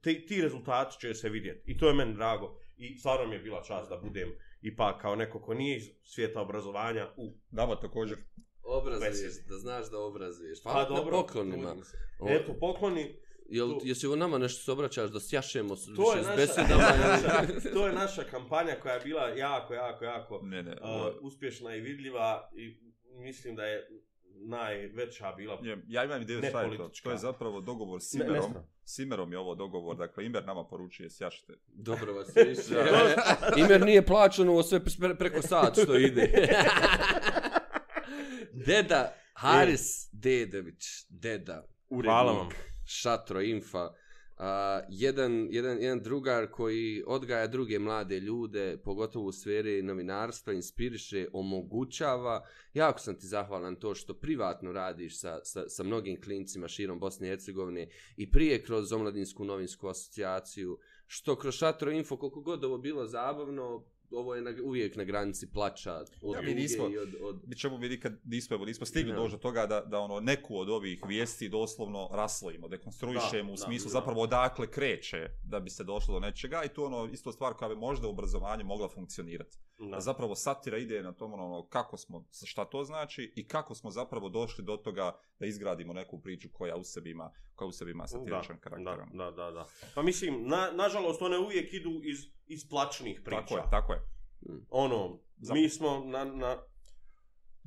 ti, 0.00 0.26
ti 0.26 0.42
rezultati 0.42 1.00
će 1.00 1.14
se 1.14 1.28
vidjeti. 1.28 1.72
I 1.72 1.78
to 1.78 1.88
je 1.88 1.94
meni 1.94 2.14
drago. 2.14 2.59
I 2.80 2.98
stvarno 2.98 3.26
mi 3.26 3.34
je 3.34 3.40
bila 3.40 3.62
čast 3.62 3.90
da 3.90 3.96
budem 3.98 4.32
ipak 4.62 5.00
kao 5.00 5.16
neko 5.16 5.40
ko 5.40 5.54
nije 5.54 5.76
iz 5.76 5.84
svijeta 6.04 6.40
obrazovanja 6.40 7.08
u... 7.16 7.32
Nama 7.50 7.76
također. 7.76 8.18
Obrazuješ, 8.62 9.16
da 9.48 9.56
znaš 9.56 9.90
da 9.90 9.98
obrazuješ. 9.98 10.62
Pa 10.62 10.74
na 10.74 10.84
dobro, 10.86 11.10
poklonima. 11.12 11.62
trudim 11.64 11.84
se. 11.84 11.96
O, 12.18 12.28
Eto, 12.30 12.54
pokloni, 12.60 13.16
Jel, 13.46 13.68
tu- 13.70 13.80
jesi 13.84 14.06
u 14.06 14.16
nama 14.16 14.38
nešto 14.38 14.62
se 14.62 14.72
obraćaš 14.72 15.10
da 15.10 15.20
sjašemo 15.20 15.76
s, 15.76 15.86
to 15.86 16.16
je, 16.16 16.22
s 16.22 16.26
naša, 16.26 16.36
besedama? 16.36 16.82
naša, 16.82 17.46
to 17.74 17.86
je 17.86 17.92
naša 17.92 18.22
kampanja 18.24 18.76
koja 18.82 18.94
je 18.94 19.00
bila 19.00 19.28
jako, 19.28 19.74
jako, 19.74 20.04
jako 20.04 20.40
Ne, 20.42 20.62
ne. 20.62 20.70
uh, 20.72 20.78
ovo- 20.82 21.14
uspješna 21.20 21.74
i 21.74 21.80
vidljiva 21.80 22.50
i 22.54 22.76
mislim 23.14 23.56
da 23.56 23.64
je 23.64 23.88
najveća 24.40 25.32
bila 25.32 25.58
Je, 25.62 25.78
ja 25.88 26.04
imam 26.04 26.22
ideju 26.22 26.40
Ne 26.40 26.48
šta 26.48 26.62
je 26.62 26.76
to. 26.76 26.90
To 27.02 27.10
je 27.10 27.18
zapravo 27.18 27.60
dogovor 27.60 28.00
s 28.00 28.12
Ne- 28.12 28.24
Imerom. 28.24 28.54
S 28.84 28.98
Imerom 28.98 29.32
je 29.32 29.38
ovo 29.38 29.54
dogovor. 29.54 29.96
Dakle, 29.96 30.26
Imer 30.26 30.46
nama 30.46 30.64
poručuje 30.64 31.10
sjašite. 31.10 31.52
Dobro 31.66 32.12
vas 32.12 32.36
je 32.36 32.44
više. 32.44 32.74
Imer 33.60 33.80
nije 33.80 34.06
plaćan 34.06 34.48
ovo 34.48 34.62
sve 34.62 34.80
pre- 34.80 35.18
preko 35.18 35.42
sat 35.42 35.78
što 35.82 35.96
ide. 35.96 36.32
Deda 38.66 39.14
Haris 39.34 40.08
Dedović, 40.12 40.84
deda, 41.08 41.66
urednik, 41.88 42.10
Hvala 42.10 42.32
vam. 42.32 42.48
šatro, 42.84 43.40
infa, 43.40 43.88
a, 44.42 44.80
jedan, 44.88 45.48
jedan, 45.50 45.82
jedan 45.82 46.00
drugar 46.00 46.50
koji 46.50 47.02
odgaja 47.06 47.46
druge 47.46 47.78
mlade 47.78 48.20
ljude, 48.20 48.76
pogotovo 48.84 49.26
u 49.26 49.32
sferi 49.32 49.82
novinarstva, 49.82 50.52
inspiriše, 50.52 51.26
omogućava. 51.32 52.46
Jako 52.74 52.98
sam 52.98 53.14
ti 53.14 53.26
zahvalan 53.26 53.76
to 53.76 53.94
što 53.94 54.14
privatno 54.14 54.72
radiš 54.72 55.20
sa, 55.20 55.40
sa, 55.44 55.68
sa 55.68 55.82
mnogim 55.82 56.20
klincima 56.20 56.68
širom 56.68 56.98
Bosne 56.98 57.26
i 57.26 57.30
Hercegovine 57.30 57.88
i 58.16 58.30
prije 58.30 58.62
kroz 58.62 58.92
Omladinsku 58.92 59.44
novinsku 59.44 59.88
asocijaciju, 59.88 60.78
što 61.06 61.36
kroz 61.36 61.54
Šatro 61.54 61.90
Info, 61.90 62.16
koliko 62.16 62.40
god 62.40 62.64
ovo 62.64 62.78
bilo 62.78 63.06
zabavno, 63.06 63.84
ovo 64.12 64.34
je 64.34 64.42
na, 64.42 64.54
uvijek 64.64 64.96
na 64.96 65.04
granici 65.04 65.46
plača 65.46 65.94
od 66.22 66.34
Da, 66.34 66.42
mi 66.42 66.54
nismo- 66.54 66.88
i 66.88 66.98
od, 66.98 67.14
od... 67.22 67.40
Mi 67.46 67.56
ćemo 67.56 67.78
mi 67.78 67.88
nikad 67.88 68.12
nismo, 68.24 68.56
evo, 68.56 68.64
nismo 68.64 68.86
stigli 68.86 69.12
Da. 69.12 69.16
doći 69.16 69.32
do 69.32 69.38
toga 69.38 69.66
da, 69.66 69.80
da 69.80 69.98
ono 69.98 70.20
neku 70.20 70.58
od 70.58 70.68
ovih 70.68 71.00
vijesti 71.06 71.48
doslovno 71.48 72.08
raslojimo, 72.12 72.68
dekonstruišemo 72.68 73.44
Da, 73.44 73.52
u 73.52 73.56
da, 73.56 73.62
smislu 73.62 73.86
da. 73.86 73.92
zapravo 73.92 74.20
odakle 74.22 74.66
kreće 74.66 75.28
da 75.44 75.60
bi 75.60 75.70
se 75.70 75.84
došlo 75.84 76.14
do 76.14 76.20
nečega 76.20 76.62
i 76.64 76.68
to 76.68 76.84
ono 76.84 77.08
isto 77.12 77.32
stvar 77.32 77.54
koja 77.54 77.68
bi 77.68 77.76
možda 77.76 78.06
u 78.06 78.10
obrazovanju 78.10 78.64
mogla 78.64 78.88
funkcionirati. 78.88 79.58
Da. 79.80 79.86
Da 79.86 80.00
zapravo 80.00 80.34
satira 80.34 80.78
ide 80.78 81.02
na 81.02 81.12
tom 81.12 81.32
ono 81.34 81.66
kako 81.68 81.96
smo, 81.96 82.24
šta 82.44 82.64
to 82.64 82.84
znači 82.84 83.32
i 83.36 83.48
kako 83.48 83.74
smo 83.74 83.90
zapravo 83.90 84.28
došli 84.28 84.64
do 84.64 84.76
toga 84.76 85.18
da 85.38 85.46
izgradimo 85.46 85.92
neku 85.92 86.20
priču 86.20 86.48
koja 86.52 86.76
u 86.76 86.84
sebi 86.84 87.10
ima, 87.10 87.30
koja 87.54 87.68
u 87.68 87.72
sebi 87.72 87.90
ima 87.90 88.06
satiričan 88.06 88.60
karakter. 88.60 88.88
ono. 88.88 89.06
Da, 89.12 89.24
da, 89.24 89.30
da, 89.30 89.50
da. 89.50 89.66
Pa 89.94 90.02
mislim, 90.02 90.48
na, 90.48 90.70
nažalost, 90.74 91.22
one 91.22 91.38
uvijek 91.38 91.72
idu 91.74 91.90
iz, 92.02 92.18
iz 92.46 92.68
plačnih 92.68 93.20
priča. 93.24 93.40
Tako 93.40 93.56
je, 93.56 93.62
tako 93.70 93.92
je. 93.92 94.00
Ono, 94.70 95.18
Zap- 95.38 95.54
mi 95.54 95.68
smo 95.68 96.04
na, 96.04 96.24
na 96.24 96.56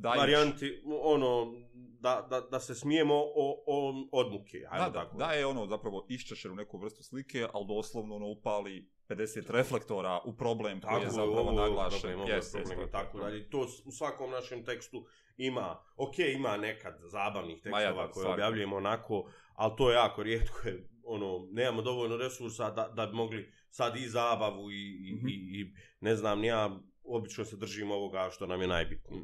Dajući- 0.04 0.20
varijanti, 0.20 0.82
ono, 1.04 1.54
da, 2.00 2.28
da, 2.30 2.42
da 2.42 2.60
se 2.60 2.76
smijemo 2.76 3.16
o, 3.16 3.64
o 3.68 3.94
odmuke. 4.14 4.58
Ajmo 4.70 4.86
Da, 4.86 4.92
da, 4.92 5.00
tako. 5.00 5.18
da 5.18 5.26
je 5.28 5.46
ono 5.46 5.68
zapravo 5.68 6.06
iščešen 6.10 6.52
u 6.52 6.56
neku 6.56 6.78
vrstu 6.78 7.04
slike, 7.04 7.48
ali 7.54 7.66
doslovno 7.68 8.16
ono 8.16 8.28
upali 8.28 8.90
50 9.10 9.50
reflektora 9.50 10.20
u 10.26 10.34
problem 10.34 10.82
koji 10.82 10.94
je 10.94 11.00
Tako, 11.00 11.12
zapravo 11.12 11.40
ovo 11.40 11.52
naglašen. 11.54 12.00
problem, 12.02 12.20
ovo 12.20 12.30
Jeste, 12.30 12.58
problem 12.58 12.80
jeste, 12.80 12.90
i 12.90 12.92
tako 12.92 13.20
dalje. 13.20 13.50
To 13.50 13.60
u 13.86 13.92
svakom 13.92 14.32
našem 14.32 14.66
tekstu 14.66 15.06
ima, 15.38 15.68
ok, 15.98 16.14
ima 16.20 16.58
nekad 16.58 16.94
zabavnih 17.02 17.66
Ma 17.66 17.80
ja, 17.80 17.88
tekstova 17.88 18.08
da, 18.08 18.12
koje 18.12 18.28
objavljujemo 18.28 18.76
onako, 18.76 19.30
ali 19.54 19.74
to 19.78 19.90
je 19.90 19.96
jako 19.96 20.24
rijetko, 20.24 20.68
je, 20.68 20.74
ono, 21.06 21.48
nemamo 21.52 21.82
dovoljno 21.82 22.18
resursa 22.18 22.72
da, 22.72 22.88
da 22.88 23.06
bi 23.06 23.14
mogli 23.14 23.42
sad 23.70 23.96
i 23.98 24.08
zabavu 24.10 24.72
i, 24.72 24.76
i, 25.02 25.14
Mhm. 25.14 25.28
i, 25.28 25.32
i 25.32 25.74
ne 26.00 26.16
znam, 26.16 26.40
ni 26.40 26.48
ja, 26.48 26.80
obično 27.06 27.46
se 27.46 27.58
držim 27.58 27.92
ovoga 27.92 28.30
što 28.32 28.46
nam 28.46 28.62
je 28.62 28.68
najbitnije. 28.68 29.24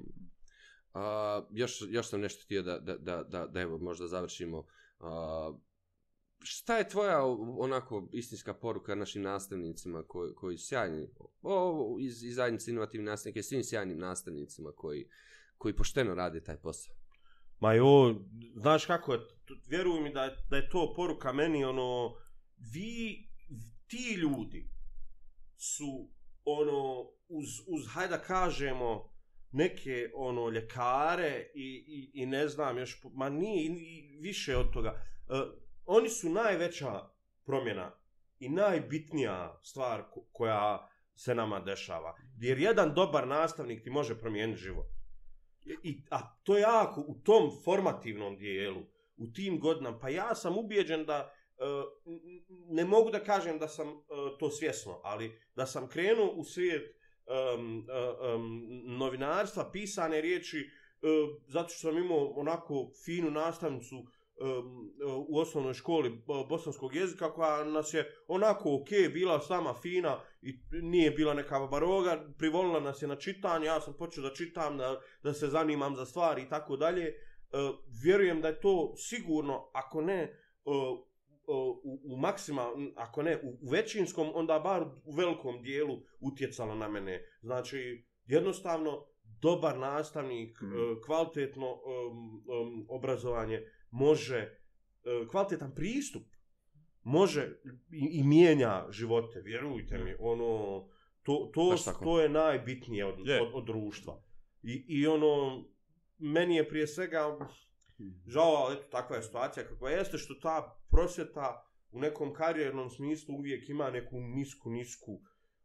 A, 0.94 1.42
još, 1.52 1.84
još 1.90 2.10
sam 2.10 2.22
nešto 2.22 2.44
htio 2.44 2.62
da, 2.62 2.80
da, 2.80 2.98
da, 2.98 3.24
da, 3.24 3.48
da 3.48 3.62
evo 3.62 3.78
možda 3.78 4.08
završimo. 4.08 4.66
A, 5.00 5.54
šta 6.42 6.78
je 6.78 6.90
tvoja 6.90 7.26
onako 7.58 8.10
istinska 8.14 8.54
poruka 8.54 8.96
našim 8.96 9.22
nastavnicima 9.22 10.04
koji, 10.08 10.34
koji 10.36 10.58
sjajni, 10.58 11.08
o, 11.42 11.98
iz, 12.00 12.24
iz 12.24 12.36
zajednice 12.36 12.72
inovativnih 12.72 13.06
nastavnika 13.06 13.40
i 13.40 13.44
svim 13.44 13.64
sjajnim 13.64 14.00
nastavnicima 14.00 14.72
koji, 14.72 15.10
koji 15.58 15.76
pošteno 15.76 16.16
rade 16.16 16.44
taj 16.44 16.58
posao? 16.58 16.96
Ma 17.60 17.74
jo, 17.74 18.16
znaš 18.56 18.86
kako 18.86 19.18
vjeruj 19.68 20.02
mi 20.02 20.14
da, 20.14 20.36
da 20.50 20.58
je 20.58 20.70
to 20.70 20.94
poruka 20.96 21.34
meni, 21.34 21.64
ono, 21.66 22.16
vi, 22.58 23.28
ti 23.88 24.14
ljudi 24.14 24.70
su, 25.58 26.10
ono, 26.46 27.10
uz, 27.28 27.48
uz 27.68 27.88
hajde 27.88 28.18
da 28.18 28.24
kažemo, 28.24 29.09
neke, 29.52 30.10
ono, 30.14 30.50
ljekare 30.50 31.52
i, 31.56 31.86
i, 31.88 32.22
i 32.22 32.26
ne 32.26 32.48
znam 32.48 32.78
još, 32.78 33.04
ma 33.14 33.30
nije, 33.30 33.64
i, 33.64 33.70
i 33.70 34.20
više 34.22 34.58
od 34.58 34.74
toga. 34.74 34.90
E, 34.90 35.34
oni 35.86 36.10
su 36.10 36.30
najveća 36.30 37.10
promjena 37.46 37.92
i 38.40 38.50
najbitnija 38.50 39.60
stvar 39.64 40.04
ko- 40.12 40.26
koja 40.32 40.90
se 41.16 41.36
nama 41.36 41.60
dešava. 41.60 42.16
Jer 42.38 42.60
jedan 42.60 42.94
dobar 42.94 43.28
nastavnik 43.28 43.84
ti 43.84 43.90
može 43.90 44.20
promijeniti 44.20 44.60
život. 44.60 44.86
I, 45.84 46.04
a 46.10 46.36
to 46.44 46.58
je 46.58 46.62
jako 46.62 47.02
u 47.08 47.16
tom 47.24 47.52
formativnom 47.64 48.38
dijelu, 48.38 48.82
u 49.18 49.28
tim 49.28 49.60
godinama, 49.60 50.00
pa 50.00 50.10
ja 50.10 50.36
sam 50.36 50.58
ubijeđen 50.58 51.06
da, 51.06 51.34
e, 51.58 51.64
ne 52.70 52.86
mogu 52.86 53.10
da 53.12 53.24
kažem 53.24 53.60
da 53.60 53.68
sam 53.68 53.88
e, 53.88 53.94
to 54.40 54.50
svjesno, 54.50 55.02
ali 55.04 55.42
da 55.56 55.66
sam 55.66 55.88
krenuo 55.88 56.32
u 56.32 56.44
svijet 56.44 56.99
um, 57.30 57.86
um, 58.36 58.62
novinarstva, 58.98 59.72
pisane 59.72 60.22
riječi, 60.22 60.70
um, 61.02 61.40
zato 61.48 61.70
što 61.70 61.80
sam 61.80 61.98
imao 61.98 62.34
onako 62.36 62.92
finu 63.06 63.32
nastavnicu 63.32 63.96
um, 63.96 64.90
u 65.28 65.40
osnovnoj 65.40 65.74
školi 65.74 66.22
bosanskog 66.50 66.96
jezika 66.96 67.34
koja 67.34 67.64
nas 67.64 67.94
je 67.94 68.24
onako 68.28 68.76
ok, 68.76 69.14
bila 69.14 69.40
sama 69.40 69.74
fina 69.74 70.20
i 70.42 70.60
nije 70.72 71.12
bila 71.12 71.34
neka 71.34 71.60
baroga, 71.60 72.26
privolila 72.38 72.80
nas 72.80 73.02
je 73.02 73.08
na 73.08 73.16
čitanje, 73.16 73.66
ja 73.66 73.82
sam 73.82 73.94
počeo 73.94 74.24
da 74.24 74.34
čitam, 74.34 74.78
da, 74.78 75.02
da 75.24 75.34
se 75.34 75.48
zanimam 75.48 75.96
za 75.96 76.06
stvari 76.06 76.42
i 76.42 76.50
tako 76.50 76.78
dalje. 76.78 77.14
Uh, 77.52 77.80
vjerujem 78.04 78.42
da 78.42 78.48
je 78.48 78.60
to 78.60 78.94
sigurno, 78.98 79.70
ako 79.74 80.02
ne 80.02 80.40
uh, 80.66 81.09
u, 81.84 82.00
u 82.04 82.18
maksima, 82.18 82.68
ako 82.96 83.24
ne 83.24 83.42
u 83.44 83.70
većinskom, 83.72 84.32
onda 84.34 84.60
bar 84.60 84.84
u 85.06 85.12
velikom 85.12 85.62
dijelu 85.62 86.02
utjecalo 86.20 86.76
na 86.76 86.88
mene. 86.88 87.24
Znači, 87.42 88.06
jednostavno, 88.26 89.06
dobar 89.42 89.78
nastavnik, 89.78 90.62
mm. 90.62 91.02
kvalitetno 91.06 91.74
um, 91.74 92.44
um, 92.48 92.86
obrazovanje 92.90 93.64
može, 93.92 94.60
kvalitetan 95.32 95.76
pristup 95.76 96.24
može 97.04 97.60
i, 97.92 98.20
i 98.20 98.24
mijenja 98.24 98.86
živote, 98.90 99.42
vjerujte 99.42 99.98
mi, 99.98 100.16
ono, 100.20 100.84
to, 101.24 101.52
to, 101.54 101.76
to 102.04 102.22
je 102.22 102.30
najbitnije 102.30 103.06
od, 103.06 103.18
yeah. 103.20 103.42
od, 103.42 103.50
od 103.54 103.66
društva. 103.66 104.24
I, 104.64 104.86
I 104.88 105.08
ono, 105.08 105.64
meni 106.18 106.56
je 106.56 106.70
prije 106.70 106.88
svega, 106.88 107.38
žao, 108.28 108.56
ali 108.56 108.76
eto, 108.76 108.88
takva 108.92 109.16
je 109.16 109.22
situacija 109.22 109.68
kakva 109.68 109.90
jeste, 109.90 110.18
što 110.18 110.34
ta 110.34 110.80
prosvjeta 110.92 111.66
u 111.92 112.00
nekom 112.00 112.34
karijernom 112.34 112.90
smislu 112.90 113.36
uvijek 113.36 113.70
ima 113.70 113.90
neku 113.92 114.20
nisku, 114.20 114.70
nisku 114.70 115.22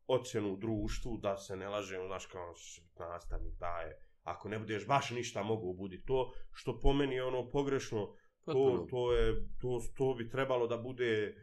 ocjenu 0.07 0.53
u 0.53 0.57
društvu, 0.57 1.19
da 1.19 1.37
se 1.37 1.57
ne 1.57 1.69
lažemo, 1.69 2.07
znaš 2.07 2.27
kao 2.27 2.55
nastavnik 2.99 3.55
daje, 3.59 3.99
ako 4.23 4.49
ne 4.49 4.59
budeš 4.59 4.87
baš 4.87 5.11
ništa 5.11 5.43
mogu 5.43 5.75
budi 5.75 6.03
to, 6.07 6.33
što 6.53 6.81
po 6.81 6.93
meni 6.93 7.15
je 7.15 7.25
ono 7.25 7.51
pogrešno, 7.51 8.15
to, 8.45 8.87
to, 8.91 9.13
je, 9.13 9.35
to, 9.61 9.81
to 9.97 10.15
bi 10.15 10.31
trebalo 10.31 10.67
da 10.67 10.77
bude 10.77 11.37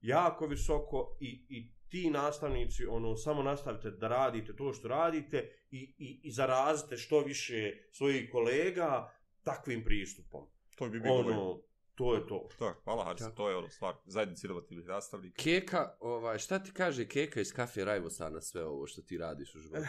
jako 0.00 0.46
visoko 0.46 1.16
i, 1.20 1.46
i 1.48 1.72
ti 1.88 2.10
nastavnici 2.10 2.86
ono 2.86 3.16
samo 3.16 3.42
nastavite 3.42 3.90
da 3.90 4.08
radite 4.08 4.56
to 4.56 4.72
što 4.72 4.88
radite 4.88 5.48
i, 5.70 5.94
i, 5.98 6.20
i 6.22 6.30
zarazite 6.30 6.96
što 6.96 7.20
više 7.20 7.72
svojih 7.90 8.30
kolega 8.32 9.12
takvim 9.44 9.84
pristupom. 9.84 10.46
To 10.76 10.88
bi 10.88 11.00
bilo 11.00 11.14
ono, 11.14 11.62
to 11.94 12.14
je 12.14 12.26
to. 12.26 12.48
To, 12.58 12.74
hvala 12.84 13.04
Haris, 13.04 13.22
to 13.36 13.50
je 13.50 13.56
ono 13.56 13.68
stvar, 13.68 13.94
zajednici 14.04 14.46
inovativnih 14.46 14.86
nastavnika. 14.86 15.42
Keka, 15.42 15.96
ovaj, 16.00 16.38
šta 16.38 16.58
ti 16.58 16.72
kaže 16.72 17.08
Keka 17.08 17.40
iz 17.40 17.52
kafe 17.52 17.84
Rajvosa 17.84 18.30
na 18.30 18.40
sve 18.40 18.64
ovo 18.64 18.86
što 18.86 19.02
ti 19.02 19.18
radiš 19.18 19.54
u 19.54 19.58
životu? 19.58 19.86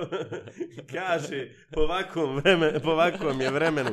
kaže, 0.96 1.54
po 1.72 1.80
ovakvom, 1.80 2.36
vremen, 2.36 2.80
po 2.82 2.90
ovakvom 2.90 3.40
je 3.40 3.50
vremenu, 3.50 3.90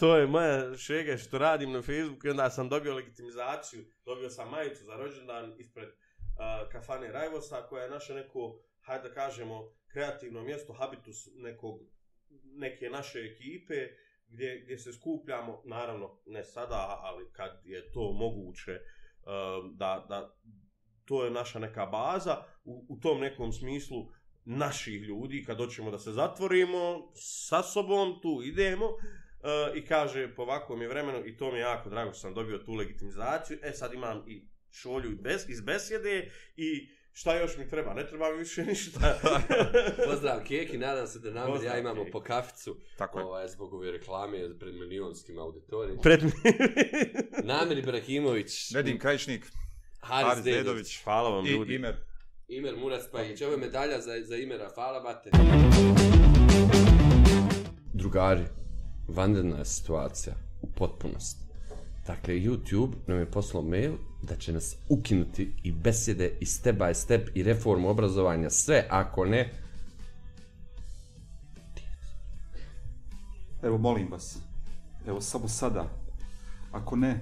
to 0.00 0.16
je 0.16 0.26
moja 0.26 0.76
šega 0.76 1.16
što 1.16 1.38
radim 1.38 1.72
na 1.72 1.82
Facebooku 1.82 2.26
i 2.26 2.30
onda 2.30 2.50
sam 2.50 2.68
dobio 2.68 2.94
legitimizaciju, 2.94 3.84
dobio 4.04 4.30
sam 4.30 4.50
majicu 4.50 4.84
za 4.84 4.96
rođendan 4.96 5.54
ispred 5.58 5.88
uh, 5.88 6.72
kafane 6.72 7.12
Rajvosa 7.12 7.66
koja 7.68 7.84
je 7.84 7.90
naše 7.90 8.14
neko, 8.14 8.60
hajde 8.80 9.08
da 9.08 9.14
kažemo, 9.14 9.72
kreativno 9.92 10.42
mjesto, 10.42 10.72
habitus 10.72 11.28
nekog, 11.34 11.80
neke 12.44 12.90
naše 12.90 13.18
ekipe, 13.18 13.88
gdje, 14.28 14.60
gdje 14.64 14.78
se 14.78 14.92
skupljamo, 14.92 15.62
naravno 15.64 16.20
ne 16.26 16.44
sada, 16.44 17.00
ali 17.02 17.32
kad 17.32 17.60
je 17.64 17.92
to 17.92 18.12
moguće, 18.12 18.72
um, 18.72 19.76
da, 19.76 20.06
da 20.08 20.36
to 21.04 21.24
je 21.24 21.30
naša 21.30 21.58
neka 21.58 21.86
baza, 21.86 22.44
u, 22.64 22.86
u 22.88 23.00
tom 23.00 23.20
nekom 23.20 23.52
smislu 23.52 24.06
naših 24.44 25.02
ljudi, 25.02 25.44
kad 25.44 25.56
hoćemo 25.56 25.90
da 25.90 25.98
se 25.98 26.12
zatvorimo, 26.12 27.12
sa 27.14 27.62
sobom 27.62 28.20
tu 28.22 28.42
idemo, 28.44 28.86
uh, 28.86 29.76
i 29.76 29.84
kaže 29.84 30.34
po 30.34 30.42
ovakvom 30.42 30.82
je 30.82 30.88
vremenu, 30.88 31.26
i 31.26 31.36
to 31.36 31.52
mi 31.52 31.58
je 31.58 31.62
jako 31.62 31.90
drago 31.90 32.12
što 32.12 32.20
sam 32.20 32.34
dobio 32.34 32.58
tu 32.58 32.72
legitimizaciju, 32.72 33.58
e 33.62 33.72
sad 33.72 33.94
imam 33.94 34.24
i 34.26 34.48
šolju 34.70 35.10
iz 35.48 35.60
besjede, 35.60 36.30
i 36.56 36.97
šta 37.18 37.38
još 37.40 37.56
mi 37.56 37.68
treba, 37.68 37.94
ne 37.94 38.06
treba 38.06 38.30
mi 38.30 38.38
više 38.38 38.64
ništa. 38.64 39.18
Pozdrav 40.10 40.40
Keki, 40.44 40.78
nadam 40.78 41.06
se 41.06 41.18
da 41.18 41.30
nam 41.30 41.64
ja 41.64 41.78
imamo 41.78 42.02
Keki. 42.02 42.12
po 42.12 42.20
kaficu 42.20 42.76
Tako 42.98 43.20
ovaj, 43.20 43.48
zbog 43.48 43.74
ove 43.74 43.90
reklame 43.90 44.58
pred 44.58 44.74
milionskim 44.74 45.38
auditorijima. 45.38 46.02
Pred 46.02 46.22
Namir 47.50 47.78
Ibrahimović. 47.78 48.70
Nedim 48.70 48.98
Krajišnik. 48.98 49.46
Haris, 50.00 50.28
Haris 50.28 50.44
Dedović. 50.44 50.64
Dedović. 50.64 51.02
Hvala 51.04 51.30
vam 51.30 51.46
I, 51.46 51.50
ljudi. 51.50 51.74
Imer. 51.74 51.96
Imer 52.48 52.76
Murac 52.76 53.02
Pajić. 53.12 53.42
Ovo 53.42 53.52
je 53.52 53.58
medalja 53.58 54.00
za, 54.00 54.12
za 54.24 54.36
Imera. 54.36 54.70
Hvala, 54.74 55.00
bate. 55.00 55.30
Drugari, 57.94 58.44
vanredna 59.08 59.58
je 59.58 59.64
situacija 59.64 60.34
u 60.62 60.66
potpunosti. 60.72 61.44
Dakle, 62.06 62.34
YouTube 62.34 62.92
nam 63.06 63.18
je 63.18 63.30
poslao 63.30 63.62
mail 63.62 63.92
da 64.22 64.36
će 64.36 64.52
nas 64.52 64.76
ukinuti 64.88 65.52
i 65.62 65.72
besede 65.72 66.36
i 66.40 66.46
step 66.46 66.76
by 66.78 66.94
step 66.94 67.28
i 67.34 67.42
reformu 67.42 67.88
obrazovanja, 67.88 68.50
sve, 68.50 68.86
ako 68.90 69.24
ne... 69.24 69.52
Evo, 73.62 73.78
molim 73.78 74.08
vas, 74.10 74.38
evo, 75.06 75.20
samo 75.20 75.48
sada, 75.48 75.88
ako 76.72 76.96
ne, 76.96 77.20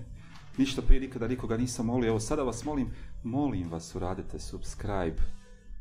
ništa 0.58 0.82
prije 0.82 1.00
nikada 1.00 1.28
nikoga 1.28 1.56
nisam 1.56 1.86
molio, 1.86 2.08
evo, 2.08 2.20
sada 2.20 2.42
vas 2.42 2.64
molim, 2.64 2.90
molim 3.22 3.70
vas, 3.70 3.94
uradite 3.94 4.38
subscribe, 4.38 5.16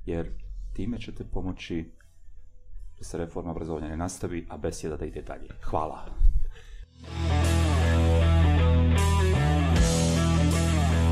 jer 0.06 0.30
time 0.74 1.00
ćete 1.00 1.24
pomoći 1.24 1.92
da 2.98 3.04
se 3.04 3.18
reforma 3.18 3.52
obrazovanja 3.52 3.88
ne 3.88 3.98
nastavi, 3.98 4.48
a 4.50 4.58
beseda 4.58 4.98
da 4.98 5.06
ide 5.06 5.22
dalje. 5.22 5.50
Hvala. 5.64 6.06
Hvala. 6.06 7.55